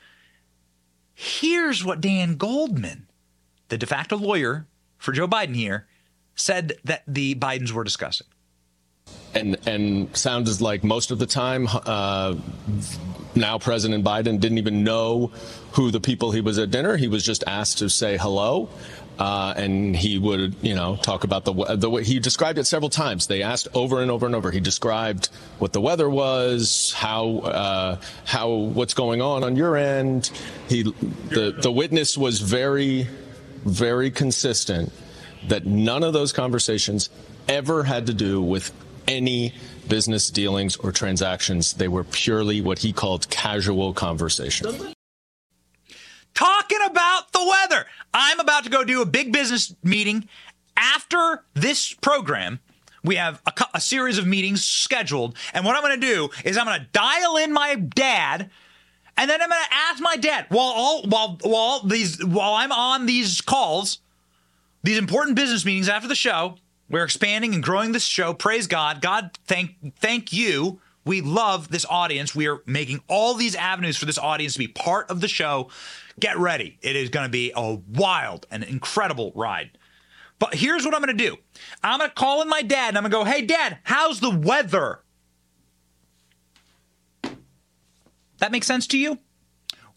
here's 1.14 1.84
what 1.84 2.00
Dan 2.00 2.36
Goldman, 2.36 3.08
the 3.70 3.78
de 3.78 3.86
facto 3.86 4.16
lawyer 4.16 4.67
for 4.98 5.12
Joe 5.12 5.28
Biden 5.28 5.54
here, 5.54 5.86
said 6.34 6.74
that 6.84 7.02
the 7.06 7.34
Bidens 7.34 7.72
were 7.72 7.84
discussing. 7.84 8.26
And 9.34 9.56
and 9.66 10.16
sounds 10.16 10.60
like 10.60 10.84
most 10.84 11.10
of 11.10 11.18
the 11.18 11.26
time, 11.26 11.68
uh, 11.68 12.34
now 13.34 13.58
President 13.58 14.04
Biden 14.04 14.40
didn't 14.40 14.58
even 14.58 14.84
know 14.84 15.32
who 15.72 15.90
the 15.90 16.00
people 16.00 16.30
he 16.30 16.40
was 16.40 16.58
at 16.58 16.70
dinner. 16.70 16.96
He 16.96 17.08
was 17.08 17.24
just 17.24 17.44
asked 17.46 17.78
to 17.78 17.88
say 17.88 18.16
hello. 18.16 18.68
Uh, 19.18 19.52
and 19.56 19.96
he 19.96 20.16
would, 20.16 20.54
you 20.62 20.76
know, 20.76 20.96
talk 20.96 21.24
about 21.24 21.44
the 21.44 21.52
the 21.76 21.90
way 21.90 22.04
he 22.04 22.20
described 22.20 22.56
it 22.58 22.64
several 22.66 22.88
times. 22.88 23.26
They 23.26 23.42
asked 23.42 23.66
over 23.74 24.00
and 24.00 24.10
over 24.10 24.26
and 24.26 24.34
over. 24.34 24.52
He 24.52 24.60
described 24.60 25.28
what 25.58 25.72
the 25.72 25.80
weather 25.80 26.08
was, 26.08 26.92
how 26.92 27.38
uh, 27.38 27.96
how 28.24 28.50
what's 28.50 28.94
going 28.94 29.20
on 29.20 29.42
on 29.42 29.56
your 29.56 29.76
end. 29.76 30.30
He 30.68 30.82
the 30.82 31.54
the 31.60 31.72
witness 31.72 32.16
was 32.16 32.40
very 32.40 33.08
very 33.64 34.10
consistent 34.10 34.92
that 35.48 35.66
none 35.66 36.02
of 36.02 36.12
those 36.12 36.32
conversations 36.32 37.10
ever 37.48 37.84
had 37.84 38.06
to 38.06 38.14
do 38.14 38.42
with 38.42 38.72
any 39.06 39.54
business 39.88 40.30
dealings 40.30 40.76
or 40.76 40.92
transactions. 40.92 41.74
They 41.74 41.88
were 41.88 42.04
purely 42.04 42.60
what 42.60 42.78
he 42.78 42.92
called 42.92 43.28
casual 43.30 43.94
conversations. 43.94 44.94
Talking 46.34 46.78
about 46.86 47.32
the 47.32 47.44
weather. 47.44 47.86
I'm 48.12 48.38
about 48.38 48.64
to 48.64 48.70
go 48.70 48.84
do 48.84 49.02
a 49.02 49.06
big 49.06 49.32
business 49.32 49.74
meeting 49.82 50.28
after 50.76 51.42
this 51.54 51.92
program. 51.94 52.60
We 53.02 53.16
have 53.16 53.40
a, 53.46 53.52
a 53.74 53.80
series 53.80 54.18
of 54.18 54.26
meetings 54.26 54.64
scheduled. 54.64 55.36
And 55.54 55.64
what 55.64 55.74
I'm 55.74 55.82
going 55.82 56.00
to 56.00 56.06
do 56.06 56.28
is 56.44 56.58
I'm 56.58 56.66
going 56.66 56.80
to 56.80 56.86
dial 56.92 57.36
in 57.38 57.52
my 57.52 57.74
dad 57.76 58.50
and 59.18 59.28
then 59.28 59.42
I'm 59.42 59.48
going 59.48 59.60
to 59.68 59.74
ask 59.74 60.00
my 60.00 60.16
dad 60.16 60.46
while 60.48 60.72
all 60.74 61.02
while 61.02 61.38
while 61.42 61.82
these 61.82 62.24
while 62.24 62.54
I'm 62.54 62.70
on 62.72 63.04
these 63.04 63.40
calls, 63.40 63.98
these 64.84 64.96
important 64.96 65.36
business 65.36 65.64
meetings 65.64 65.88
after 65.88 66.08
the 66.08 66.14
show. 66.14 66.54
We're 66.88 67.04
expanding 67.04 67.52
and 67.52 67.62
growing 67.62 67.92
this 67.92 68.04
show. 68.04 68.32
Praise 68.32 68.66
God. 68.66 69.02
God, 69.02 69.36
thank 69.46 69.96
thank 69.96 70.32
you. 70.32 70.80
We 71.04 71.20
love 71.20 71.68
this 71.68 71.84
audience. 71.90 72.34
We 72.34 72.48
are 72.48 72.60
making 72.64 73.00
all 73.08 73.34
these 73.34 73.54
avenues 73.54 73.96
for 73.96 74.06
this 74.06 74.18
audience 74.18 74.54
to 74.54 74.58
be 74.58 74.68
part 74.68 75.10
of 75.10 75.20
the 75.20 75.28
show. 75.28 75.68
Get 76.20 76.38
ready. 76.38 76.78
It 76.80 76.96
is 76.96 77.10
going 77.10 77.26
to 77.26 77.30
be 77.30 77.52
a 77.54 77.74
wild 77.74 78.46
and 78.50 78.62
incredible 78.62 79.32
ride. 79.34 79.70
But 80.38 80.54
here's 80.54 80.84
what 80.84 80.94
I'm 80.94 81.02
going 81.02 81.16
to 81.16 81.24
do. 81.24 81.36
I'm 81.82 81.98
going 81.98 82.10
to 82.10 82.14
call 82.14 82.40
in 82.42 82.48
my 82.48 82.62
dad 82.62 82.90
and 82.90 82.98
I'm 82.98 83.02
going 83.02 83.10
to 83.10 83.18
go, 83.18 83.24
"Hey 83.24 83.42
dad, 83.42 83.78
how's 83.82 84.20
the 84.20 84.30
weather?" 84.30 85.00
That 88.38 88.52
makes 88.52 88.66
sense 88.66 88.86
to 88.88 88.98
you? 88.98 89.18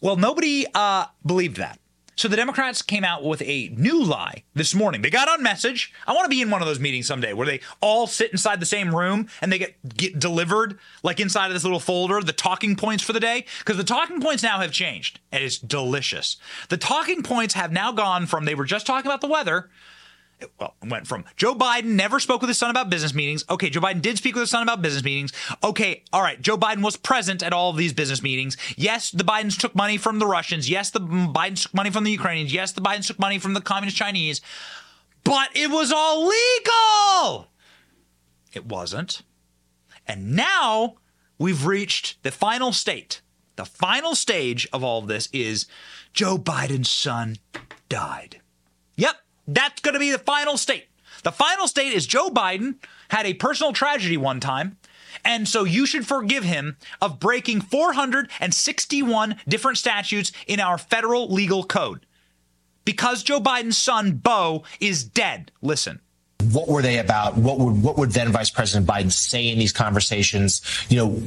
Well, 0.00 0.16
nobody 0.16 0.66
uh, 0.74 1.06
believed 1.24 1.56
that. 1.58 1.78
So 2.14 2.28
the 2.28 2.36
Democrats 2.36 2.82
came 2.82 3.04
out 3.04 3.24
with 3.24 3.40
a 3.42 3.68
new 3.70 4.02
lie 4.04 4.44
this 4.54 4.74
morning. 4.74 5.00
They 5.00 5.08
got 5.08 5.28
on 5.28 5.42
message. 5.42 5.92
I 6.06 6.12
want 6.12 6.24
to 6.24 6.28
be 6.28 6.42
in 6.42 6.50
one 6.50 6.60
of 6.60 6.68
those 6.68 6.78
meetings 6.78 7.06
someday 7.06 7.32
where 7.32 7.46
they 7.46 7.60
all 7.80 8.06
sit 8.06 8.30
inside 8.30 8.60
the 8.60 8.66
same 8.66 8.94
room 8.94 9.28
and 9.40 9.50
they 9.50 9.58
get, 9.58 9.96
get 9.96 10.18
delivered 10.18 10.78
like 11.02 11.20
inside 11.20 11.46
of 11.46 11.54
this 11.54 11.64
little 11.64 11.80
folder 11.80 12.20
the 12.20 12.32
talking 12.32 12.76
points 12.76 13.02
for 13.02 13.14
the 13.14 13.20
day 13.20 13.46
because 13.60 13.78
the 13.78 13.84
talking 13.84 14.20
points 14.20 14.42
now 14.42 14.58
have 14.60 14.72
changed 14.72 15.20
and 15.32 15.42
it's 15.42 15.58
delicious. 15.58 16.36
The 16.68 16.76
talking 16.76 17.22
points 17.22 17.54
have 17.54 17.72
now 17.72 17.92
gone 17.92 18.26
from 18.26 18.44
they 18.44 18.54
were 18.54 18.66
just 18.66 18.86
talking 18.86 19.10
about 19.10 19.22
the 19.22 19.28
weather 19.28 19.70
well, 20.58 20.74
went 20.86 21.06
from 21.06 21.24
Joe 21.36 21.54
Biden 21.54 21.96
never 21.96 22.20
spoke 22.20 22.40
with 22.40 22.48
his 22.48 22.58
son 22.58 22.70
about 22.70 22.90
business 22.90 23.14
meetings. 23.14 23.44
Okay, 23.48 23.70
Joe 23.70 23.80
Biden 23.80 24.02
did 24.02 24.18
speak 24.18 24.34
with 24.34 24.42
his 24.42 24.50
son 24.50 24.62
about 24.62 24.82
business 24.82 25.04
meetings. 25.04 25.32
Okay, 25.62 26.04
all 26.12 26.22
right, 26.22 26.40
Joe 26.40 26.56
Biden 26.56 26.82
was 26.82 26.96
present 26.96 27.42
at 27.42 27.52
all 27.52 27.70
of 27.70 27.76
these 27.76 27.92
business 27.92 28.22
meetings. 28.22 28.56
Yes, 28.76 29.10
the 29.10 29.24
Bidens 29.24 29.58
took 29.58 29.74
money 29.74 29.96
from 29.96 30.18
the 30.18 30.26
Russians. 30.26 30.68
Yes, 30.68 30.90
the 30.90 31.00
Bidens 31.00 31.62
took 31.62 31.74
money 31.74 31.90
from 31.90 32.04
the 32.04 32.10
Ukrainians. 32.10 32.52
Yes, 32.52 32.72
the 32.72 32.80
Bidens 32.80 33.06
took 33.06 33.18
money 33.18 33.38
from 33.38 33.54
the 33.54 33.60
communist 33.60 33.96
Chinese. 33.96 34.40
But 35.24 35.50
it 35.54 35.70
was 35.70 35.92
all 35.92 36.26
legal. 36.26 37.48
It 38.52 38.66
wasn't. 38.66 39.22
And 40.06 40.34
now 40.34 40.96
we've 41.38 41.64
reached 41.64 42.22
the 42.22 42.30
final 42.30 42.72
state. 42.72 43.22
The 43.56 43.64
final 43.64 44.14
stage 44.14 44.68
of 44.72 44.82
all 44.82 44.98
of 44.98 45.06
this 45.06 45.28
is 45.32 45.66
Joe 46.12 46.36
Biden's 46.38 46.90
son 46.90 47.36
died. 47.88 48.41
That's 49.46 49.80
going 49.80 49.94
to 49.94 50.00
be 50.00 50.10
the 50.10 50.18
final 50.18 50.56
state. 50.56 50.88
The 51.22 51.32
final 51.32 51.68
state 51.68 51.92
is 51.92 52.06
Joe 52.06 52.30
Biden 52.30 52.76
had 53.10 53.26
a 53.26 53.34
personal 53.34 53.72
tragedy 53.72 54.16
one 54.16 54.40
time. 54.40 54.78
And 55.24 55.46
so 55.46 55.64
you 55.64 55.86
should 55.86 56.06
forgive 56.06 56.42
him 56.42 56.76
of 57.00 57.20
breaking 57.20 57.60
461 57.60 59.36
different 59.46 59.78
statutes 59.78 60.32
in 60.46 60.58
our 60.58 60.78
federal 60.78 61.28
legal 61.28 61.64
code. 61.64 62.06
Because 62.84 63.22
Joe 63.22 63.40
Biden's 63.40 63.78
son, 63.78 64.12
Bo, 64.12 64.64
is 64.80 65.04
dead. 65.04 65.52
Listen 65.60 66.00
what 66.42 66.68
were 66.68 66.82
they 66.82 66.98
about? 66.98 67.36
What 67.36 67.58
would 67.58 67.82
what 67.82 67.98
would 67.98 68.10
then 68.10 68.32
Vice 68.32 68.50
President 68.50 68.86
Biden 68.86 69.12
say 69.12 69.48
in 69.48 69.58
these 69.58 69.72
conversations? 69.72 70.62
You 70.88 70.96
know, 70.98 71.22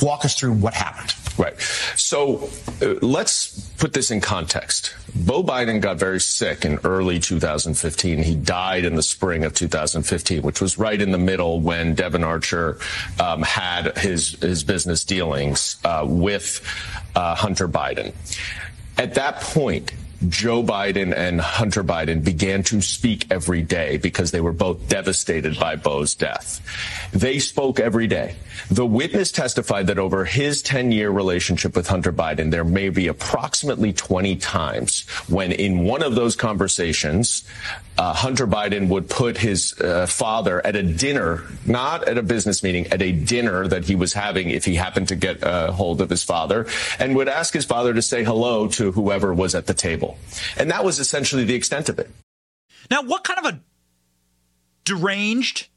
walk 0.00 0.24
us 0.24 0.38
through 0.38 0.54
what 0.54 0.74
happened. 0.74 1.14
Right. 1.38 1.58
So 1.96 2.48
uh, 2.82 2.94
let's 3.00 3.60
put 3.78 3.92
this 3.92 4.10
in 4.10 4.20
context. 4.20 4.94
Bo 5.14 5.42
Biden 5.42 5.80
got 5.80 5.98
very 5.98 6.20
sick 6.20 6.64
in 6.64 6.78
early 6.84 7.18
2015. 7.18 8.22
He 8.22 8.34
died 8.34 8.84
in 8.84 8.94
the 8.96 9.02
spring 9.02 9.44
of 9.44 9.54
2015, 9.54 10.42
which 10.42 10.60
was 10.60 10.78
right 10.78 11.00
in 11.00 11.10
the 11.10 11.18
middle 11.18 11.60
when 11.60 11.94
Devon 11.94 12.24
Archer 12.24 12.78
um, 13.20 13.42
had 13.42 13.96
his 13.98 14.32
his 14.40 14.64
business 14.64 15.04
dealings 15.04 15.76
uh, 15.84 16.04
with 16.08 16.60
uh, 17.14 17.34
Hunter 17.34 17.68
Biden. 17.68 18.12
At 18.98 19.14
that 19.14 19.40
point, 19.40 19.92
Joe 20.28 20.62
Biden 20.62 21.16
and 21.16 21.40
Hunter 21.40 21.82
Biden 21.82 22.22
began 22.22 22.62
to 22.64 22.80
speak 22.80 23.26
every 23.30 23.62
day 23.62 23.96
because 23.96 24.30
they 24.30 24.40
were 24.40 24.52
both 24.52 24.88
devastated 24.88 25.58
by 25.58 25.76
Bo's 25.76 26.14
death. 26.14 26.60
They 27.12 27.38
spoke 27.38 27.80
every 27.80 28.06
day. 28.06 28.36
The 28.70 28.86
witness 28.86 29.32
testified 29.32 29.88
that 29.88 29.98
over 29.98 30.24
his 30.24 30.62
10 30.62 30.92
year 30.92 31.10
relationship 31.10 31.74
with 31.74 31.88
Hunter 31.88 32.12
Biden, 32.12 32.50
there 32.50 32.64
may 32.64 32.88
be 32.88 33.08
approximately 33.08 33.92
20 33.92 34.36
times 34.36 35.08
when 35.28 35.52
in 35.52 35.84
one 35.84 36.02
of 36.02 36.14
those 36.14 36.36
conversations, 36.36 37.44
uh, 37.98 38.14
Hunter 38.14 38.46
Biden 38.46 38.88
would 38.88 39.10
put 39.10 39.36
his 39.36 39.78
uh, 39.80 40.06
father 40.06 40.64
at 40.66 40.76
a 40.76 40.82
dinner, 40.82 41.42
not 41.66 42.08
at 42.08 42.16
a 42.16 42.22
business 42.22 42.62
meeting, 42.62 42.86
at 42.88 43.02
a 43.02 43.12
dinner 43.12 43.66
that 43.68 43.84
he 43.84 43.94
was 43.94 44.12
having 44.12 44.50
if 44.50 44.64
he 44.64 44.74
happened 44.74 45.08
to 45.08 45.16
get 45.16 45.38
a 45.42 45.72
hold 45.72 46.00
of 46.00 46.08
his 46.08 46.22
father, 46.22 46.66
and 46.98 47.14
would 47.16 47.28
ask 47.28 47.52
his 47.52 47.64
father 47.64 47.92
to 47.92 48.00
say 48.00 48.24
hello 48.24 48.68
to 48.68 48.92
whoever 48.92 49.34
was 49.34 49.54
at 49.54 49.66
the 49.66 49.74
table. 49.74 50.11
And 50.56 50.70
that 50.70 50.84
was 50.84 50.98
essentially 50.98 51.44
the 51.44 51.54
extent 51.54 51.88
of 51.88 51.98
it. 51.98 52.10
Now, 52.90 53.02
what 53.02 53.24
kind 53.24 53.38
of 53.38 53.54
a 53.54 53.60
deranged, 54.84 55.68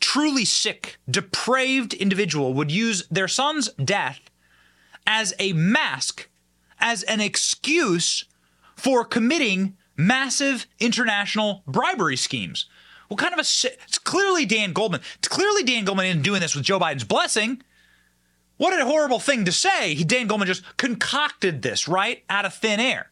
truly 0.00 0.44
sick, 0.44 0.98
depraved 1.10 1.94
individual 1.94 2.54
would 2.54 2.70
use 2.70 3.06
their 3.08 3.28
son's 3.28 3.70
death 3.72 4.20
as 5.06 5.34
a 5.38 5.52
mask, 5.52 6.28
as 6.78 7.02
an 7.04 7.20
excuse 7.20 8.24
for 8.76 9.04
committing 9.04 9.76
massive 9.96 10.66
international 10.78 11.62
bribery 11.66 12.16
schemes? 12.16 12.66
What 13.08 13.18
kind 13.18 13.32
of 13.32 13.38
a 13.38 13.42
it's 13.42 13.98
clearly 13.98 14.44
Dan 14.44 14.72
Goldman. 14.72 15.00
It's 15.18 15.28
clearly 15.28 15.62
Dan 15.62 15.84
Goldman 15.84 16.06
isn't 16.06 16.22
doing 16.22 16.40
this 16.40 16.54
with 16.54 16.64
Joe 16.64 16.78
Biden's 16.78 17.04
blessing. 17.04 17.62
What 18.58 18.78
a 18.78 18.84
horrible 18.84 19.20
thing 19.20 19.44
to 19.46 19.52
say. 19.52 19.94
He 19.94 20.04
Dan 20.04 20.26
Goldman 20.26 20.46
just 20.46 20.64
concocted 20.76 21.62
this 21.62 21.88
right 21.88 22.24
out 22.28 22.44
of 22.44 22.54
thin 22.54 22.80
air. 22.80 23.10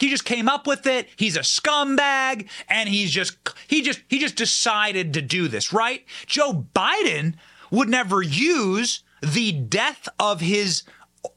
He 0.00 0.08
just 0.08 0.24
came 0.24 0.48
up 0.48 0.66
with 0.66 0.86
it. 0.86 1.08
He's 1.16 1.36
a 1.36 1.40
scumbag 1.40 2.48
and 2.68 2.88
he's 2.88 3.10
just 3.10 3.36
he 3.68 3.82
just 3.82 4.00
he 4.08 4.18
just 4.18 4.34
decided 4.34 5.12
to 5.14 5.22
do 5.22 5.46
this, 5.46 5.72
right? 5.72 6.04
Joe 6.26 6.66
Biden 6.74 7.34
would 7.70 7.88
never 7.90 8.22
use 8.22 9.04
the 9.22 9.52
death 9.52 10.08
of 10.18 10.40
his 10.40 10.84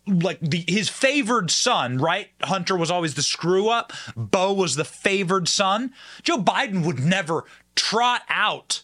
like 0.08 0.40
the, 0.40 0.64
his 0.66 0.88
favored 0.88 1.52
son, 1.52 1.98
right? 1.98 2.30
Hunter 2.42 2.78
was 2.78 2.90
always 2.90 3.16
the 3.16 3.22
screw 3.22 3.68
up. 3.68 3.92
Bo 4.16 4.54
was 4.54 4.76
the 4.76 4.86
favored 4.86 5.50
son. 5.50 5.94
Joe 6.24 6.38
Biden 6.38 6.86
would 6.86 7.00
never 7.00 7.44
trot 7.76 8.22
out 8.30 8.82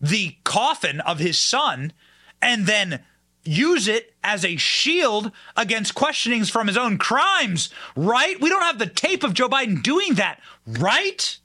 the 0.00 0.36
coffin 0.42 1.00
of 1.00 1.18
his 1.18 1.38
son 1.38 1.92
and 2.40 2.66
then 2.66 3.00
use 3.44 3.88
it 3.88 4.14
as 4.22 4.44
a 4.44 4.56
shield 4.56 5.32
against 5.56 5.94
questionings 5.94 6.50
from 6.50 6.66
his 6.66 6.76
own 6.76 6.98
crimes, 6.98 7.70
right? 7.96 8.40
We 8.40 8.48
don't 8.48 8.62
have 8.62 8.78
the 8.78 8.86
tape 8.86 9.24
of 9.24 9.34
Joe 9.34 9.48
Biden 9.48 9.82
doing 9.82 10.14
that, 10.14 10.40
right? 10.66 11.38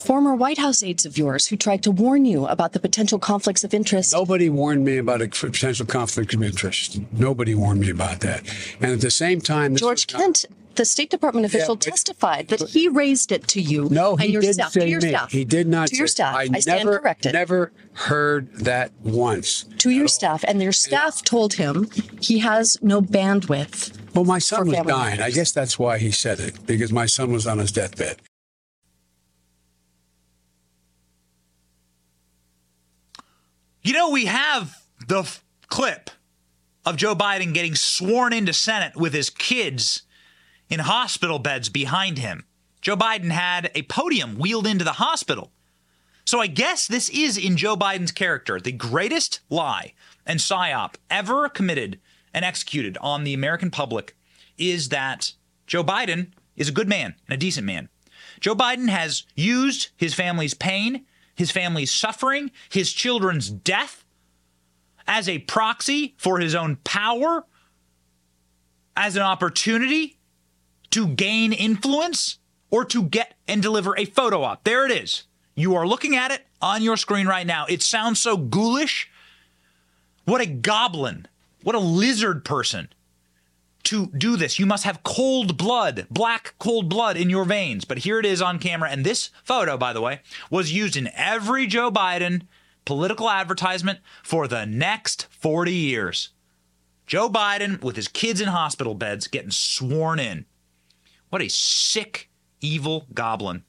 Former 0.00 0.34
White 0.34 0.58
House 0.58 0.82
aides 0.82 1.04
of 1.04 1.18
yours 1.18 1.48
who 1.48 1.56
tried 1.56 1.82
to 1.82 1.90
warn 1.90 2.24
you 2.24 2.46
about 2.46 2.72
the 2.72 2.78
potential 2.78 3.18
conflicts 3.18 3.64
of 3.64 3.74
interest. 3.74 4.12
Nobody 4.12 4.48
warned 4.48 4.84
me 4.84 4.96
about 4.98 5.20
a 5.20 5.28
potential 5.28 5.86
conflict 5.86 6.32
of 6.34 6.42
interest. 6.42 7.00
Nobody 7.12 7.54
warned 7.54 7.80
me 7.80 7.90
about 7.90 8.20
that. 8.20 8.42
And 8.80 8.92
at 8.92 9.00
the 9.00 9.10
same 9.10 9.40
time, 9.40 9.74
George 9.74 10.06
Kent, 10.06 10.44
the 10.76 10.84
State 10.84 11.10
Department 11.10 11.46
official, 11.46 11.74
Yeah, 11.74 11.78
but- 11.78 11.82
testified 11.82 12.48
that 12.48 12.60
he 12.70 12.86
raised 12.88 13.32
it 13.32 13.48
to 13.48 13.60
you 13.60 13.88
No, 13.90 14.12
and 14.12 14.20
he 14.22 14.28
your 14.28 14.40
didn't 14.40 14.54
staff. 14.54 14.72
say 14.72 14.80
to 14.82 14.88
your 14.88 15.00
me. 15.00 15.08
staff. 15.08 15.32
He 15.32 15.44
did 15.44 15.66
not 15.66 15.88
To 15.88 15.96
your 15.96 16.06
staff. 16.06 16.34
I, 16.36 16.42
I 16.54 16.60
stand 16.60 16.84
never, 16.86 16.98
corrected. 17.00 17.32
never 17.32 17.72
heard 17.94 18.54
that 18.54 18.92
once. 19.02 19.64
to 19.78 19.90
your 19.90 20.06
staff, 20.06 20.44
and 20.46 20.62
your 20.62 20.70
staff 20.72 21.22
told 21.24 21.54
him 21.54 21.88
he 22.20 22.38
has 22.38 22.78
no 22.82 23.02
bandwidth. 23.02 23.92
Well, 24.14 24.24
my 24.24 24.38
son 24.38 24.68
was 24.68 24.78
dying. 24.86 25.20
I 25.20 25.30
guess 25.32 25.50
that's 25.50 25.76
why 25.76 25.98
he 25.98 26.12
said 26.12 26.38
it, 26.38 26.64
because 26.66 26.92
my 26.92 27.06
son 27.06 27.32
was 27.32 27.48
on 27.48 27.58
his 27.58 27.72
deathbed. 27.72 28.18
You 33.82 33.92
know, 33.92 34.10
we 34.10 34.26
have 34.26 34.82
the 35.06 35.20
f- 35.20 35.42
clip 35.68 36.10
of 36.84 36.96
Joe 36.96 37.14
Biden 37.14 37.54
getting 37.54 37.74
sworn 37.74 38.32
into 38.32 38.52
Senate 38.52 38.96
with 38.96 39.12
his 39.12 39.30
kids 39.30 40.02
in 40.68 40.80
hospital 40.80 41.38
beds 41.38 41.68
behind 41.68 42.18
him. 42.18 42.44
Joe 42.80 42.96
Biden 42.96 43.30
had 43.30 43.70
a 43.74 43.82
podium 43.82 44.36
wheeled 44.36 44.66
into 44.66 44.84
the 44.84 44.92
hospital. 44.92 45.52
So 46.24 46.40
I 46.40 46.46
guess 46.46 46.86
this 46.86 47.08
is 47.08 47.38
in 47.38 47.56
Joe 47.56 47.76
Biden's 47.76 48.12
character 48.12 48.60
the 48.60 48.72
greatest 48.72 49.40
lie 49.48 49.94
and 50.26 50.40
psyop 50.40 50.94
ever 51.08 51.48
committed 51.48 52.00
and 52.34 52.44
executed 52.44 52.98
on 53.00 53.24
the 53.24 53.32
American 53.32 53.70
public 53.70 54.14
is 54.58 54.90
that 54.90 55.32
Joe 55.66 55.82
Biden 55.82 56.32
is 56.56 56.68
a 56.68 56.72
good 56.72 56.88
man 56.88 57.14
and 57.26 57.34
a 57.34 57.38
decent 57.38 57.66
man. 57.66 57.88
Joe 58.40 58.54
Biden 58.54 58.88
has 58.88 59.24
used 59.34 59.88
his 59.96 60.14
family's 60.14 60.54
pain, 60.54 61.06
his 61.38 61.52
family's 61.52 61.92
suffering, 61.92 62.50
his 62.68 62.92
children's 62.92 63.48
death 63.48 64.04
as 65.06 65.28
a 65.28 65.38
proxy 65.38 66.16
for 66.18 66.40
his 66.40 66.52
own 66.52 66.76
power, 66.82 67.46
as 68.96 69.14
an 69.14 69.22
opportunity 69.22 70.18
to 70.90 71.06
gain 71.06 71.52
influence 71.52 72.40
or 72.72 72.84
to 72.84 73.04
get 73.04 73.36
and 73.46 73.62
deliver 73.62 73.96
a 73.96 74.04
photo 74.04 74.42
op. 74.42 74.64
There 74.64 74.84
it 74.84 74.90
is. 74.90 75.28
You 75.54 75.76
are 75.76 75.86
looking 75.86 76.16
at 76.16 76.32
it 76.32 76.44
on 76.60 76.82
your 76.82 76.96
screen 76.96 77.28
right 77.28 77.46
now. 77.46 77.66
It 77.68 77.82
sounds 77.82 78.20
so 78.20 78.36
ghoulish. 78.36 79.08
What 80.24 80.40
a 80.40 80.46
goblin. 80.46 81.28
What 81.62 81.76
a 81.76 81.80
lizard 81.80 82.44
person 82.44 82.88
to 83.88 84.06
do 84.08 84.36
this. 84.36 84.58
You 84.58 84.66
must 84.66 84.84
have 84.84 85.02
cold 85.02 85.56
blood, 85.56 86.06
black 86.10 86.54
cold 86.58 86.88
blood 86.88 87.16
in 87.16 87.30
your 87.30 87.44
veins. 87.44 87.84
But 87.84 87.98
here 87.98 88.18
it 88.18 88.26
is 88.26 88.42
on 88.42 88.58
camera. 88.58 88.90
And 88.90 89.04
this 89.04 89.30
photo, 89.42 89.78
by 89.78 89.92
the 89.92 90.00
way, 90.02 90.20
was 90.50 90.72
used 90.72 90.96
in 90.96 91.10
every 91.14 91.66
Joe 91.66 91.90
Biden 91.90 92.42
political 92.84 93.30
advertisement 93.30 94.00
for 94.22 94.46
the 94.46 94.66
next 94.66 95.26
40 95.30 95.72
years. 95.72 96.30
Joe 97.06 97.30
Biden 97.30 97.82
with 97.82 97.96
his 97.96 98.08
kids 98.08 98.40
in 98.40 98.48
hospital 98.48 98.94
beds 98.94 99.26
getting 99.26 99.50
sworn 99.50 100.18
in. 100.18 100.44
What 101.30 101.40
a 101.40 101.48
sick, 101.48 102.28
evil 102.60 103.06
goblin. 103.14 103.64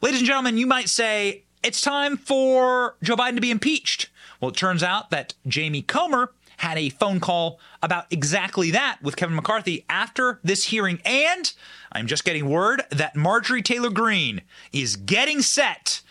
Ladies 0.00 0.20
and 0.20 0.26
gentlemen, 0.26 0.58
you 0.58 0.66
might 0.66 0.88
say 0.88 1.44
it's 1.64 1.80
time 1.80 2.16
for 2.16 2.96
Joe 3.02 3.16
Biden 3.16 3.34
to 3.34 3.40
be 3.40 3.50
impeached. 3.50 4.10
Well, 4.40 4.50
it 4.50 4.56
turns 4.56 4.84
out 4.84 5.10
that 5.10 5.34
Jamie 5.48 5.82
Comer 5.82 6.32
had 6.58 6.78
a 6.78 6.90
phone 6.90 7.20
call 7.20 7.58
about 7.82 8.06
exactly 8.10 8.70
that 8.72 8.98
with 9.02 9.16
Kevin 9.16 9.36
McCarthy 9.36 9.84
after 9.88 10.40
this 10.42 10.64
hearing. 10.64 11.00
And 11.04 11.52
I'm 11.92 12.06
just 12.06 12.24
getting 12.24 12.48
word 12.48 12.82
that 12.90 13.16
Marjorie 13.16 13.62
Taylor 13.62 13.90
Greene 13.90 14.42
is 14.72 14.96
getting 14.96 15.40
set. 15.40 16.02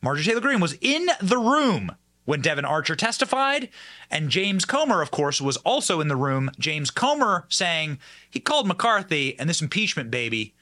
Marjorie 0.00 0.24
Taylor 0.24 0.40
Greene 0.40 0.60
was 0.60 0.76
in 0.80 1.08
the 1.20 1.38
room 1.38 1.96
when 2.24 2.40
Devon 2.40 2.64
Archer 2.64 2.94
testified, 2.94 3.68
and 4.10 4.28
James 4.28 4.64
Comer, 4.64 5.02
of 5.02 5.10
course, 5.10 5.40
was 5.40 5.56
also 5.58 6.00
in 6.00 6.06
the 6.06 6.16
room. 6.16 6.50
James 6.58 6.90
Comer 6.90 7.46
saying 7.48 7.98
he 8.30 8.38
called 8.38 8.68
McCarthy, 8.68 9.36
and 9.38 9.50
this 9.50 9.60
impeachment 9.60 10.10
baby 10.10 10.54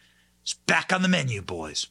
is 0.44 0.54
back 0.66 0.92
on 0.92 1.02
the 1.02 1.08
menu, 1.08 1.42
boys. 1.42 1.88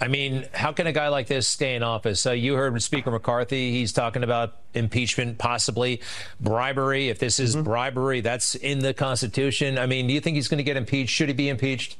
I 0.00 0.08
mean, 0.08 0.46
how 0.54 0.72
can 0.72 0.86
a 0.86 0.92
guy 0.92 1.08
like 1.08 1.26
this 1.26 1.46
stay 1.46 1.74
in 1.74 1.82
office? 1.82 2.20
So 2.20 2.32
you 2.32 2.54
heard 2.54 2.80
Speaker 2.82 3.10
McCarthy. 3.10 3.70
He's 3.70 3.92
talking 3.92 4.24
about 4.24 4.56
impeachment, 4.72 5.36
possibly 5.36 6.00
bribery. 6.40 7.10
If 7.10 7.18
this 7.18 7.38
is 7.38 7.54
bribery, 7.54 8.22
that's 8.22 8.54
in 8.54 8.78
the 8.78 8.94
Constitution. 8.94 9.78
I 9.78 9.84
mean, 9.84 10.06
do 10.06 10.14
you 10.14 10.20
think 10.20 10.36
he's 10.36 10.48
going 10.48 10.58
to 10.58 10.64
get 10.64 10.78
impeached? 10.78 11.10
Should 11.10 11.28
he 11.28 11.34
be 11.34 11.50
impeached? 11.50 11.98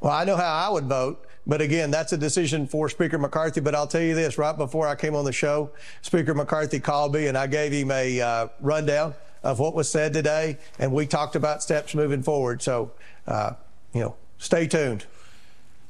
Well, 0.00 0.12
I 0.12 0.24
know 0.24 0.36
how 0.36 0.68
I 0.68 0.68
would 0.68 0.84
vote. 0.84 1.26
But 1.46 1.60
again, 1.60 1.90
that's 1.90 2.12
a 2.12 2.18
decision 2.18 2.66
for 2.66 2.88
Speaker 2.88 3.18
McCarthy. 3.18 3.60
But 3.60 3.74
I'll 3.74 3.86
tell 3.86 4.02
you 4.02 4.14
this 4.14 4.36
right 4.36 4.56
before 4.56 4.86
I 4.86 4.94
came 4.94 5.16
on 5.16 5.24
the 5.24 5.32
show, 5.32 5.70
Speaker 6.02 6.34
McCarthy 6.34 6.78
called 6.78 7.14
me 7.14 7.26
and 7.26 7.38
I 7.38 7.46
gave 7.46 7.72
him 7.72 7.90
a 7.90 8.20
uh, 8.20 8.48
rundown 8.60 9.14
of 9.42 9.58
what 9.58 9.74
was 9.74 9.90
said 9.90 10.12
today. 10.12 10.58
And 10.78 10.92
we 10.92 11.06
talked 11.06 11.36
about 11.36 11.62
steps 11.62 11.94
moving 11.94 12.22
forward. 12.22 12.62
So, 12.62 12.92
uh, 13.26 13.54
you 13.92 14.00
know, 14.02 14.14
stay 14.38 14.68
tuned. 14.68 15.06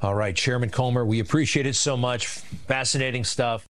All 0.03 0.16
right, 0.16 0.34
Chairman 0.34 0.68
Comer, 0.68 1.05
we 1.05 1.20
appreciate 1.20 1.64
it 1.64 1.76
so 1.76 1.96
much. 1.96 2.26
Fascinating 2.26 3.22
stuff. 3.22 3.68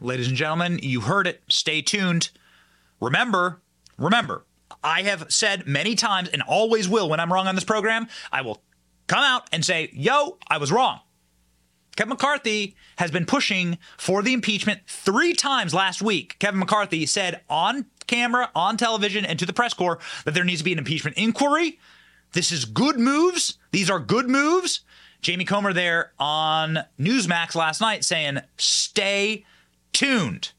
Ladies 0.00 0.28
and 0.28 0.36
gentlemen, 0.36 0.80
you 0.82 1.02
heard 1.02 1.26
it. 1.26 1.42
Stay 1.50 1.82
tuned. 1.82 2.30
Remember, 2.98 3.60
remember, 3.98 4.46
I 4.82 5.02
have 5.02 5.26
said 5.30 5.66
many 5.66 5.96
times 5.96 6.30
and 6.30 6.40
always 6.40 6.88
will 6.88 7.10
when 7.10 7.20
I'm 7.20 7.30
wrong 7.30 7.46
on 7.46 7.56
this 7.56 7.64
program, 7.64 8.08
I 8.32 8.40
will 8.40 8.62
come 9.06 9.22
out 9.22 9.50
and 9.52 9.62
say, 9.62 9.90
yo, 9.92 10.38
I 10.48 10.56
was 10.56 10.72
wrong. 10.72 11.00
Kevin 11.94 12.08
McCarthy 12.08 12.74
has 12.96 13.10
been 13.10 13.26
pushing 13.26 13.76
for 13.98 14.22
the 14.22 14.32
impeachment 14.32 14.80
three 14.86 15.34
times 15.34 15.74
last 15.74 16.00
week. 16.00 16.36
Kevin 16.38 16.60
McCarthy 16.60 17.04
said 17.04 17.42
on 17.50 17.84
camera, 18.06 18.50
on 18.54 18.78
television, 18.78 19.26
and 19.26 19.38
to 19.38 19.44
the 19.44 19.52
press 19.52 19.74
corps 19.74 19.98
that 20.24 20.32
there 20.32 20.44
needs 20.44 20.60
to 20.60 20.64
be 20.64 20.72
an 20.72 20.78
impeachment 20.78 21.18
inquiry. 21.18 21.78
This 22.32 22.50
is 22.50 22.64
good 22.64 22.98
moves. 22.98 23.58
These 23.72 23.90
are 23.90 23.98
good 23.98 24.26
moves. 24.26 24.80
Jamie 25.20 25.44
Comer 25.44 25.72
there 25.72 26.12
on 26.18 26.78
Newsmax 26.98 27.54
last 27.54 27.80
night 27.80 28.04
saying, 28.04 28.40
stay 28.56 29.44
tuned. 29.92 30.52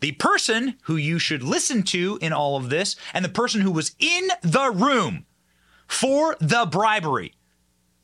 The 0.00 0.12
person 0.12 0.76
who 0.82 0.96
you 0.96 1.18
should 1.18 1.42
listen 1.42 1.82
to 1.84 2.18
in 2.20 2.32
all 2.32 2.56
of 2.56 2.70
this, 2.70 2.96
and 3.12 3.24
the 3.24 3.30
person 3.30 3.60
who 3.60 3.70
was 3.70 3.94
in 3.98 4.28
the 4.42 4.70
room 4.70 5.26
for 5.86 6.36
the 6.40 6.66
bribery 6.66 7.34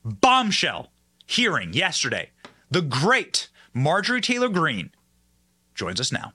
bombshell 0.05 0.93
hearing 1.26 1.72
yesterday, 1.72 2.30
the 2.70 2.82
great 2.82 3.49
Marjorie 3.74 4.20
Taylor 4.20 4.49
Greene 4.49 4.91
joins 5.74 6.01
us 6.01 6.12
now. 6.12 6.32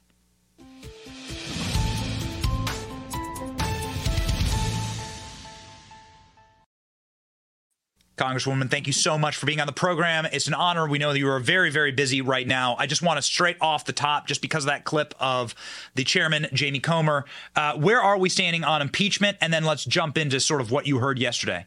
Congresswoman, 8.18 8.72
thank 8.72 8.88
you 8.88 8.93
so 8.93 9.18
much 9.18 9.36
for 9.36 9.45
being 9.45 9.59
on 9.59 9.68
the 9.68 9.74
program. 9.74 10.26
It's 10.32 10.47
an 10.47 10.53
honor. 10.53 10.88
We 10.88 10.99
know 10.99 11.11
that 11.11 11.20
you 11.20 11.28
are 11.30 11.39
very, 11.39 11.70
very 11.70 11.91
busy 11.91 12.22
right 12.22 12.47
now. 12.47 12.76
I 12.80 12.88
just 12.88 13.01
want 13.01 13.18
to 13.18 13.22
straight 13.22 13.57
off 13.59 13.84
the 13.84 13.93
top, 13.93 14.26
just 14.28 14.41
because 14.41 14.63
of 14.63 14.68
that 14.68 14.86
clip 14.86 15.13
of 15.20 15.53
the 15.95 16.05
chairman, 16.05 16.47
Jamie 16.53 16.80
Comer, 16.80 17.26
uh, 17.55 17.76
where 17.76 18.01
are 18.01 18.18
we 18.18 18.30
standing 18.30 18.63
on 18.63 18.82
impeachment? 18.82 19.38
And 19.41 19.53
then 19.53 19.66
let's 19.66 19.84
jump 19.84 20.18
into 20.18 20.39
sort 20.39 20.61
of 20.61 20.72
what 20.72 20.88
you 20.88 20.99
heard 20.99 21.20
yesterday. 21.20 21.66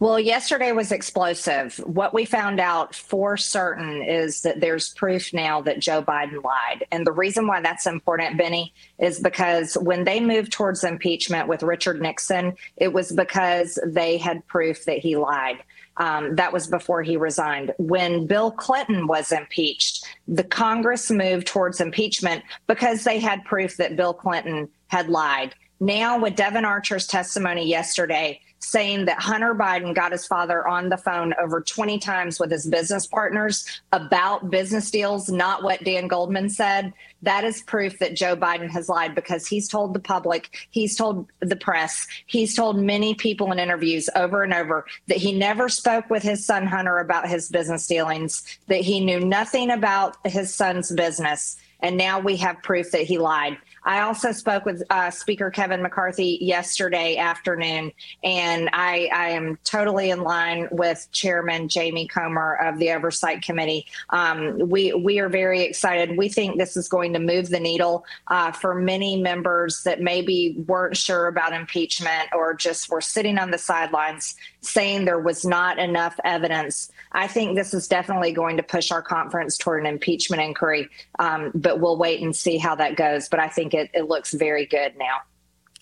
Well, 0.00 0.20
yesterday 0.20 0.70
was 0.70 0.92
explosive. 0.92 1.78
What 1.78 2.14
we 2.14 2.24
found 2.24 2.60
out 2.60 2.94
for 2.94 3.36
certain 3.36 4.00
is 4.00 4.42
that 4.42 4.60
there's 4.60 4.94
proof 4.94 5.34
now 5.34 5.60
that 5.62 5.80
Joe 5.80 6.02
Biden 6.04 6.44
lied. 6.44 6.86
And 6.92 7.04
the 7.04 7.10
reason 7.10 7.48
why 7.48 7.60
that's 7.62 7.84
important, 7.84 8.38
Benny, 8.38 8.72
is 9.00 9.18
because 9.18 9.74
when 9.74 10.04
they 10.04 10.20
moved 10.20 10.52
towards 10.52 10.84
impeachment 10.84 11.48
with 11.48 11.64
Richard 11.64 12.00
Nixon, 12.00 12.56
it 12.76 12.92
was 12.92 13.10
because 13.10 13.76
they 13.84 14.18
had 14.18 14.46
proof 14.46 14.84
that 14.84 14.98
he 14.98 15.16
lied. 15.16 15.64
Um, 15.96 16.36
that 16.36 16.52
was 16.52 16.68
before 16.68 17.02
he 17.02 17.16
resigned. 17.16 17.74
When 17.78 18.28
Bill 18.28 18.52
Clinton 18.52 19.08
was 19.08 19.32
impeached, 19.32 20.06
the 20.28 20.44
Congress 20.44 21.10
moved 21.10 21.48
towards 21.48 21.80
impeachment 21.80 22.44
because 22.68 23.02
they 23.02 23.18
had 23.18 23.44
proof 23.44 23.76
that 23.78 23.96
Bill 23.96 24.14
Clinton 24.14 24.68
had 24.86 25.08
lied. 25.08 25.56
Now, 25.80 26.20
with 26.20 26.36
Devon 26.36 26.64
Archer's 26.64 27.06
testimony 27.06 27.66
yesterday, 27.66 28.40
saying 28.60 29.04
that 29.06 29.20
Hunter 29.20 29.54
Biden 29.54 29.94
got 29.94 30.12
his 30.12 30.26
father 30.26 30.66
on 30.66 30.88
the 30.88 30.96
phone 30.96 31.34
over 31.40 31.60
20 31.60 31.98
times 31.98 32.40
with 32.40 32.50
his 32.50 32.66
business 32.66 33.06
partners 33.06 33.66
about 33.92 34.50
business 34.50 34.90
deals, 34.90 35.28
not 35.28 35.62
what 35.62 35.84
Dan 35.84 36.08
Goldman 36.08 36.50
said. 36.50 36.92
That 37.22 37.44
is 37.44 37.62
proof 37.62 37.98
that 37.98 38.14
Joe 38.14 38.36
Biden 38.36 38.70
has 38.70 38.88
lied 38.88 39.14
because 39.14 39.46
he's 39.46 39.68
told 39.68 39.94
the 39.94 40.00
public, 40.00 40.68
he's 40.70 40.96
told 40.96 41.26
the 41.40 41.56
press, 41.56 42.06
he's 42.26 42.54
told 42.54 42.78
many 42.78 43.14
people 43.14 43.50
in 43.52 43.58
interviews 43.58 44.08
over 44.14 44.42
and 44.42 44.54
over 44.54 44.86
that 45.06 45.18
he 45.18 45.32
never 45.32 45.68
spoke 45.68 46.10
with 46.10 46.22
his 46.22 46.44
son 46.44 46.66
Hunter 46.66 46.98
about 46.98 47.28
his 47.28 47.48
business 47.48 47.86
dealings, 47.86 48.44
that 48.68 48.80
he 48.80 49.00
knew 49.00 49.20
nothing 49.20 49.70
about 49.70 50.16
his 50.24 50.54
son's 50.54 50.92
business. 50.92 51.56
And 51.80 51.96
now 51.96 52.18
we 52.18 52.36
have 52.36 52.62
proof 52.62 52.90
that 52.90 53.02
he 53.02 53.18
lied. 53.18 53.56
I 53.88 54.00
also 54.00 54.32
spoke 54.32 54.66
with 54.66 54.82
uh, 54.90 55.10
Speaker 55.10 55.50
Kevin 55.50 55.80
McCarthy 55.80 56.36
yesterday 56.42 57.16
afternoon, 57.16 57.90
and 58.22 58.68
I, 58.74 59.08
I, 59.14 59.28
am 59.30 59.58
totally 59.64 60.10
in 60.10 60.22
line 60.22 60.68
with 60.70 61.08
Chairman 61.10 61.70
Jamie 61.70 62.06
Comer 62.06 62.56
of 62.56 62.78
the 62.78 62.92
Oversight 62.92 63.40
Committee. 63.40 63.86
Um, 64.10 64.68
we 64.68 64.92
we 64.92 65.20
are 65.20 65.30
very 65.30 65.62
excited. 65.62 66.18
We 66.18 66.28
think 66.28 66.58
this 66.58 66.76
is 66.76 66.86
going 66.86 67.14
to 67.14 67.18
move 67.18 67.48
the 67.48 67.60
needle 67.60 68.04
uh, 68.26 68.52
for 68.52 68.74
many 68.74 69.22
members 69.22 69.82
that 69.84 70.02
maybe 70.02 70.62
weren't 70.66 70.98
sure 70.98 71.26
about 71.26 71.54
impeachment 71.54 72.28
or 72.34 72.52
just 72.52 72.90
were 72.90 73.00
sitting 73.00 73.38
on 73.38 73.50
the 73.50 73.58
sidelines 73.58 74.36
saying 74.60 75.04
there 75.04 75.18
was 75.18 75.46
not 75.46 75.78
enough 75.78 76.18
evidence. 76.24 76.90
I 77.12 77.26
think 77.26 77.56
this 77.56 77.72
is 77.72 77.88
definitely 77.88 78.32
going 78.32 78.56
to 78.58 78.62
push 78.62 78.90
our 78.90 79.02
conference 79.02 79.56
toward 79.56 79.80
an 79.80 79.86
impeachment 79.86 80.42
inquiry, 80.42 80.88
um, 81.18 81.52
but 81.54 81.80
we'll 81.80 81.96
wait 81.96 82.20
and 82.20 82.36
see 82.36 82.58
how 82.58 82.74
that 82.74 82.96
goes. 82.96 83.28
But 83.28 83.40
I 83.40 83.48
think 83.48 83.72
it, 83.78 83.90
it 83.94 84.08
looks 84.08 84.32
very 84.32 84.66
good 84.66 84.96
now. 84.98 85.18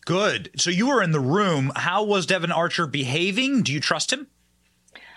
Good. 0.05 0.51
So 0.57 0.71
you 0.71 0.87
were 0.87 1.03
in 1.03 1.11
the 1.11 1.21
room. 1.21 1.73
How 1.75 2.05
was 2.05 2.27
Devon 2.27 2.53
Archer 2.53 2.87
behaving? 2.87 3.63
Do 3.63 3.73
you 3.73 3.81
trust 3.81 4.13
him? 4.13 4.29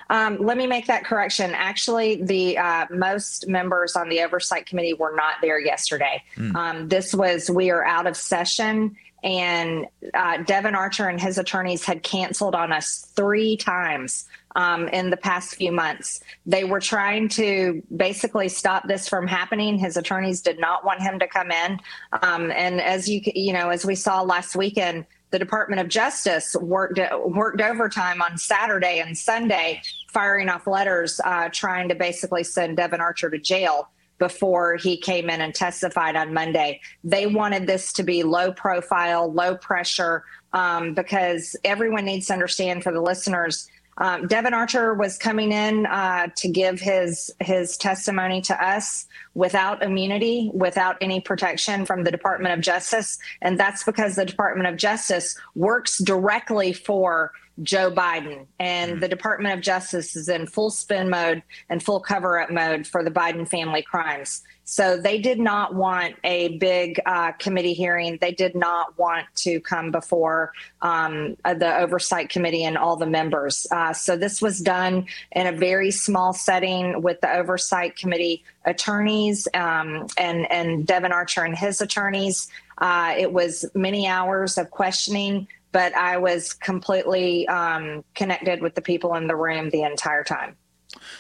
Um, 0.10 0.38
let 0.38 0.58
me 0.58 0.66
make 0.66 0.88
that 0.88 1.06
correction. 1.06 1.52
Actually, 1.54 2.24
the 2.24 2.58
uh, 2.58 2.88
most 2.90 3.48
members 3.48 3.96
on 3.96 4.10
the 4.10 4.22
oversight 4.22 4.66
committee 4.66 4.94
were 4.94 5.14
not 5.16 5.36
there 5.42 5.60
yesterday. 5.60 6.24
Mm. 6.36 6.56
Um, 6.56 6.88
this 6.88 7.14
was 7.14 7.50
we 7.50 7.70
are 7.70 7.86
out 7.86 8.08
of 8.08 8.18
session, 8.18 8.96
and 9.24 9.86
uh, 10.16 10.38
Devon 10.38 10.74
Archer 10.74 11.08
and 11.08 11.22
his 11.22 11.38
attorneys 11.38 11.86
had 11.86 12.02
canceled 12.02 12.56
on 12.56 12.72
us 12.72 13.12
three 13.16 13.56
times 13.58 14.26
um, 14.56 14.88
in 14.90 15.10
the 15.10 15.18
past 15.18 15.56
few 15.56 15.72
months. 15.72 16.22
They 16.46 16.64
were 16.64 16.80
trying 16.80 17.30
to 17.30 17.82
basically 17.96 18.50
stop 18.50 18.88
this 18.88 19.08
from 19.08 19.28
happening. 19.28 19.78
His 19.78 19.98
attorneys 19.98 20.42
did 20.42 20.60
not 20.60 20.86
want 20.86 21.02
him 21.02 21.20
to 21.20 21.28
come 21.28 21.52
in, 21.52 21.80
um, 22.22 22.52
and 22.52 22.82
as 22.82 23.08
you 23.08 23.22
you 23.36 23.54
know, 23.54 23.70
as 23.70 23.86
we 23.86 23.96
saw 23.96 24.22
last 24.22 24.56
weekend 24.56 25.06
the 25.32 25.40
Department 25.40 25.80
of 25.80 25.88
Justice 25.88 26.56
worked 26.56 27.00
worked 27.26 27.62
overtime 27.62 28.22
on 28.22 28.38
Saturday 28.38 29.00
and 29.00 29.18
Sunday, 29.18 29.82
firing 30.08 30.50
off 30.50 30.66
letters 30.66 31.20
uh, 31.24 31.50
trying 31.52 31.90
to 31.90 31.96
basically 31.96 32.44
send 32.44 32.78
Devon 32.78 33.02
Archer 33.02 33.30
to 33.30 33.38
jail 33.38 33.90
before 34.18 34.76
he 34.76 34.98
came 34.98 35.30
in 35.30 35.42
and 35.42 35.56
testified 35.56 36.16
on 36.16 36.34
Monday. 36.34 36.82
They 37.04 37.26
wanted 37.28 37.68
this 37.68 37.94
to 37.94 38.04
be 38.04 38.24
low 38.24 38.52
profile, 38.52 39.32
low 39.32 39.56
pressure, 39.56 40.24
um, 40.52 40.94
because 40.94 41.56
everyone 41.64 42.06
needs 42.06 42.28
to 42.28 42.34
understand 42.34 42.84
for 42.84 42.92
the 42.92 43.02
listeners 43.02 43.70
um, 44.00 44.28
Devon 44.28 44.54
Archer 44.54 44.94
was 44.94 45.18
coming 45.18 45.52
in 45.52 45.86
uh, 45.86 46.28
to 46.38 46.48
give 46.48 46.80
his 46.80 47.32
his 47.40 47.78
testimony 47.78 48.42
to 48.42 48.66
us 48.66 49.06
without 49.34 49.84
immunity, 49.84 50.50
without 50.54 50.98
any 51.02 51.20
protection 51.20 51.86
from 51.86 52.04
the 52.04 52.12
Department 52.12 52.54
of 52.54 52.62
Justice, 52.62 53.20
and 53.42 53.60
that's 53.60 53.84
because 53.84 54.16
the 54.16 54.26
Department 54.26 54.68
of 54.68 54.78
Justice 54.78 55.38
works 55.54 56.00
directly 56.00 56.74
for 56.74 57.34
Joe 57.62 57.92
Biden, 57.92 58.48
and 58.60 58.94
mm. 58.94 59.00
the 59.02 59.10
Department 59.10 59.54
of 59.54 59.62
Justice 59.62 60.16
is 60.16 60.30
in 60.30 60.48
full 60.48 60.70
spin 60.70 61.10
mode 61.10 61.44
and 61.70 61.84
full 61.84 62.00
cover 62.00 62.40
up 62.40 62.50
mode 62.50 62.88
for 62.88 63.04
the 63.04 63.12
Biden 63.12 63.48
family 63.48 63.82
crimes. 63.82 64.42
So 64.70 64.98
they 64.98 65.18
did 65.18 65.40
not 65.40 65.74
want 65.74 66.14
a 66.24 66.60
big 66.60 67.02
uh, 67.04 67.32
committee 67.32 67.74
hearing. 67.74 68.20
They 68.22 68.34
did 68.34 68.54
not 68.54 68.96
want 69.00 69.26
to 69.38 69.60
come 69.62 69.90
before 69.90 70.54
um, 70.84 71.38
uh, 71.44 71.56
the 71.56 71.76
oversight 71.80 72.30
committee 72.30 72.64
and 72.64 72.78
all 72.78 72.96
the 72.96 73.08
members. 73.08 73.66
Uh, 73.72 73.94
so 73.94 74.16
this 74.16 74.44
was 74.44 74.60
done 74.60 75.08
in 75.32 75.48
a 75.48 75.52
very 75.52 75.90
small 75.90 76.34
setting 76.34 77.02
with 77.02 77.20
the 77.22 77.36
oversight 77.36 77.98
committee 77.98 78.44
attorneys 78.64 79.48
um, 79.56 80.06
and 80.20 80.50
and 80.52 80.86
Devon 80.86 81.12
Archer 81.12 81.44
and 81.44 81.58
his 81.58 81.82
attorneys. 81.82 82.48
Uh, 82.78 83.16
it 83.18 83.34
was 83.34 83.66
many 83.74 84.08
hours 84.08 84.60
of 84.60 84.70
questioning, 84.70 85.48
but 85.72 85.96
I 85.96 86.18
was 86.18 86.54
completely 86.54 87.48
um, 87.48 88.04
connected 88.14 88.62
with 88.62 88.76
the 88.76 88.84
people 88.84 89.16
in 89.16 89.26
the 89.26 89.36
room 89.36 89.72
the 89.72 89.82
entire 89.82 90.24
time. 90.24 90.56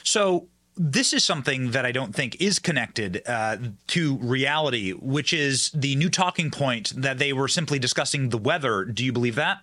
So 0.03 0.47
this 0.81 1.11
is 1.11 1.25
something 1.25 1.71
that 1.71 1.85
I 1.85 1.91
don't 1.91 2.15
think 2.15 2.41
is 2.41 2.57
connected 2.57 3.21
uh, 3.27 3.57
to 3.87 4.17
reality, 4.17 4.91
which 4.91 5.33
is 5.33 5.71
the 5.71 5.95
new 5.97 6.09
talking 6.09 6.49
point 6.49 6.93
that 6.95 7.17
they 7.17 7.33
were 7.33 7.49
simply 7.49 7.79
discussing 7.79 8.29
the 8.29 8.37
weather. 8.37 8.85
Do 8.85 9.03
you 9.03 9.11
believe 9.11 9.35
that? 9.35 9.59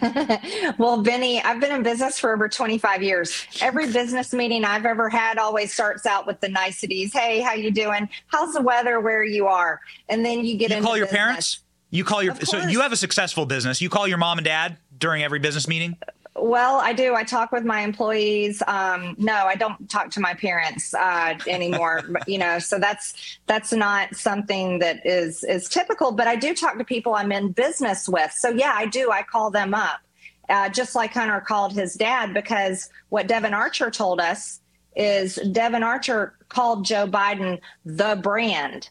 well, 0.78 1.02
Benny, 1.02 1.42
I've 1.42 1.60
been 1.60 1.72
in 1.72 1.82
business 1.82 2.18
for 2.18 2.32
over 2.32 2.48
25 2.48 3.02
years. 3.02 3.44
Every 3.60 3.92
business 3.92 4.32
meeting 4.32 4.64
I've 4.64 4.86
ever 4.86 5.10
had 5.10 5.36
always 5.36 5.74
starts 5.74 6.06
out 6.06 6.26
with 6.26 6.40
the 6.40 6.48
niceties. 6.48 7.12
Hey, 7.12 7.40
how 7.40 7.52
you 7.52 7.70
doing? 7.70 8.08
How's 8.28 8.54
the 8.54 8.62
weather 8.62 9.00
where 9.00 9.24
you 9.24 9.46
are? 9.46 9.80
And 10.08 10.24
then 10.24 10.44
you 10.44 10.56
get 10.56 10.70
you 10.70 10.80
call 10.80 10.96
your 10.96 11.06
business. 11.06 11.18
parents. 11.18 11.58
You 11.90 12.04
call 12.04 12.22
your 12.22 12.34
so 12.36 12.58
you 12.68 12.80
have 12.80 12.92
a 12.92 12.96
successful 12.96 13.44
business. 13.46 13.82
You 13.82 13.90
call 13.90 14.06
your 14.06 14.18
mom 14.18 14.38
and 14.38 14.44
dad 14.44 14.78
during 14.96 15.22
every 15.22 15.40
business 15.40 15.66
meeting. 15.66 15.98
Well, 16.36 16.76
I 16.76 16.92
do. 16.92 17.14
I 17.14 17.24
talk 17.24 17.50
with 17.50 17.64
my 17.64 17.80
employees. 17.80 18.62
Um, 18.68 19.16
no, 19.18 19.34
I 19.34 19.56
don't 19.56 19.90
talk 19.90 20.10
to 20.12 20.20
my 20.20 20.34
parents 20.34 20.94
uh, 20.94 21.34
anymore. 21.46 22.02
you 22.26 22.38
know, 22.38 22.58
so 22.58 22.78
that's 22.78 23.38
that's 23.46 23.72
not 23.72 24.14
something 24.14 24.78
that 24.78 25.04
is 25.04 25.42
is 25.44 25.68
typical. 25.68 26.12
But 26.12 26.28
I 26.28 26.36
do 26.36 26.54
talk 26.54 26.78
to 26.78 26.84
people 26.84 27.14
I'm 27.14 27.32
in 27.32 27.50
business 27.52 28.08
with. 28.08 28.32
So 28.32 28.48
yeah, 28.50 28.72
I 28.74 28.86
do. 28.86 29.10
I 29.10 29.22
call 29.22 29.50
them 29.50 29.74
up, 29.74 30.00
uh, 30.48 30.68
just 30.68 30.94
like 30.94 31.12
Hunter 31.12 31.40
called 31.40 31.72
his 31.72 31.94
dad, 31.94 32.32
because 32.32 32.88
what 33.08 33.26
Devon 33.26 33.52
Archer 33.52 33.90
told 33.90 34.20
us 34.20 34.60
is 34.94 35.34
Devon 35.52 35.82
Archer 35.82 36.34
called 36.48 36.84
Joe 36.84 37.06
Biden 37.06 37.58
the 37.84 38.18
brand. 38.22 38.88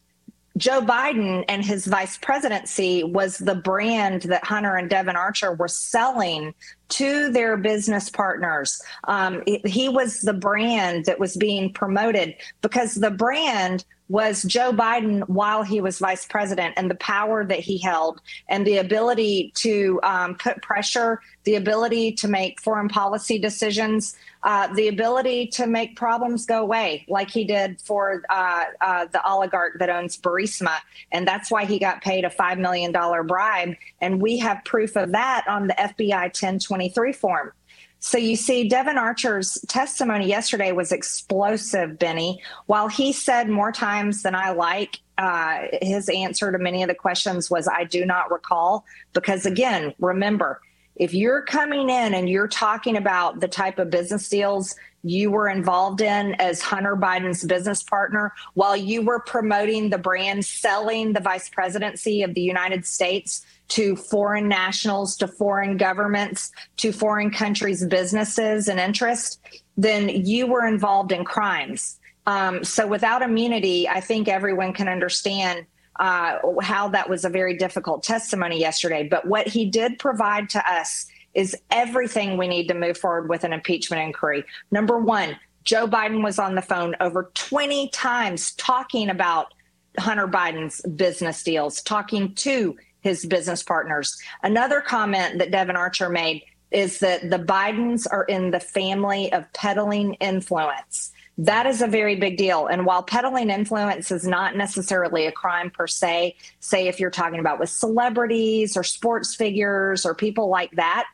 Joe 0.57 0.81
Biden 0.81 1.45
and 1.47 1.63
his 1.63 1.87
vice 1.87 2.17
presidency 2.17 3.03
was 3.03 3.37
the 3.37 3.55
brand 3.55 4.23
that 4.23 4.43
Hunter 4.43 4.75
and 4.75 4.89
Devon 4.89 5.15
Archer 5.15 5.53
were 5.53 5.69
selling 5.69 6.53
to 6.89 7.31
their 7.31 7.57
business 7.57 8.09
partners. 8.09 8.81
Um, 9.05 9.43
he 9.65 9.89
was 9.89 10.21
the 10.21 10.33
brand 10.33 11.05
that 11.05 11.19
was 11.19 11.37
being 11.37 11.71
promoted 11.71 12.35
because 12.61 12.95
the 12.95 13.11
brand 13.11 13.85
was 14.09 14.41
Joe 14.43 14.73
Biden 14.73 15.21
while 15.29 15.61
he 15.61 15.79
was 15.79 15.99
vice 15.99 16.25
president 16.25 16.73
and 16.77 16.89
the 16.89 16.95
power 16.95 17.45
that 17.45 17.59
he 17.59 17.77
held 17.77 18.21
and 18.49 18.65
the 18.65 18.77
ability 18.77 19.51
to 19.55 19.99
um, 20.03 20.35
put 20.35 20.61
pressure, 20.63 21.21
the 21.43 21.55
ability 21.55 22.13
to 22.13 22.27
make 22.27 22.59
foreign 22.59 22.89
policy 22.89 23.37
decisions, 23.37 24.17
uh, 24.43 24.67
the 24.73 24.87
ability 24.87 25.45
to 25.47 25.67
make 25.67 25.95
problems 25.95 26.45
go 26.47 26.61
away, 26.61 27.05
like 27.07 27.29
he 27.29 27.43
did 27.43 27.79
for 27.81 28.23
uh, 28.29 28.63
uh, 28.81 29.05
the 29.11 29.23
oligarch 29.29 29.77
that 29.77 29.89
owns 29.89 30.17
Burisma. 30.17 30.77
And 31.11 31.27
that's 31.27 31.51
why 31.51 31.65
he 31.65 31.77
got 31.77 32.01
paid 32.01 32.25
a 32.25 32.29
$5 32.29 32.57
million 32.57 32.91
bribe. 32.91 33.75
And 34.01 34.21
we 34.21 34.37
have 34.39 34.63
proof 34.65 34.95
of 34.95 35.11
that 35.11 35.45
on 35.47 35.67
the 35.67 35.75
FBI 35.75 36.09
1023 36.09 37.13
form. 37.13 37.51
So 37.99 38.17
you 38.17 38.35
see, 38.35 38.67
Devon 38.67 38.97
Archer's 38.97 39.63
testimony 39.67 40.27
yesterday 40.27 40.71
was 40.71 40.91
explosive, 40.91 41.99
Benny. 41.99 42.41
While 42.65 42.87
he 42.87 43.11
said 43.11 43.49
more 43.49 43.73
times 43.73 44.23
than 44.23 44.35
I 44.35 44.51
like, 44.51 44.99
uh, 45.17 45.63
his 45.81 46.07
answer 46.07 46.51
to 46.51 46.57
many 46.57 46.81
of 46.81 46.87
the 46.87 46.95
questions 46.95 47.49
was, 47.49 47.67
I 47.67 47.83
do 47.83 48.05
not 48.05 48.31
recall. 48.31 48.85
Because 49.11 49.45
again, 49.45 49.93
remember, 49.99 50.61
if 50.95 51.13
you're 51.13 51.41
coming 51.41 51.89
in 51.89 52.13
and 52.13 52.29
you're 52.29 52.47
talking 52.47 52.95
about 52.95 53.41
the 53.41 53.47
type 53.49 53.79
of 53.79 53.89
business 53.89 54.29
deals 54.29 54.75
you 55.03 55.31
were 55.31 55.47
involved 55.47 56.01
in 56.01 56.35
as 56.35 56.61
Hunter 56.61 56.95
Biden's 56.95 57.45
business 57.45 57.81
partner 57.83 58.33
while 58.53 58.75
you 58.75 59.01
were 59.01 59.19
promoting 59.19 59.89
the 59.89 59.97
brand, 59.97 60.45
selling 60.45 61.13
the 61.13 61.21
vice 61.21 61.49
presidency 61.49 62.23
of 62.23 62.33
the 62.33 62.41
United 62.41 62.85
States 62.85 63.45
to 63.69 63.95
foreign 63.95 64.47
nationals, 64.47 65.15
to 65.17 65.27
foreign 65.27 65.77
governments, 65.77 66.51
to 66.77 66.91
foreign 66.91 67.31
countries' 67.31 67.85
businesses 67.85 68.67
and 68.67 68.79
interests, 68.79 69.39
then 69.77 70.09
you 70.09 70.47
were 70.47 70.67
involved 70.67 71.11
in 71.11 71.23
crimes. 71.23 71.99
Um, 72.25 72.63
so 72.63 72.85
without 72.85 73.21
immunity, 73.21 73.87
I 73.87 74.01
think 74.01 74.27
everyone 74.27 74.73
can 74.73 74.87
understand 74.87 75.65
uh, 75.99 76.39
how 76.61 76.87
that 76.89 77.09
was 77.09 77.25
a 77.25 77.29
very 77.29 77.57
difficult 77.57 78.03
testimony 78.03 78.59
yesterday. 78.59 79.07
But 79.07 79.25
what 79.25 79.47
he 79.47 79.65
did 79.65 79.99
provide 79.99 80.49
to 80.51 80.71
us 80.71 81.05
is 81.33 81.55
everything 81.71 82.37
we 82.37 82.47
need 82.47 82.67
to 82.67 82.73
move 82.73 82.97
forward 82.97 83.29
with 83.29 83.43
an 83.43 83.53
impeachment 83.53 84.01
inquiry. 84.01 84.43
Number 84.71 84.97
one, 84.97 85.37
Joe 85.63 85.87
Biden 85.87 86.23
was 86.23 86.39
on 86.39 86.55
the 86.55 86.61
phone 86.61 86.95
over 86.99 87.31
20 87.33 87.89
times 87.89 88.53
talking 88.55 89.09
about 89.09 89.53
Hunter 89.97 90.27
Biden's 90.27 90.81
business 90.81 91.43
deals, 91.43 91.81
talking 91.81 92.33
to 92.35 92.77
his 93.01 93.25
business 93.25 93.63
partners. 93.63 94.17
Another 94.43 94.81
comment 94.81 95.39
that 95.39 95.51
Devon 95.51 95.75
Archer 95.75 96.09
made 96.09 96.43
is 96.71 96.99
that 96.99 97.29
the 97.29 97.39
Bidens 97.39 98.05
are 98.09 98.23
in 98.23 98.51
the 98.51 98.59
family 98.59 99.31
of 99.33 99.51
peddling 99.53 100.13
influence. 100.15 101.11
That 101.37 101.65
is 101.65 101.81
a 101.81 101.87
very 101.87 102.17
big 102.17 102.37
deal. 102.37 102.67
And 102.67 102.85
while 102.85 103.01
peddling 103.01 103.49
influence 103.49 104.11
is 104.11 104.27
not 104.27 104.57
necessarily 104.57 105.25
a 105.25 105.31
crime 105.31 105.71
per 105.71 105.87
se, 105.87 106.35
say 106.59 106.87
if 106.87 106.99
you're 106.99 107.09
talking 107.09 107.39
about 107.39 107.59
with 107.59 107.69
celebrities 107.69 108.75
or 108.75 108.83
sports 108.83 109.35
figures 109.35 110.05
or 110.05 110.13
people 110.13 110.49
like 110.49 110.71
that, 110.71 111.05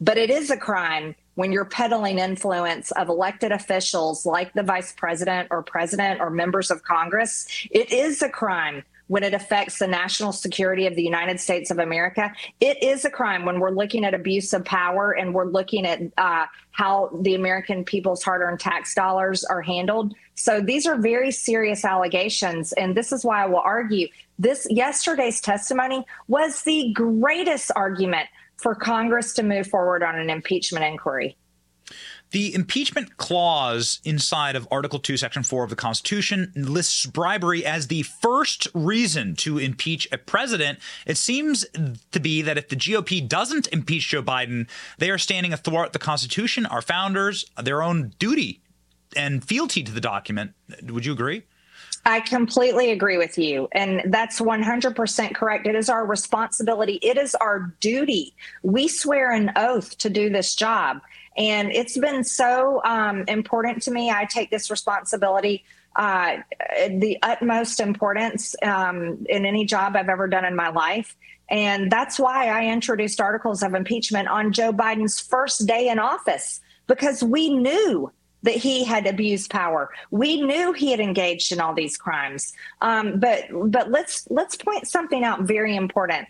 but 0.00 0.16
it 0.16 0.30
is 0.30 0.50
a 0.50 0.56
crime 0.56 1.14
when 1.34 1.52
you're 1.52 1.64
peddling 1.64 2.18
influence 2.18 2.92
of 2.92 3.08
elected 3.08 3.52
officials 3.52 4.24
like 4.24 4.52
the 4.54 4.62
vice 4.62 4.92
president 4.92 5.48
or 5.50 5.62
president 5.62 6.20
or 6.20 6.30
members 6.30 6.70
of 6.70 6.82
Congress. 6.84 7.46
It 7.70 7.92
is 7.92 8.22
a 8.22 8.28
crime 8.28 8.84
when 9.08 9.22
it 9.22 9.34
affects 9.34 9.78
the 9.78 9.86
national 9.86 10.32
security 10.32 10.86
of 10.86 10.94
the 10.94 11.02
United 11.02 11.38
States 11.38 11.70
of 11.70 11.78
America. 11.78 12.32
It 12.60 12.82
is 12.82 13.04
a 13.04 13.10
crime 13.10 13.44
when 13.44 13.60
we're 13.60 13.70
looking 13.70 14.04
at 14.04 14.14
abuse 14.14 14.52
of 14.52 14.64
power 14.64 15.12
and 15.12 15.34
we're 15.34 15.46
looking 15.46 15.86
at 15.86 16.00
uh, 16.16 16.46
how 16.70 17.10
the 17.20 17.34
American 17.34 17.84
people's 17.84 18.22
hard 18.22 18.40
earned 18.42 18.60
tax 18.60 18.94
dollars 18.94 19.44
are 19.44 19.62
handled. 19.62 20.14
So 20.34 20.60
these 20.60 20.86
are 20.86 20.96
very 20.96 21.30
serious 21.30 21.84
allegations. 21.84 22.72
And 22.72 22.96
this 22.96 23.12
is 23.12 23.24
why 23.24 23.44
I 23.44 23.46
will 23.46 23.60
argue 23.60 24.08
this 24.38 24.66
yesterday's 24.70 25.40
testimony 25.40 26.04
was 26.26 26.62
the 26.62 26.92
greatest 26.92 27.70
argument 27.76 28.28
for 28.56 28.74
Congress 28.74 29.32
to 29.34 29.42
move 29.42 29.66
forward 29.66 30.02
on 30.02 30.18
an 30.18 30.30
impeachment 30.30 30.84
inquiry. 30.84 31.36
The 32.34 32.52
impeachment 32.52 33.16
clause 33.16 34.00
inside 34.02 34.56
of 34.56 34.66
Article 34.68 34.98
2, 34.98 35.16
Section 35.16 35.44
4 35.44 35.62
of 35.62 35.70
the 35.70 35.76
Constitution 35.76 36.50
lists 36.56 37.06
bribery 37.06 37.64
as 37.64 37.86
the 37.86 38.02
first 38.02 38.66
reason 38.74 39.36
to 39.36 39.58
impeach 39.58 40.08
a 40.10 40.18
president. 40.18 40.80
It 41.06 41.16
seems 41.16 41.64
to 42.10 42.18
be 42.18 42.42
that 42.42 42.58
if 42.58 42.70
the 42.70 42.74
GOP 42.74 43.28
doesn't 43.28 43.68
impeach 43.68 44.08
Joe 44.08 44.20
Biden, 44.20 44.66
they 44.98 45.10
are 45.10 45.16
standing 45.18 45.52
athwart 45.52 45.92
the 45.92 46.00
Constitution, 46.00 46.66
our 46.66 46.82
founders, 46.82 47.44
their 47.62 47.84
own 47.84 48.12
duty 48.18 48.60
and 49.16 49.44
fealty 49.44 49.84
to 49.84 49.92
the 49.92 50.00
document. 50.00 50.54
Would 50.88 51.06
you 51.06 51.12
agree? 51.12 51.44
I 52.04 52.18
completely 52.18 52.90
agree 52.90 53.16
with 53.16 53.38
you. 53.38 53.68
And 53.70 54.02
that's 54.06 54.40
100% 54.40 55.34
correct. 55.34 55.68
It 55.68 55.76
is 55.76 55.88
our 55.88 56.04
responsibility, 56.04 56.98
it 57.00 57.16
is 57.16 57.36
our 57.36 57.72
duty. 57.78 58.34
We 58.64 58.88
swear 58.88 59.30
an 59.30 59.52
oath 59.54 59.96
to 59.98 60.10
do 60.10 60.30
this 60.30 60.56
job. 60.56 61.00
And 61.36 61.72
it's 61.72 61.98
been 61.98 62.24
so 62.24 62.82
um, 62.84 63.24
important 63.28 63.82
to 63.82 63.90
me. 63.90 64.10
I 64.10 64.24
take 64.24 64.50
this 64.50 64.70
responsibility 64.70 65.64
uh, 65.96 66.38
the 66.88 67.18
utmost 67.22 67.80
importance 67.80 68.56
um, 68.62 69.24
in 69.28 69.46
any 69.46 69.64
job 69.64 69.94
I've 69.96 70.08
ever 70.08 70.26
done 70.26 70.44
in 70.44 70.56
my 70.56 70.68
life. 70.68 71.16
And 71.50 71.90
that's 71.90 72.18
why 72.18 72.48
I 72.48 72.66
introduced 72.66 73.20
articles 73.20 73.62
of 73.62 73.74
impeachment 73.74 74.28
on 74.28 74.52
Joe 74.52 74.72
Biden's 74.72 75.20
first 75.20 75.66
day 75.66 75.88
in 75.88 75.98
office, 75.98 76.60
because 76.86 77.22
we 77.22 77.50
knew 77.50 78.10
that 78.42 78.54
he 78.56 78.84
had 78.84 79.06
abused 79.06 79.50
power. 79.50 79.90
We 80.10 80.42
knew 80.42 80.72
he 80.72 80.90
had 80.90 81.00
engaged 81.00 81.52
in 81.52 81.60
all 81.60 81.74
these 81.74 81.96
crimes. 81.96 82.52
Um, 82.80 83.20
but 83.20 83.44
but 83.66 83.90
let's 83.90 84.26
let's 84.30 84.56
point 84.56 84.86
something 84.86 85.24
out 85.24 85.42
very 85.42 85.76
important. 85.76 86.26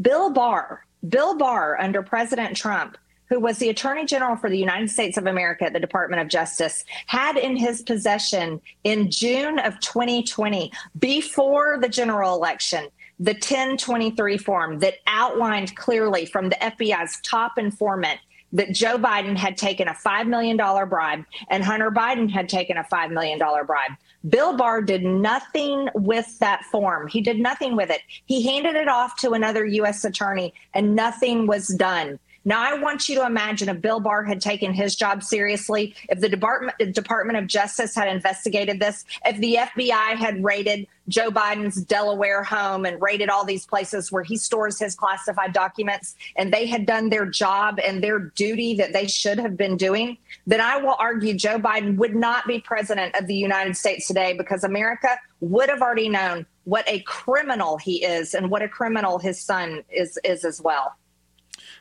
Bill 0.00 0.30
Barr, 0.30 0.84
Bill 1.08 1.36
Barr 1.36 1.80
under 1.80 2.02
President 2.02 2.56
Trump 2.56 2.98
who 3.34 3.40
was 3.40 3.58
the 3.58 3.68
Attorney 3.68 4.06
General 4.06 4.36
for 4.36 4.48
the 4.48 4.56
United 4.56 4.88
States 4.88 5.16
of 5.16 5.26
America 5.26 5.64
at 5.64 5.72
the 5.72 5.80
Department 5.80 6.22
of 6.22 6.28
Justice, 6.28 6.84
had 7.06 7.36
in 7.36 7.56
his 7.56 7.82
possession 7.82 8.60
in 8.84 9.10
June 9.10 9.58
of 9.58 9.80
2020, 9.80 10.70
before 11.00 11.78
the 11.80 11.88
general 11.88 12.36
election, 12.36 12.86
the 13.18 13.32
1023 13.32 14.38
form 14.38 14.78
that 14.78 14.94
outlined 15.08 15.74
clearly 15.74 16.26
from 16.26 16.48
the 16.48 16.54
FBI's 16.56 17.20
top 17.22 17.58
informant 17.58 18.20
that 18.52 18.70
Joe 18.70 18.98
Biden 18.98 19.36
had 19.36 19.56
taken 19.56 19.88
a 19.88 19.94
$5 19.94 20.28
million 20.28 20.56
bribe 20.56 21.24
and 21.48 21.64
Hunter 21.64 21.90
Biden 21.90 22.30
had 22.30 22.48
taken 22.48 22.76
a 22.76 22.84
$5 22.84 23.10
million 23.10 23.36
bribe. 23.66 23.90
Bill 24.28 24.56
Barr 24.56 24.80
did 24.80 25.02
nothing 25.02 25.88
with 25.94 26.38
that 26.38 26.64
form. 26.66 27.08
He 27.08 27.20
did 27.20 27.40
nothing 27.40 27.74
with 27.74 27.90
it. 27.90 28.00
He 28.26 28.46
handed 28.46 28.76
it 28.76 28.86
off 28.86 29.16
to 29.22 29.32
another 29.32 29.66
U.S. 29.66 30.04
attorney 30.04 30.54
and 30.72 30.94
nothing 30.94 31.48
was 31.48 31.66
done. 31.66 32.20
Now, 32.46 32.62
I 32.62 32.78
want 32.78 33.08
you 33.08 33.14
to 33.16 33.24
imagine 33.24 33.70
if 33.70 33.80
Bill 33.80 34.00
Barr 34.00 34.22
had 34.22 34.40
taken 34.40 34.74
his 34.74 34.94
job 34.94 35.22
seriously, 35.22 35.94
if 36.10 36.20
the 36.20 36.28
Department, 36.28 36.76
the 36.78 36.86
Department 36.86 37.38
of 37.38 37.46
Justice 37.46 37.94
had 37.94 38.08
investigated 38.08 38.80
this, 38.80 39.04
if 39.24 39.38
the 39.38 39.56
FBI 39.60 40.16
had 40.16 40.44
raided 40.44 40.86
Joe 41.08 41.30
Biden's 41.30 41.82
Delaware 41.82 42.42
home 42.42 42.84
and 42.84 43.00
raided 43.00 43.30
all 43.30 43.44
these 43.44 43.66
places 43.66 44.12
where 44.12 44.22
he 44.22 44.36
stores 44.36 44.78
his 44.78 44.94
classified 44.94 45.54
documents, 45.54 46.16
and 46.36 46.52
they 46.52 46.66
had 46.66 46.84
done 46.84 47.08
their 47.08 47.26
job 47.26 47.78
and 47.82 48.02
their 48.02 48.18
duty 48.18 48.74
that 48.74 48.92
they 48.92 49.06
should 49.06 49.38
have 49.38 49.56
been 49.56 49.76
doing, 49.76 50.18
then 50.46 50.60
I 50.60 50.76
will 50.76 50.96
argue 50.98 51.34
Joe 51.34 51.58
Biden 51.58 51.96
would 51.96 52.14
not 52.14 52.46
be 52.46 52.60
president 52.60 53.14
of 53.16 53.26
the 53.26 53.34
United 53.34 53.76
States 53.76 54.06
today 54.06 54.34
because 54.36 54.64
America 54.64 55.18
would 55.40 55.70
have 55.70 55.80
already 55.80 56.08
known 56.10 56.46
what 56.64 56.86
a 56.88 57.00
criminal 57.00 57.78
he 57.78 58.04
is 58.04 58.34
and 58.34 58.50
what 58.50 58.62
a 58.62 58.68
criminal 58.68 59.18
his 59.18 59.40
son 59.40 59.82
is 59.90 60.18
is 60.24 60.44
as 60.44 60.60
well. 60.60 60.94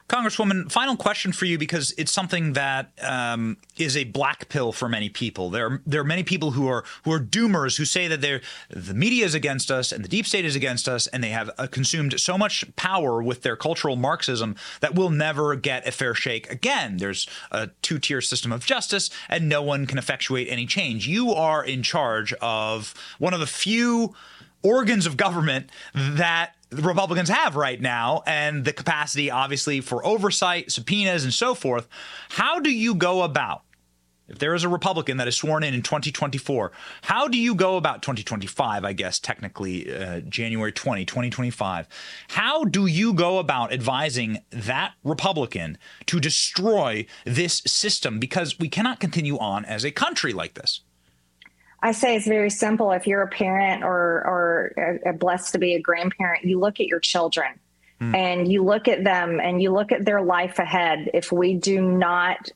Congresswoman, 0.10 0.70
final 0.70 0.97
question 0.97 1.32
for 1.32 1.45
you 1.45 1.58
because 1.58 1.93
it's 1.97 2.12
something 2.12 2.54
that 2.54 2.91
um, 3.01 3.58
is 3.78 3.95
a 3.95 4.04
black 4.04 4.49
pill 4.49 4.74
for 4.74 4.89
many 4.89 5.10
people. 5.10 5.49
There 5.49 5.66
are, 5.66 5.82
there 5.86 6.01
are 6.01 6.06
many 6.06 6.24
people 6.24 6.51
who 6.51 6.68
are 6.68 6.84
who 7.06 7.12
are 7.14 7.20
doomers 7.20 7.78
who 7.78 7.86
say 7.86 8.08
that 8.10 8.20
the 8.20 8.93
media 8.93 9.26
is 9.26 9.34
against 9.34 9.72
us 9.72 9.91
and 9.93 10.04
the 10.04 10.10
deep 10.10 10.28
state 10.28 10.43
is 10.43 10.56
against 10.56 10.89
us, 10.89 11.08
and 11.08 11.24
they 11.24 11.30
have 11.30 11.49
uh, 11.58 11.68
consumed 11.68 12.20
so 12.20 12.38
much 12.38 12.66
power 12.76 13.24
with 13.24 13.43
their 13.43 13.56
cultural 13.56 13.95
Marxism 13.95 14.56
that 14.82 14.93
we'll 14.93 15.10
never 15.10 15.56
get 15.56 15.88
a 15.88 15.91
fair 15.91 16.14
shake 16.14 16.51
again. 16.51 16.97
There's 16.97 17.26
a 17.51 17.68
two 17.82 17.97
tier 17.97 18.20
system 18.20 18.51
of 18.51 18.66
justice, 18.66 19.10
and 19.30 19.47
no 19.47 19.62
one 19.62 19.86
can 19.86 19.97
effectuate 19.97 20.47
any 20.49 20.66
change. 20.66 21.08
You 21.08 21.32
are 21.32 21.64
in 21.64 21.82
charge 21.82 22.34
of 22.34 22.93
one 23.20 23.34
of 23.34 23.39
the 23.39 23.47
few 23.47 24.14
organs 24.64 25.06
of 25.06 25.18
government 25.18 25.70
that 25.93 26.56
the 26.74 26.82
Republicans 26.82 27.30
have 27.30 27.55
right 27.55 27.80
now 27.80 28.24
and 28.26 28.65
the 28.65 28.74
capacity, 28.74 29.30
obviously, 29.30 29.82
for 29.82 30.05
oversight, 30.05 30.71
subpoenas, 30.71 31.24
and 31.24 31.34
so 31.34 31.53
forth. 31.53 31.88
How 32.30 32.59
do 32.59 32.71
you 32.71 32.95
go 32.95 33.21
about, 33.21 33.61
if 34.28 34.39
there 34.39 34.55
is 34.55 34.63
a 34.63 34.69
Republican 34.69 35.17
that 35.17 35.28
is 35.28 35.36
sworn 35.36 35.63
in 35.63 35.74
in 35.74 35.84
2024, 35.84 36.71
how 37.03 37.28
do 37.28 37.38
you 37.38 37.53
go 37.53 37.78
about 37.78 38.01
2025, 38.01 38.84
I 38.84 38.93
guess, 38.93 39.19
technically, 39.19 39.93
uh, 39.93 40.21
January 40.21 40.71
20, 40.71 41.05
2025? 41.05 41.88
How 42.30 42.63
do 42.63 42.86
you 42.86 43.13
go 43.13 43.38
about 43.38 43.71
advising 43.71 44.39
that 44.49 44.93
Republican 45.03 45.78
to 46.07 46.19
destroy 46.19 47.05
this 47.26 47.61
system? 47.67 48.19
Because 48.19 48.57
we 48.57 48.69
cannot 48.69 48.99
continue 48.99 49.38
on 49.38 49.65
as 49.65 49.84
a 49.84 49.91
country 49.91 50.34
like 50.34 50.55
this. 50.55 50.82
I 51.84 51.91
say 51.91 52.15
it's 52.15 52.25
very 52.25 52.49
simple. 52.49 52.93
If 52.93 53.05
you're 53.05 53.21
a 53.21 53.27
parent 53.27 53.84
or 53.84 54.23
or 54.25 54.99
uh, 55.05 55.11
blessed 55.11 55.51
to 55.51 55.59
be 55.59 55.75
a 55.75 55.81
grandparent, 55.81 56.45
you 56.45 56.57
look 56.57 56.79
at 56.79 56.88
your 56.88 57.01
children 57.01 57.59
mm. 57.99 58.15
and 58.15 58.49
you 58.49 58.63
look 58.63 58.88
at 58.88 59.03
them 59.03 59.41
and 59.41 59.61
you 59.61 59.71
look 59.71 59.91
at 59.91 60.05
their 60.05 60.21
life 60.21 60.59
ahead. 60.59 61.09
If 61.13 61.34
we 61.34 61.55
do 61.55 61.81
not 61.81 62.49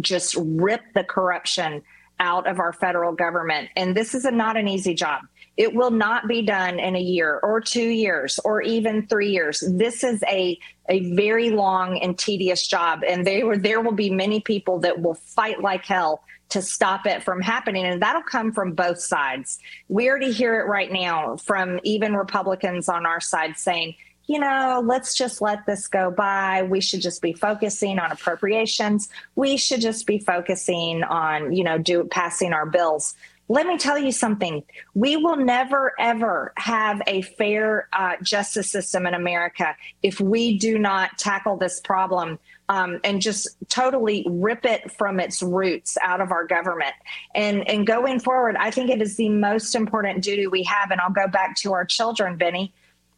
just 0.00 0.36
rip 0.38 0.82
the 0.94 1.02
corruption 1.02 1.82
out 2.20 2.46
of 2.46 2.60
our 2.60 2.74
federal 2.74 3.12
government, 3.12 3.70
and 3.74 3.96
this 3.96 4.14
is 4.14 4.26
a, 4.26 4.30
not 4.30 4.58
an 4.58 4.68
easy 4.68 4.94
job. 4.94 5.22
It 5.56 5.74
will 5.74 5.90
not 5.90 6.28
be 6.28 6.42
done 6.42 6.78
in 6.78 6.94
a 6.94 7.00
year 7.00 7.40
or 7.42 7.60
two 7.62 7.88
years 7.88 8.38
or 8.44 8.60
even 8.60 9.06
three 9.06 9.30
years. 9.30 9.64
This 9.66 10.04
is 10.04 10.22
a 10.28 10.58
a 10.90 11.14
very 11.14 11.48
long 11.48 11.98
and 12.00 12.18
tedious 12.18 12.66
job, 12.66 13.02
and 13.08 13.26
there 13.26 13.56
there 13.56 13.80
will 13.80 13.92
be 13.92 14.10
many 14.10 14.40
people 14.40 14.80
that 14.80 15.00
will 15.00 15.14
fight 15.14 15.62
like 15.62 15.86
hell 15.86 16.22
to 16.50 16.62
stop 16.62 17.06
it 17.06 17.22
from 17.22 17.40
happening. 17.40 17.84
And 17.84 18.00
that'll 18.00 18.22
come 18.22 18.52
from 18.52 18.72
both 18.72 19.00
sides. 19.00 19.58
We 19.88 20.08
already 20.08 20.32
hear 20.32 20.60
it 20.60 20.68
right 20.68 20.92
now 20.92 21.36
from 21.36 21.80
even 21.82 22.14
Republicans 22.14 22.88
on 22.88 23.06
our 23.06 23.20
side 23.20 23.56
saying, 23.56 23.94
you 24.26 24.38
know, 24.38 24.82
let's 24.84 25.14
just 25.14 25.42
let 25.42 25.66
this 25.66 25.86
go 25.86 26.10
by. 26.10 26.62
We 26.62 26.80
should 26.80 27.02
just 27.02 27.20
be 27.20 27.32
focusing 27.32 27.98
on 27.98 28.10
appropriations. 28.10 29.08
We 29.34 29.56
should 29.56 29.80
just 29.80 30.06
be 30.06 30.18
focusing 30.18 31.02
on, 31.02 31.52
you 31.52 31.62
know, 31.62 31.76
do 31.78 32.04
passing 32.04 32.52
our 32.52 32.66
bills. 32.66 33.14
Let 33.48 33.66
me 33.66 33.76
tell 33.76 33.98
you 33.98 34.10
something. 34.10 34.62
We 34.94 35.18
will 35.18 35.36
never, 35.36 35.92
ever 35.98 36.54
have 36.56 37.02
a 37.06 37.20
fair 37.20 37.88
uh, 37.92 38.16
justice 38.22 38.70
system 38.70 39.06
in 39.06 39.12
America 39.12 39.76
if 40.02 40.18
we 40.18 40.56
do 40.56 40.78
not 40.78 41.18
tackle 41.18 41.58
this 41.58 41.80
problem 41.80 42.38
um, 42.68 43.00
and 43.04 43.20
just 43.20 43.48
totally 43.68 44.26
rip 44.28 44.64
it 44.64 44.90
from 44.92 45.20
its 45.20 45.42
roots 45.42 45.98
out 46.02 46.20
of 46.20 46.32
our 46.32 46.46
government. 46.46 46.94
And, 47.34 47.68
and 47.68 47.86
going 47.86 48.20
forward, 48.20 48.56
I 48.56 48.70
think 48.70 48.90
it 48.90 49.02
is 49.02 49.16
the 49.16 49.28
most 49.28 49.74
important 49.74 50.22
duty 50.22 50.46
we 50.46 50.62
have. 50.64 50.90
And 50.90 51.00
I'll 51.00 51.10
go 51.10 51.28
back 51.28 51.56
to 51.56 51.72
our 51.72 51.84
children, 51.84 52.36
Benny. 52.36 52.72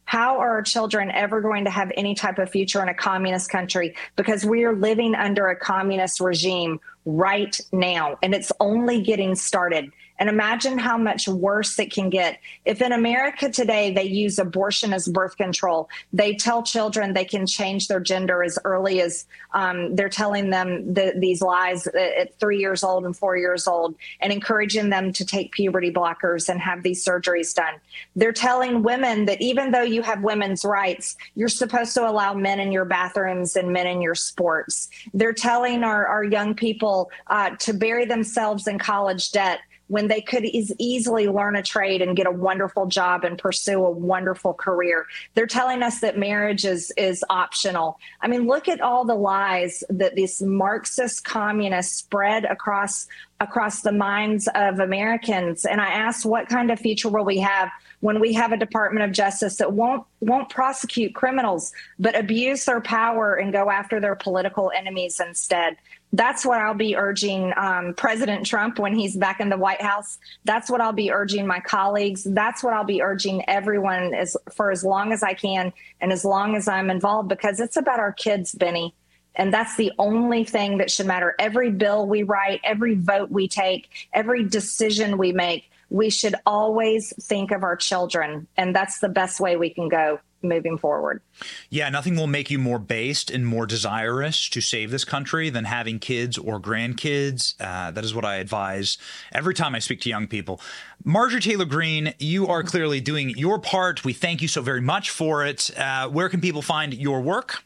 How 0.05 0.39
are 0.39 0.51
our 0.51 0.61
children 0.61 1.11
ever 1.11 1.41
going 1.41 1.65
to 1.65 1.69
have 1.69 1.91
any 1.97 2.15
type 2.15 2.39
of 2.39 2.49
future 2.49 2.81
in 2.81 2.87
a 2.87 2.93
communist 2.93 3.49
country? 3.49 3.93
Because 4.15 4.45
we 4.45 4.63
are 4.63 4.73
living 4.73 5.15
under 5.15 5.47
a 5.47 5.55
communist 5.55 6.21
regime 6.21 6.79
right 7.05 7.59
now, 7.73 8.17
and 8.23 8.33
it's 8.33 8.51
only 8.61 9.01
getting 9.01 9.35
started. 9.35 9.91
And 10.19 10.29
imagine 10.29 10.77
how 10.77 10.97
much 10.97 11.27
worse 11.27 11.77
it 11.79 11.91
can 11.91 12.09
get. 12.09 12.39
If 12.65 12.81
in 12.81 12.91
America 12.91 13.49
today 13.49 13.93
they 13.93 14.03
use 14.03 14.39
abortion 14.39 14.93
as 14.93 15.07
birth 15.07 15.37
control, 15.37 15.89
they 16.11 16.35
tell 16.35 16.63
children 16.63 17.13
they 17.13 17.25
can 17.25 17.45
change 17.45 17.87
their 17.87 17.99
gender 17.99 18.43
as 18.43 18.57
early 18.65 19.01
as 19.01 19.25
um, 19.53 19.95
they're 19.95 20.09
telling 20.09 20.49
them 20.49 20.93
the, 20.93 21.13
these 21.17 21.41
lies 21.41 21.87
at 21.87 22.37
three 22.39 22.59
years 22.59 22.83
old 22.83 23.05
and 23.05 23.15
four 23.15 23.37
years 23.37 23.67
old 23.67 23.95
and 24.19 24.33
encouraging 24.33 24.89
them 24.89 25.13
to 25.13 25.25
take 25.25 25.51
puberty 25.51 25.91
blockers 25.91 26.49
and 26.49 26.59
have 26.59 26.83
these 26.83 27.03
surgeries 27.03 27.53
done. 27.53 27.75
They're 28.15 28.33
telling 28.33 28.83
women 28.83 29.25
that 29.25 29.41
even 29.41 29.71
though 29.71 29.81
you 29.81 30.01
have 30.01 30.23
women's 30.23 30.65
rights, 30.65 31.15
you're 31.35 31.47
supposed 31.47 31.93
to 31.93 32.09
allow 32.09 32.33
men 32.33 32.59
in 32.59 32.71
your 32.71 32.85
bathrooms 32.85 33.55
and 33.55 33.71
men 33.71 33.87
in 33.87 34.01
your 34.01 34.15
sports. 34.15 34.89
They're 35.13 35.33
telling 35.33 35.83
our, 35.83 36.05
our 36.05 36.23
young 36.23 36.55
people 36.55 37.11
uh, 37.27 37.51
to 37.59 37.73
bury 37.73 38.05
themselves 38.05 38.67
in 38.67 38.79
college 38.79 39.31
debt 39.31 39.59
when 39.87 40.07
they 40.07 40.21
could 40.21 40.45
is 40.45 40.73
easily 40.77 41.27
learn 41.27 41.55
a 41.55 41.63
trade 41.63 42.01
and 42.01 42.15
get 42.15 42.27
a 42.27 42.31
wonderful 42.31 42.85
job 42.85 43.23
and 43.23 43.37
pursue 43.37 43.85
a 43.85 43.91
wonderful 43.91 44.53
career. 44.53 45.05
They're 45.33 45.47
telling 45.47 45.83
us 45.83 45.99
that 46.01 46.17
marriage 46.17 46.65
is 46.65 46.91
is 46.97 47.23
optional. 47.29 47.99
I 48.21 48.27
mean, 48.27 48.47
look 48.47 48.67
at 48.67 48.81
all 48.81 49.05
the 49.05 49.15
lies 49.15 49.83
that 49.89 50.15
these 50.15 50.41
Marxist 50.41 51.23
communists 51.23 51.97
spread 51.97 52.45
across 52.45 53.07
across 53.39 53.81
the 53.81 53.91
minds 53.91 54.49
of 54.55 54.79
Americans. 54.79 55.65
And 55.65 55.79
I 55.79 55.89
asked, 55.89 56.25
what 56.25 56.49
kind 56.49 56.71
of 56.71 56.79
future 56.79 57.09
will 57.09 57.25
we 57.25 57.37
have 57.37 57.69
when 57.99 58.19
we 58.19 58.33
have 58.33 58.51
a 58.51 58.57
Department 58.57 59.05
of 59.05 59.11
Justice 59.11 59.57
that 59.57 59.73
won't 59.73 60.03
won't 60.21 60.49
prosecute 60.49 61.13
criminals, 61.13 61.71
but 61.99 62.17
abuse 62.17 62.65
their 62.65 62.81
power 62.81 63.35
and 63.35 63.53
go 63.53 63.69
after 63.69 63.99
their 63.99 64.15
political 64.15 64.71
enemies 64.75 65.19
instead? 65.19 65.77
That's 66.13 66.45
what 66.45 66.61
I'll 66.61 66.73
be 66.73 66.95
urging 66.95 67.53
um, 67.57 67.93
President 67.93 68.45
Trump 68.45 68.79
when 68.79 68.95
he's 68.95 69.17
back 69.17 69.39
in 69.39 69.49
the 69.49 69.57
White 69.57 69.81
House. 69.81 70.17
That's 70.45 70.69
what 70.69 70.79
I'll 70.79 70.93
be 70.93 71.11
urging 71.11 71.45
my 71.45 71.59
colleagues. 71.59 72.23
That's 72.23 72.63
what 72.63 72.73
I'll 72.73 72.85
be 72.85 73.01
urging 73.01 73.47
everyone 73.49 74.13
as 74.13 74.37
for 74.53 74.71
as 74.71 74.83
long 74.83 75.11
as 75.11 75.21
I 75.21 75.33
can 75.33 75.73
and 75.99 76.13
as 76.13 76.23
long 76.23 76.55
as 76.55 76.67
I'm 76.67 76.89
involved, 76.89 77.27
because 77.27 77.59
it's 77.59 77.77
about 77.77 77.99
our 77.99 78.13
kids, 78.13 78.55
Benny. 78.55 78.95
And 79.35 79.53
that's 79.53 79.75
the 79.75 79.91
only 79.99 80.43
thing 80.45 80.77
that 80.77 80.89
should 80.89 81.05
matter. 81.05 81.35
Every 81.37 81.71
bill 81.71 82.07
we 82.07 82.23
write, 82.23 82.61
every 82.63 82.95
vote 82.95 83.29
we 83.29 83.47
take, 83.47 83.89
every 84.13 84.43
decision 84.43 85.17
we 85.17 85.31
make, 85.33 85.69
we 85.89 86.09
should 86.09 86.35
always 86.45 87.13
think 87.21 87.51
of 87.51 87.63
our 87.63 87.75
children. 87.75 88.47
And 88.57 88.75
that's 88.75 88.99
the 88.99 89.09
best 89.09 89.39
way 89.39 89.55
we 89.55 89.69
can 89.69 89.89
go 89.89 90.19
moving 90.41 90.77
forward. 90.77 91.21
Yeah, 91.69 91.89
nothing 91.89 92.15
will 92.15 92.27
make 92.27 92.49
you 92.49 92.59
more 92.59 92.79
based 92.79 93.29
and 93.31 93.45
more 93.45 93.65
desirous 93.65 94.49
to 94.49 94.61
save 94.61 94.91
this 94.91 95.05
country 95.05 95.49
than 95.49 95.65
having 95.65 95.99
kids 95.99 96.37
or 96.37 96.59
grandkids. 96.59 97.55
Uh, 97.59 97.91
that 97.91 98.03
is 98.03 98.13
what 98.13 98.25
I 98.25 98.35
advise 98.35 98.97
every 99.31 99.53
time 99.53 99.75
I 99.75 99.79
speak 99.79 100.01
to 100.01 100.09
young 100.09 100.27
people. 100.27 100.61
Marjorie 101.03 101.41
Taylor 101.41 101.65
Greene, 101.65 102.13
you 102.19 102.47
are 102.47 102.63
clearly 102.63 102.99
doing 102.99 103.29
your 103.31 103.59
part. 103.59 104.03
We 104.03 104.13
thank 104.13 104.41
you 104.41 104.47
so 104.47 104.61
very 104.61 104.81
much 104.81 105.09
for 105.09 105.45
it. 105.45 105.69
Uh, 105.77 106.09
where 106.09 106.29
can 106.29 106.41
people 106.41 106.61
find 106.61 106.93
your 106.93 107.21
work? 107.21 107.63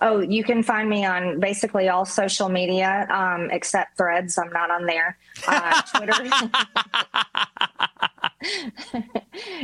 Oh, 0.00 0.20
you 0.20 0.44
can 0.44 0.62
find 0.62 0.88
me 0.88 1.04
on 1.04 1.40
basically 1.40 1.88
all 1.88 2.04
social 2.04 2.48
media 2.48 3.06
um, 3.10 3.50
except 3.50 3.96
Threads. 3.96 4.38
I'm 4.38 4.52
not 4.52 4.70
on 4.70 4.86
there. 4.86 5.18
Uh, 5.46 5.82
Twitter. 5.82 6.24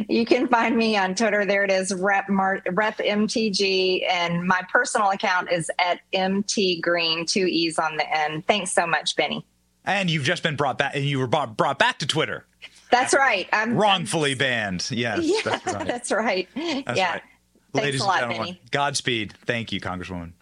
you 0.08 0.24
can 0.26 0.48
find 0.48 0.76
me 0.76 0.96
on 0.96 1.14
Twitter. 1.14 1.44
There 1.44 1.64
it 1.64 1.70
is, 1.70 1.94
Rep, 1.94 2.28
Mar- 2.28 2.62
Rep 2.72 2.98
MTG, 2.98 4.04
and 4.10 4.46
my 4.46 4.62
personal 4.70 5.10
account 5.10 5.50
is 5.50 5.70
at 5.78 6.00
MT 6.12 6.80
Green, 6.80 7.26
two 7.26 7.46
E's 7.46 7.78
on 7.78 7.96
the 7.96 8.16
end. 8.16 8.46
Thanks 8.46 8.72
so 8.72 8.86
much, 8.86 9.16
Benny. 9.16 9.44
And 9.84 10.10
you've 10.10 10.24
just 10.24 10.42
been 10.42 10.56
brought 10.56 10.78
back, 10.78 10.96
and 10.96 11.04
you 11.04 11.18
were 11.18 11.28
brought, 11.28 11.56
brought 11.56 11.78
back 11.78 11.98
to 12.00 12.06
Twitter. 12.06 12.46
That's 12.90 13.14
right. 13.14 13.48
I'm 13.52 13.76
wrongfully 13.76 14.32
I'm, 14.32 14.38
banned. 14.38 14.90
Yes, 14.90 15.20
yeah, 15.22 15.40
that's 15.44 15.66
right. 15.66 15.86
That's 15.86 16.12
right. 16.12 16.48
That's 16.54 16.98
yeah. 16.98 17.12
Right. 17.14 17.22
Thanks 17.76 17.86
Ladies 17.86 18.00
a 18.00 18.04
lot, 18.04 18.22
and 18.22 18.32
gentlemen, 18.32 18.54
Benny. 18.54 18.62
Godspeed. 18.70 19.34
Thank 19.44 19.72
you, 19.72 19.80
Congresswoman. 19.80 20.32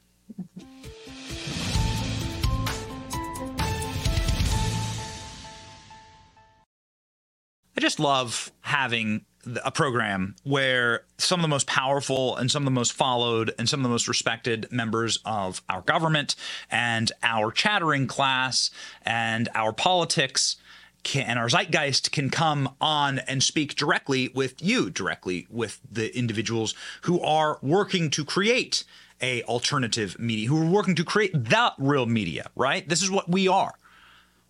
I 7.77 7.81
just 7.81 7.99
love 7.99 8.53
having 8.61 9.25
a 9.65 9.71
program 9.71 10.37
where 10.45 11.03
some 11.19 11.41
of 11.41 11.43
the 11.43 11.49
most 11.49 11.67
powerful 11.67 12.37
and 12.37 12.51
some 12.51 12.63
of 12.63 12.65
the 12.65 12.71
most 12.71 12.93
followed 12.93 13.53
and 13.59 13.69
some 13.69 13.81
of 13.81 13.83
the 13.83 13.91
most 13.91 14.09
respected 14.09 14.67
members 14.71 15.19
of 15.25 15.61
our 15.69 15.83
government 15.83 16.35
and 16.71 17.13
our 17.23 17.51
chattering 17.51 18.07
class 18.07 18.71
and 19.03 19.49
our 19.55 19.73
politics 19.73 20.57
can, 21.05 21.27
and 21.27 21.39
our 21.39 21.49
zeitgeist 21.49 22.11
can 22.11 22.31
come 22.31 22.75
on 22.81 23.21
and 23.21 23.43
speak 23.43 23.77
directly 23.77 24.31
with 24.35 24.61
you, 24.61 24.91
directly 24.91 25.47
with 25.51 25.81
the 25.91 26.17
individuals 26.17 26.75
who 27.03 27.21
are 27.21 27.59
working 27.63 28.11
to 28.11 28.25
create 28.25 28.85
a 29.21 29.43
alternative 29.45 30.19
media, 30.19 30.49
who 30.49 30.61
are 30.61 30.71
working 30.71 30.95
to 30.97 31.05
create 31.05 31.33
that 31.35 31.75
real 31.79 32.07
media, 32.07 32.51
right? 32.57 32.89
This 32.89 33.03
is 33.03 33.11
what 33.11 33.29
we 33.29 33.47
are. 33.47 33.75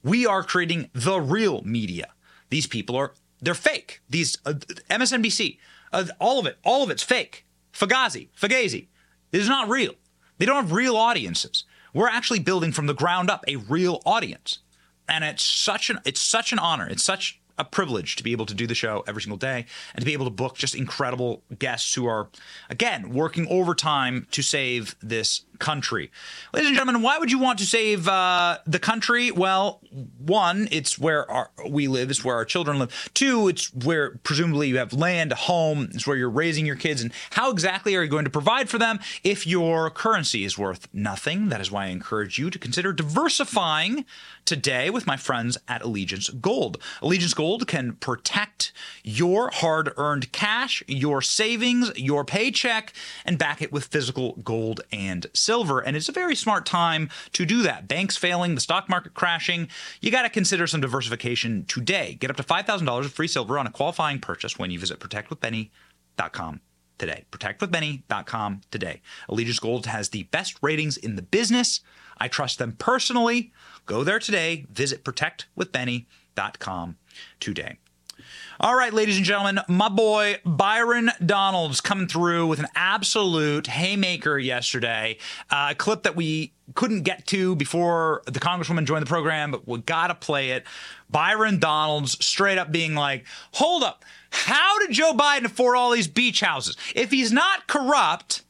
We 0.02 0.26
are 0.26 0.42
creating 0.42 0.90
the 0.92 1.20
real 1.20 1.62
media. 1.62 2.09
These 2.50 2.66
people 2.66 2.96
are 2.96 3.12
they're 3.40 3.55
fake. 3.55 4.00
These 4.09 4.38
uh, 4.46 4.55
MSNBC, 4.90 5.59
uh, 5.92 6.07
all 6.18 6.38
of 6.38 6.46
it, 6.46 6.59
all 6.64 6.82
of 6.82 6.90
it's 6.90 7.02
fake. 7.02 7.44
Fagazi, 7.72 8.28
Fagazi, 8.40 8.86
it 9.32 9.40
is 9.40 9.48
not 9.48 9.68
real. 9.68 9.94
They 10.38 10.46
don't 10.46 10.62
have 10.62 10.72
real 10.72 10.96
audiences. 10.96 11.64
We're 11.92 12.09
actually 12.09 12.40
building 12.40 12.72
from 12.72 12.86
the 12.86 12.94
ground 12.94 13.30
up 13.30 13.44
a 13.46 13.57
real 13.57 14.00
audience 14.07 14.61
and 15.09 15.24
it's 15.24 15.44
such 15.44 15.90
an 15.90 16.00
it's 16.05 16.20
such 16.20 16.52
an 16.52 16.59
honor. 16.59 16.88
It's 16.88 17.05
such 17.05 17.40
a 17.59 17.64
privilege 17.64 18.16
to 18.16 18.24
be 18.24 18.32
able 18.32 18.46
to 18.46 18.55
do 18.55 18.66
the 18.66 18.74
show 18.74 19.05
every 19.07 19.22
single 19.22 19.38
day 19.38 19.66
and 19.94 20.00
to 20.00 20.05
be 20.05 20.12
able 20.12 20.24
to 20.24 20.30
book 20.30 20.57
just 20.57 20.74
incredible 20.74 21.42
guests 21.59 21.94
who 21.94 22.07
are 22.07 22.28
again 22.68 23.11
working 23.11 23.46
overtime 23.48 24.26
to 24.32 24.42
save 24.42 24.96
this 25.00 25.42
country. 25.59 26.11
Ladies 26.52 26.68
and 26.68 26.76
gentlemen, 26.76 27.02
why 27.02 27.18
would 27.18 27.30
you 27.30 27.38
want 27.38 27.59
to 27.61 27.66
save 27.66 28.09
uh, 28.09 28.59
the 28.66 28.80
country? 28.80 29.30
Well, 29.30 29.80
one, 30.18 30.68
it's 30.72 30.98
where 30.98 31.30
our, 31.30 31.50
we 31.68 31.86
live, 31.86 32.11
it's 32.11 32.24
where 32.24 32.34
our 32.34 32.44
children 32.44 32.78
live. 32.78 33.11
Two, 33.14 33.48
it's 33.48 33.72
where 33.72 34.18
presumably 34.24 34.68
you 34.68 34.78
have 34.78 34.92
land, 34.92 35.32
a 35.32 35.36
home, 35.36 35.90
it's 35.94 36.07
where 36.07 36.16
you're 36.16 36.30
raising 36.30 36.66
your 36.66 36.76
kids. 36.76 37.02
And 37.02 37.12
how 37.30 37.50
exactly 37.50 37.94
are 37.94 38.02
you 38.02 38.11
going 38.11 38.24
to 38.24 38.30
provide 38.30 38.68
for 38.68 38.78
them 38.78 38.98
if 39.22 39.46
your 39.46 39.90
currency 39.90 40.44
is 40.44 40.59
worth 40.59 40.88
nothing? 40.92 41.50
That 41.50 41.61
is 41.61 41.70
why 41.70 41.84
I 41.84 41.88
encourage 41.88 42.38
you 42.38 42.50
to 42.50 42.59
consider 42.59 42.92
diversifying 42.92 44.05
today 44.45 44.90
with 44.90 45.07
my 45.07 45.16
friends 45.16 45.59
at 45.68 45.82
Allegiance 45.82 46.28
Gold. 46.28 46.80
Allegiance 47.03 47.34
Gold 47.34 47.66
can 47.66 47.95
protect 47.95 48.72
your 49.03 49.51
hard 49.53 49.92
earned 49.97 50.32
cash, 50.32 50.82
your 50.86 51.22
savings, 51.22 51.90
your 51.97 52.24
paycheck, 52.24 52.92
and 53.24 53.38
back 53.38 53.62
it 53.62 53.72
with 53.72 53.86
physical 53.86 54.34
gold 54.45 54.80
and 54.92 55.26
silver. 55.32 55.80
And 55.80 55.97
it's 55.97 56.09
a 56.09 56.12
very 56.12 56.34
smart 56.34 56.66
time 56.66 57.11
to 57.32 57.45
do 57.45 57.62
that. 57.62 57.88
Banks 57.88 58.16
failing, 58.16 58.55
the 58.55 58.61
stock 58.61 58.88
market 58.88 59.14
crashing. 59.14 59.68
You 60.01 60.11
got 60.11 60.22
to 60.22 60.30
consider 60.30 60.66
some 60.66 60.80
diversification 60.80 61.64
today. 61.66 62.14
Get 62.14 62.30
up 62.30 62.36
to 62.36 62.42
$5,000 62.42 63.05
of 63.05 63.12
free 63.12 63.28
silver 63.28 63.59
on 63.59 63.66
a 63.66 63.70
qualifying 63.70 64.20
purchase 64.20 64.59
when 64.59 64.70
you 64.70 64.78
visit 64.78 65.01
protectwithbenny.com 65.01 66.61
today. 66.99 67.24
Protectwithbenny.com 67.30 68.61
today. 68.70 69.01
Allegiance 69.28 69.59
Gold 69.59 69.86
has 69.86 70.11
the 70.11 70.24
best 70.24 70.57
ratings 70.62 70.97
in 70.97 71.16
the 71.16 71.22
business. 71.22 71.80
I 72.18 72.28
trust 72.28 72.58
them 72.58 72.72
personally. 72.78 73.52
Go 73.86 74.04
there 74.04 74.18
today. 74.18 74.66
Visit 74.72 75.04
protectwithbenny.com 75.04 76.96
today. 77.40 77.78
All 78.60 78.76
right, 78.76 78.92
ladies 78.92 79.16
and 79.16 79.26
gentlemen, 79.26 79.60
my 79.68 79.88
boy 79.88 80.38
Byron 80.44 81.10
Donalds 81.24 81.80
coming 81.80 82.06
through 82.06 82.46
with 82.46 82.60
an 82.60 82.68
absolute 82.76 83.66
haymaker 83.66 84.38
yesterday. 84.38 85.18
Uh, 85.50 85.68
a 85.70 85.74
clip 85.74 86.04
that 86.04 86.14
we 86.14 86.52
couldn't 86.74 87.02
get 87.02 87.26
to 87.26 87.56
before 87.56 88.22
the 88.26 88.38
Congresswoman 88.38 88.84
joined 88.84 89.02
the 89.02 89.08
program, 89.08 89.50
but 89.50 89.66
we 89.66 89.80
got 89.80 90.06
to 90.06 90.14
play 90.14 90.50
it. 90.50 90.64
Byron 91.10 91.58
Donalds 91.58 92.24
straight 92.24 92.56
up 92.56 92.70
being 92.70 92.94
like, 92.94 93.26
hold 93.52 93.82
up, 93.82 94.04
how 94.30 94.78
did 94.78 94.92
Joe 94.92 95.12
Biden 95.14 95.46
afford 95.46 95.76
all 95.76 95.90
these 95.90 96.08
beach 96.08 96.40
houses? 96.40 96.76
If 96.94 97.10
he's 97.10 97.32
not 97.32 97.66
corrupt, 97.66 98.42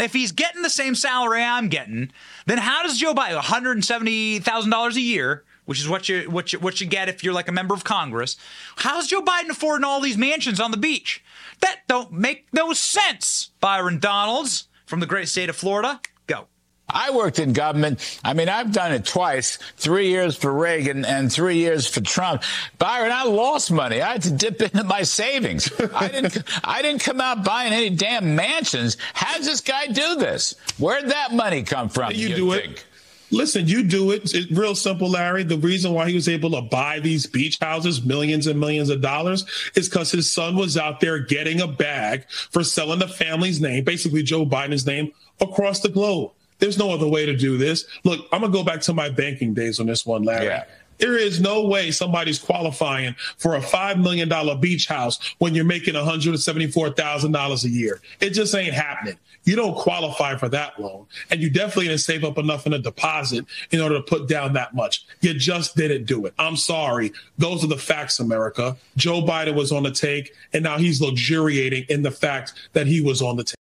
if 0.00 0.12
he's 0.12 0.32
getting 0.32 0.62
the 0.62 0.70
same 0.70 0.94
salary 0.94 1.42
I'm 1.42 1.68
getting, 1.68 2.10
then 2.46 2.58
how 2.58 2.82
does 2.82 2.98
Joe 2.98 3.14
Biden 3.14 3.40
$170,000 3.40 4.94
a 4.94 5.00
year? 5.00 5.44
which 5.66 5.78
is 5.78 5.88
what 5.88 6.08
you 6.08 6.22
what 6.22 6.52
you 6.52 6.58
what 6.58 6.80
you 6.80 6.86
get 6.88 7.08
if 7.08 7.22
you're 7.22 7.32
like 7.32 7.46
a 7.46 7.52
member 7.52 7.74
of 7.74 7.84
Congress. 7.84 8.36
How's 8.78 9.06
Joe 9.06 9.22
Biden 9.22 9.50
affording 9.50 9.84
all 9.84 10.00
these 10.00 10.16
mansions 10.16 10.58
on 10.58 10.72
the 10.72 10.76
beach? 10.76 11.22
That 11.60 11.82
don't 11.86 12.10
make 12.10 12.46
no 12.52 12.72
sense. 12.72 13.52
Byron 13.60 14.00
Donalds 14.00 14.66
from 14.84 14.98
the 14.98 15.06
great 15.06 15.28
state 15.28 15.48
of 15.48 15.54
Florida. 15.54 16.00
I 16.92 17.10
worked 17.10 17.38
in 17.38 17.52
government. 17.52 18.18
I 18.24 18.34
mean, 18.34 18.48
I've 18.48 18.72
done 18.72 18.92
it 18.92 19.04
twice, 19.04 19.56
three 19.76 20.08
years 20.08 20.36
for 20.36 20.52
Reagan 20.52 21.04
and 21.04 21.32
three 21.32 21.56
years 21.56 21.86
for 21.86 22.00
Trump. 22.00 22.42
Byron, 22.78 23.12
I 23.12 23.24
lost 23.24 23.70
money. 23.70 24.00
I 24.00 24.12
had 24.12 24.22
to 24.22 24.32
dip 24.32 24.60
into 24.74 24.84
my 24.84 25.02
savings. 25.02 25.70
I 25.94 26.08
didn't, 26.08 26.38
I 26.64 26.82
didn't 26.82 27.02
come 27.02 27.20
out 27.20 27.44
buying 27.44 27.72
any 27.72 27.90
damn 27.90 28.34
mansions. 28.34 28.96
How 29.14 29.36
does 29.36 29.46
this 29.46 29.60
guy 29.60 29.86
do 29.86 30.16
this? 30.16 30.54
Where'd 30.78 31.08
that 31.08 31.32
money 31.32 31.62
come 31.62 31.88
from? 31.88 32.12
You, 32.12 32.28
you 32.28 32.36
do 32.36 32.52
think? 32.52 32.72
it. 32.72 32.84
Listen, 33.32 33.68
you 33.68 33.84
do 33.84 34.10
it. 34.10 34.34
It's 34.34 34.50
real 34.50 34.74
simple, 34.74 35.08
Larry. 35.08 35.44
The 35.44 35.56
reason 35.56 35.92
why 35.92 36.08
he 36.08 36.14
was 36.14 36.28
able 36.28 36.50
to 36.50 36.62
buy 36.62 36.98
these 36.98 37.26
beach 37.26 37.58
houses, 37.60 38.04
millions 38.04 38.46
and 38.46 38.58
millions 38.58 38.90
of 38.90 39.00
dollars, 39.00 39.44
is 39.76 39.88
because 39.88 40.10
his 40.10 40.32
son 40.32 40.56
was 40.56 40.76
out 40.76 41.00
there 41.00 41.18
getting 41.20 41.60
a 41.60 41.68
bag 41.68 42.28
for 42.28 42.64
selling 42.64 42.98
the 42.98 43.08
family's 43.08 43.60
name, 43.60 43.84
basically 43.84 44.22
Joe 44.22 44.44
Biden's 44.44 44.84
name, 44.84 45.12
across 45.40 45.80
the 45.80 45.88
globe. 45.88 46.32
There's 46.60 46.78
no 46.78 46.90
other 46.90 47.08
way 47.08 47.26
to 47.26 47.36
do 47.36 47.56
this. 47.56 47.86
Look, 48.04 48.26
I'm 48.32 48.40
gonna 48.42 48.52
go 48.52 48.62
back 48.62 48.80
to 48.82 48.94
my 48.94 49.08
banking 49.08 49.54
days 49.54 49.80
on 49.80 49.86
this 49.86 50.06
one, 50.06 50.22
Larry. 50.22 50.46
Yeah. 50.46 50.64
There 50.98 51.16
is 51.16 51.40
no 51.40 51.66
way 51.66 51.90
somebody's 51.90 52.38
qualifying 52.38 53.16
for 53.38 53.56
a 53.56 53.60
$5 53.60 54.02
million 54.02 54.60
beach 54.60 54.86
house 54.86 55.18
when 55.38 55.54
you're 55.54 55.64
making 55.64 55.94
$174,000 55.94 57.64
a 57.64 57.68
year. 57.68 58.00
It 58.20 58.30
just 58.30 58.54
ain't 58.54 58.74
happening. 58.74 59.16
You 59.44 59.56
don't 59.56 59.74
qualify 59.74 60.36
for 60.36 60.50
that 60.50 60.78
loan. 60.78 61.06
And 61.30 61.40
you 61.40 61.48
definitely 61.48 61.88
didn't 61.88 62.00
save 62.00 62.22
up 62.22 62.36
enough 62.36 62.66
in 62.66 62.74
a 62.74 62.78
deposit 62.78 63.46
in 63.70 63.80
order 63.80 63.94
to 63.96 64.02
put 64.02 64.28
down 64.28 64.52
that 64.52 64.74
much. 64.74 65.06
You 65.22 65.32
just 65.32 65.74
didn't 65.74 66.04
do 66.04 66.26
it. 66.26 66.34
I'm 66.38 66.56
sorry. 66.56 67.12
Those 67.38 67.64
are 67.64 67.68
the 67.68 67.78
facts, 67.78 68.20
America. 68.20 68.76
Joe 68.98 69.22
Biden 69.22 69.54
was 69.54 69.72
on 69.72 69.84
the 69.84 69.90
take, 69.90 70.34
and 70.52 70.62
now 70.62 70.76
he's 70.76 71.00
luxuriating 71.00 71.86
in 71.88 72.02
the 72.02 72.10
fact 72.10 72.52
that 72.74 72.86
he 72.86 73.00
was 73.00 73.22
on 73.22 73.36
the 73.36 73.44
take. 73.44 73.54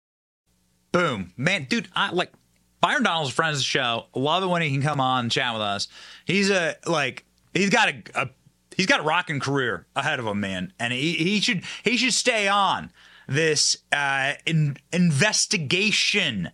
Boom. 0.91 1.31
Man, 1.37 1.67
dude, 1.69 1.87
I 1.95 2.11
like 2.11 2.33
Byron 2.81 3.03
Donald's 3.03 3.33
friends 3.33 3.57
of 3.57 3.59
the 3.59 3.65
show. 3.65 4.05
Love 4.15 4.43
it 4.43 4.47
when 4.47 4.61
he 4.61 4.71
can 4.71 4.81
come 4.81 5.01
on 5.01 5.25
and 5.25 5.31
chat 5.31 5.53
with 5.53 5.61
us. 5.61 5.87
He's 6.25 6.49
a 6.49 6.75
like 6.85 7.25
he's 7.53 7.69
got 7.69 7.89
a, 7.89 8.03
a 8.15 8.29
he's 8.75 8.85
got 8.85 9.01
a 9.01 9.03
rocking 9.03 9.39
career 9.39 9.85
ahead 9.95 10.19
of 10.19 10.25
him, 10.25 10.39
man, 10.39 10.73
and 10.79 10.93
he, 10.93 11.13
he 11.13 11.41
should 11.41 11.63
he 11.83 11.97
should 11.97 12.13
stay 12.13 12.47
on 12.47 12.91
this 13.27 13.77
uh, 13.91 14.33
in, 14.45 14.77
investigation. 14.91 16.51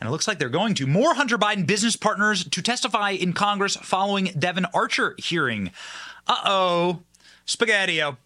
And 0.00 0.08
it 0.08 0.10
looks 0.10 0.26
like 0.26 0.38
they're 0.38 0.48
going 0.48 0.74
to. 0.74 0.86
More 0.86 1.14
Hunter 1.14 1.36
Biden 1.36 1.66
business 1.66 1.94
partners 1.94 2.44
to 2.44 2.62
testify 2.62 3.10
in 3.10 3.34
Congress 3.34 3.76
following 3.76 4.26
Devon 4.38 4.66
Archer 4.72 5.14
hearing. 5.18 5.70
Uh 6.26 6.40
oh, 6.44 7.02
spaghettio. 7.46 8.16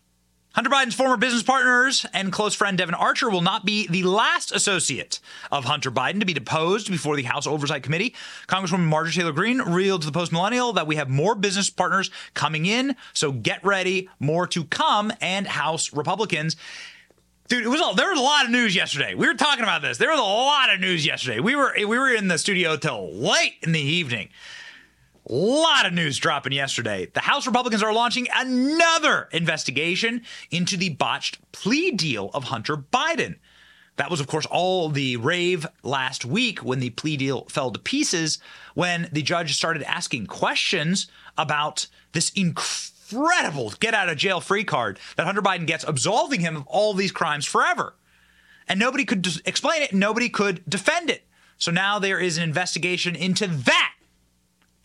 Hunter 0.55 0.71
Biden's 0.71 0.95
former 0.95 1.17
business 1.17 1.43
partners 1.43 2.07
and 2.15 2.31
close 2.31 2.55
friend 2.55 2.79
Devon 2.79 2.95
Archer 2.95 3.29
will 3.29 3.41
not 3.41 3.65
be 3.65 3.89
the 3.89 4.05
last 4.05 4.53
associate 4.53 5.19
of 5.51 5.65
Hunter 5.65 5.91
Biden 5.91 6.21
to 6.21 6.27
be 6.27 6.33
deposed 6.33 6.89
before 6.89 7.17
the 7.17 7.25
House 7.25 7.45
Oversight 7.45 7.83
Committee. 7.83 8.15
Congresswoman 8.47 8.85
Marjorie 8.85 9.15
Taylor 9.15 9.33
Greene 9.33 9.59
revealed 9.59 10.03
to 10.03 10.07
the 10.07 10.13
Post 10.13 10.31
Millennial 10.31 10.73
that 10.75 10.87
we 10.87 10.95
have 10.95 11.11
more 11.11 11.35
business 11.35 11.71
partners 11.71 12.09
coming 12.35 12.67
in, 12.67 12.95
so 13.13 13.33
get 13.33 13.65
ready, 13.65 14.09
more 14.21 14.47
to 14.47 14.63
come, 14.63 15.13
and 15.21 15.49
House 15.49 15.93
Republicans. 15.93 16.55
Dude, 17.49 17.65
it 17.65 17.69
was 17.69 17.81
a, 17.81 17.97
there 17.97 18.11
was 18.11 18.21
a 18.21 18.23
lot 18.23 18.45
of 18.45 18.53
news 18.53 18.77
yesterday. 18.77 19.15
We 19.15 19.27
were 19.27 19.35
talking 19.35 19.65
about 19.65 19.83
this. 19.83 19.99
There 19.99 20.11
was 20.11 20.21
a 20.21 20.23
lot 20.23 20.73
of 20.73 20.79
news 20.79 21.05
yesterday. 21.05 21.41
We 21.41 21.57
were 21.57 21.75
we 21.77 21.99
were 21.99 22.15
in 22.15 22.29
the 22.29 22.39
studio 22.39 22.77
till 22.77 23.13
late 23.13 23.55
in 23.63 23.73
the 23.73 23.81
evening. 23.81 24.29
A 25.29 25.33
lot 25.33 25.87
of 25.87 25.95
news 25.95 26.18
dropping 26.18 26.53
yesterday. 26.53 27.07
The 27.07 27.20
House 27.20 27.47
Republicans 27.47 27.83
are 27.83 27.95
launching 27.95 28.29
another 28.35 29.29
investigation 29.33 30.22
into 30.51 30.77
the 30.77 30.91
botched 30.91 31.39
plea 31.51 31.93
deal 31.93 32.31
of 32.35 32.45
Hunter 32.45 32.77
Biden. 32.77 33.37
That 33.97 34.11
was, 34.11 34.20
of 34.20 34.27
course, 34.27 34.45
all 34.45 34.91
the 34.91 35.16
rave 35.16 35.66
last 35.83 36.27
week 36.27 36.59
when 36.59 36.81
the 36.81 36.91
plea 36.91 37.16
deal 37.16 37.47
fell 37.47 37.70
to 37.70 37.79
pieces, 37.79 38.39
when 38.75 39.09
the 39.12 39.22
judge 39.22 39.55
started 39.55 39.83
asking 39.85 40.27
questions 40.27 41.07
about 41.39 41.87
this 42.12 42.31
incredible 42.31 43.70
get 43.81 43.95
out 43.95 44.11
of 44.11 44.18
jail 44.18 44.41
free 44.41 44.64
card 44.64 44.99
that 45.16 45.25
Hunter 45.25 45.43
Biden 45.43 45.66
gets, 45.66 45.85
absolving 45.85 46.41
him 46.41 46.57
of 46.57 46.66
all 46.66 46.93
these 46.93 47.12
crimes 47.12 47.47
forever. 47.47 47.95
And 48.68 48.79
nobody 48.79 49.07
could 49.07 49.27
explain 49.47 49.83
it, 49.83 49.95
nobody 49.95 50.29
could 50.29 50.62
defend 50.68 51.09
it. 51.09 51.27
So 51.57 51.70
now 51.70 51.99
there 51.99 52.18
is 52.18 52.37
an 52.37 52.43
investigation 52.43 53.14
into 53.14 53.47
that. 53.47 53.94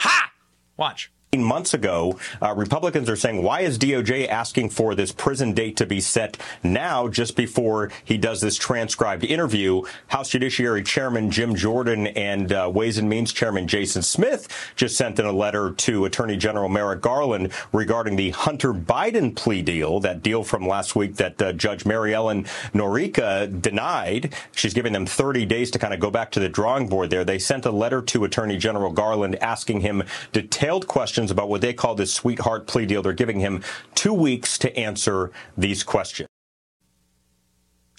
Ha! 0.01 0.31
Watch 0.77 1.11
months 1.37 1.75
ago, 1.75 2.17
uh, 2.41 2.55
Republicans 2.55 3.07
are 3.07 3.15
saying, 3.15 3.43
why 3.43 3.61
is 3.61 3.77
DOJ 3.77 4.27
asking 4.27 4.71
for 4.71 4.95
this 4.95 5.11
prison 5.11 5.53
date 5.53 5.77
to 5.77 5.85
be 5.85 6.01
set 6.01 6.37
now, 6.63 7.07
just 7.07 7.35
before 7.35 7.91
he 8.03 8.17
does 8.17 8.41
this 8.41 8.55
transcribed 8.55 9.23
interview? 9.23 9.83
House 10.07 10.29
Judiciary 10.29 10.81
Chairman 10.81 11.29
Jim 11.29 11.53
Jordan 11.53 12.07
and 12.07 12.51
uh, 12.51 12.71
Ways 12.73 12.97
and 12.97 13.07
Means 13.07 13.31
Chairman 13.31 13.67
Jason 13.67 14.01
Smith 14.01 14.47
just 14.75 14.97
sent 14.97 15.19
in 15.19 15.25
a 15.27 15.31
letter 15.31 15.71
to 15.71 16.05
Attorney 16.05 16.35
General 16.35 16.67
Merrick 16.67 17.01
Garland 17.01 17.51
regarding 17.71 18.15
the 18.15 18.31
Hunter 18.31 18.73
Biden 18.73 19.35
plea 19.35 19.61
deal, 19.61 19.99
that 19.99 20.23
deal 20.23 20.43
from 20.43 20.67
last 20.67 20.95
week 20.95 21.17
that 21.17 21.39
uh, 21.39 21.53
Judge 21.53 21.85
Mary 21.85 22.15
Ellen 22.15 22.45
Noreika 22.73 23.61
denied. 23.61 24.33
She's 24.51 24.73
giving 24.73 24.93
them 24.93 25.05
30 25.05 25.45
days 25.45 25.69
to 25.71 25.77
kind 25.77 25.93
of 25.93 25.99
go 25.99 26.09
back 26.09 26.31
to 26.31 26.39
the 26.39 26.49
drawing 26.49 26.87
board 26.87 27.11
there. 27.11 27.23
They 27.23 27.37
sent 27.37 27.67
a 27.67 27.71
letter 27.71 28.01
to 28.01 28.23
Attorney 28.23 28.57
General 28.57 28.91
Garland 28.91 29.35
asking 29.43 29.81
him 29.81 30.03
detailed 30.31 30.87
questions 30.87 31.18
questions 31.19 31.31
about 31.31 31.49
what 31.49 31.59
they 31.59 31.73
call 31.73 31.95
this 31.95 32.13
sweetheart 32.13 32.65
plea 32.65 32.85
deal. 32.85 33.01
They're 33.01 33.11
giving 33.11 33.41
him 33.41 33.61
two 33.93 34.13
weeks 34.13 34.57
to 34.59 34.73
answer 34.77 35.31
these 35.57 35.83
questions. 35.83 36.29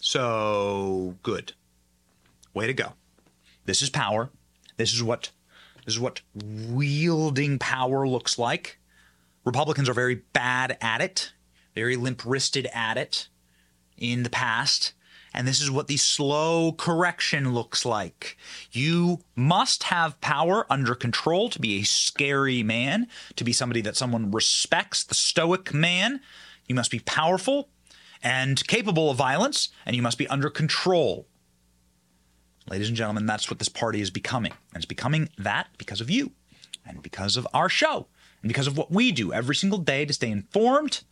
So 0.00 1.16
good. 1.22 1.52
Way 2.54 2.66
to 2.66 2.72
go. 2.72 2.94
This 3.66 3.82
is 3.82 3.90
power. 3.90 4.30
This 4.78 4.94
is 4.94 5.02
what 5.02 5.32
this 5.84 5.94
is 5.94 6.00
what 6.00 6.22
wielding 6.34 7.58
power 7.58 8.08
looks 8.08 8.38
like. 8.38 8.78
Republicans 9.44 9.90
are 9.90 9.94
very 9.94 10.22
bad 10.32 10.78
at 10.80 11.02
it, 11.02 11.34
very 11.74 11.96
limp 11.96 12.24
wristed 12.24 12.68
at 12.72 12.96
it 12.96 13.28
in 13.98 14.22
the 14.22 14.30
past. 14.30 14.94
And 15.32 15.46
this 15.46 15.60
is 15.60 15.70
what 15.70 15.86
the 15.86 15.96
slow 15.96 16.72
correction 16.72 17.54
looks 17.54 17.84
like. 17.84 18.36
You 18.72 19.20
must 19.36 19.84
have 19.84 20.20
power 20.20 20.66
under 20.68 20.94
control 20.94 21.48
to 21.50 21.60
be 21.60 21.80
a 21.80 21.84
scary 21.84 22.62
man, 22.62 23.06
to 23.36 23.44
be 23.44 23.52
somebody 23.52 23.80
that 23.82 23.96
someone 23.96 24.30
respects, 24.32 25.04
the 25.04 25.14
stoic 25.14 25.72
man. 25.72 26.20
You 26.66 26.74
must 26.74 26.90
be 26.90 26.98
powerful 27.00 27.68
and 28.22 28.66
capable 28.66 29.10
of 29.10 29.16
violence, 29.16 29.68
and 29.86 29.94
you 29.94 30.02
must 30.02 30.18
be 30.18 30.28
under 30.28 30.50
control. 30.50 31.26
Ladies 32.68 32.88
and 32.88 32.96
gentlemen, 32.96 33.26
that's 33.26 33.48
what 33.50 33.58
this 33.58 33.68
party 33.68 34.00
is 34.00 34.10
becoming. 34.10 34.52
And 34.74 34.76
it's 34.82 34.86
becoming 34.86 35.28
that 35.38 35.68
because 35.78 36.00
of 36.00 36.10
you 36.10 36.32
and 36.84 37.02
because 37.02 37.36
of 37.36 37.46
our 37.54 37.68
show 37.68 38.08
and 38.42 38.48
because 38.48 38.66
of 38.66 38.76
what 38.76 38.90
we 38.90 39.12
do 39.12 39.32
every 39.32 39.54
single 39.54 39.78
day 39.78 40.04
to 40.04 40.12
stay 40.12 40.30
informed 40.30 41.02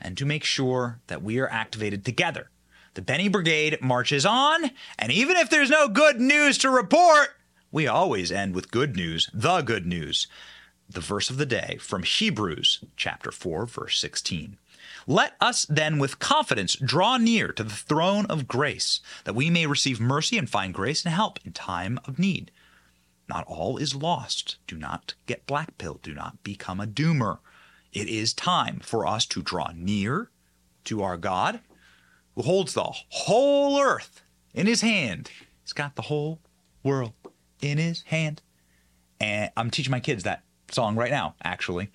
and 0.00 0.16
to 0.18 0.26
make 0.26 0.44
sure 0.44 1.00
that 1.06 1.22
we 1.22 1.38
are 1.38 1.48
activated 1.48 2.04
together 2.04 2.50
the 2.96 3.02
Benny 3.02 3.28
Brigade 3.28 3.78
marches 3.82 4.24
on, 4.24 4.70
and 4.98 5.12
even 5.12 5.36
if 5.36 5.50
there's 5.50 5.68
no 5.68 5.86
good 5.86 6.18
news 6.18 6.56
to 6.58 6.70
report, 6.70 7.28
we 7.70 7.86
always 7.86 8.32
end 8.32 8.54
with 8.54 8.70
good 8.70 8.96
news, 8.96 9.28
the 9.34 9.60
good 9.60 9.84
news. 9.86 10.26
The 10.88 11.00
verse 11.00 11.28
of 11.28 11.36
the 11.36 11.44
day 11.44 11.76
from 11.78 12.04
Hebrews 12.04 12.82
chapter 12.96 13.30
4 13.30 13.66
verse 13.66 14.00
16. 14.00 14.56
Let 15.06 15.34
us 15.42 15.66
then 15.66 15.98
with 15.98 16.18
confidence 16.18 16.74
draw 16.74 17.18
near 17.18 17.52
to 17.52 17.62
the 17.62 17.74
throne 17.74 18.24
of 18.26 18.48
grace, 18.48 19.00
that 19.24 19.34
we 19.34 19.50
may 19.50 19.66
receive 19.66 20.00
mercy 20.00 20.38
and 20.38 20.48
find 20.48 20.72
grace 20.72 21.04
and 21.04 21.12
help 21.12 21.38
in 21.44 21.52
time 21.52 22.00
of 22.06 22.18
need. 22.18 22.50
Not 23.28 23.44
all 23.46 23.76
is 23.76 23.94
lost. 23.94 24.56
Do 24.66 24.78
not 24.78 25.14
get 25.26 25.46
black 25.46 25.76
pill. 25.76 26.00
Do 26.02 26.14
not 26.14 26.42
become 26.42 26.80
a 26.80 26.86
doomer. 26.86 27.40
It 27.92 28.08
is 28.08 28.32
time 28.32 28.80
for 28.82 29.06
us 29.06 29.26
to 29.26 29.42
draw 29.42 29.72
near 29.74 30.30
to 30.84 31.02
our 31.02 31.18
God 31.18 31.60
who 32.36 32.42
holds 32.42 32.74
the 32.74 32.84
whole 32.84 33.80
earth 33.80 34.22
in 34.54 34.66
his 34.66 34.82
hand. 34.82 35.30
He's 35.62 35.72
got 35.72 35.96
the 35.96 36.02
whole 36.02 36.38
world 36.84 37.14
in 37.60 37.78
his 37.78 38.02
hand. 38.02 38.42
And 39.18 39.50
I'm 39.56 39.70
teaching 39.70 39.90
my 39.90 40.00
kids 40.00 40.22
that 40.22 40.44
song 40.70 40.94
right 40.94 41.10
now, 41.10 41.34
actually. 41.42 41.88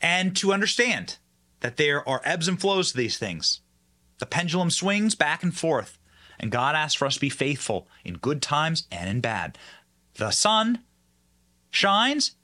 And 0.00 0.36
to 0.36 0.52
understand 0.52 1.16
that 1.60 1.78
there 1.78 2.06
are 2.08 2.20
ebbs 2.24 2.46
and 2.46 2.60
flows 2.60 2.92
to 2.92 2.96
these 2.96 3.18
things. 3.18 3.62
The 4.18 4.26
pendulum 4.26 4.70
swings 4.70 5.14
back 5.14 5.42
and 5.42 5.56
forth, 5.56 5.98
and 6.38 6.50
God 6.50 6.76
asks 6.76 6.94
for 6.94 7.06
us 7.06 7.14
to 7.14 7.20
be 7.20 7.28
faithful 7.28 7.88
in 8.04 8.14
good 8.14 8.40
times 8.40 8.86
and 8.92 9.08
in 9.08 9.20
bad. 9.20 9.58
The 10.14 10.30
sun 10.30 10.84
shines 11.70 12.36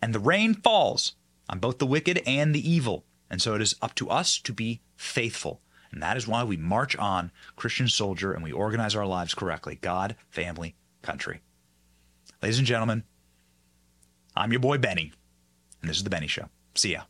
and 0.00 0.14
the 0.14 0.20
rain 0.20 0.54
falls 0.54 1.14
on 1.48 1.60
both 1.60 1.78
the 1.78 1.86
wicked 1.86 2.20
and 2.26 2.54
the 2.54 2.70
evil. 2.70 3.04
And 3.30 3.40
so 3.40 3.54
it 3.54 3.62
is 3.62 3.74
up 3.80 3.94
to 3.94 4.10
us 4.10 4.38
to 4.40 4.52
be 4.52 4.82
faithful. 4.96 5.61
And 5.92 6.02
that 6.02 6.16
is 6.16 6.26
why 6.26 6.42
we 6.42 6.56
march 6.56 6.96
on, 6.96 7.30
Christian 7.54 7.88
soldier, 7.88 8.32
and 8.32 8.42
we 8.42 8.50
organize 8.50 8.96
our 8.96 9.06
lives 9.06 9.34
correctly 9.34 9.78
God, 9.80 10.16
family, 10.30 10.74
country. 11.02 11.40
Ladies 12.42 12.58
and 12.58 12.66
gentlemen, 12.66 13.04
I'm 14.34 14.52
your 14.52 14.60
boy 14.60 14.78
Benny, 14.78 15.12
and 15.80 15.90
this 15.90 15.98
is 15.98 16.04
The 16.04 16.10
Benny 16.10 16.26
Show. 16.26 16.48
See 16.74 16.92
ya. 16.92 17.02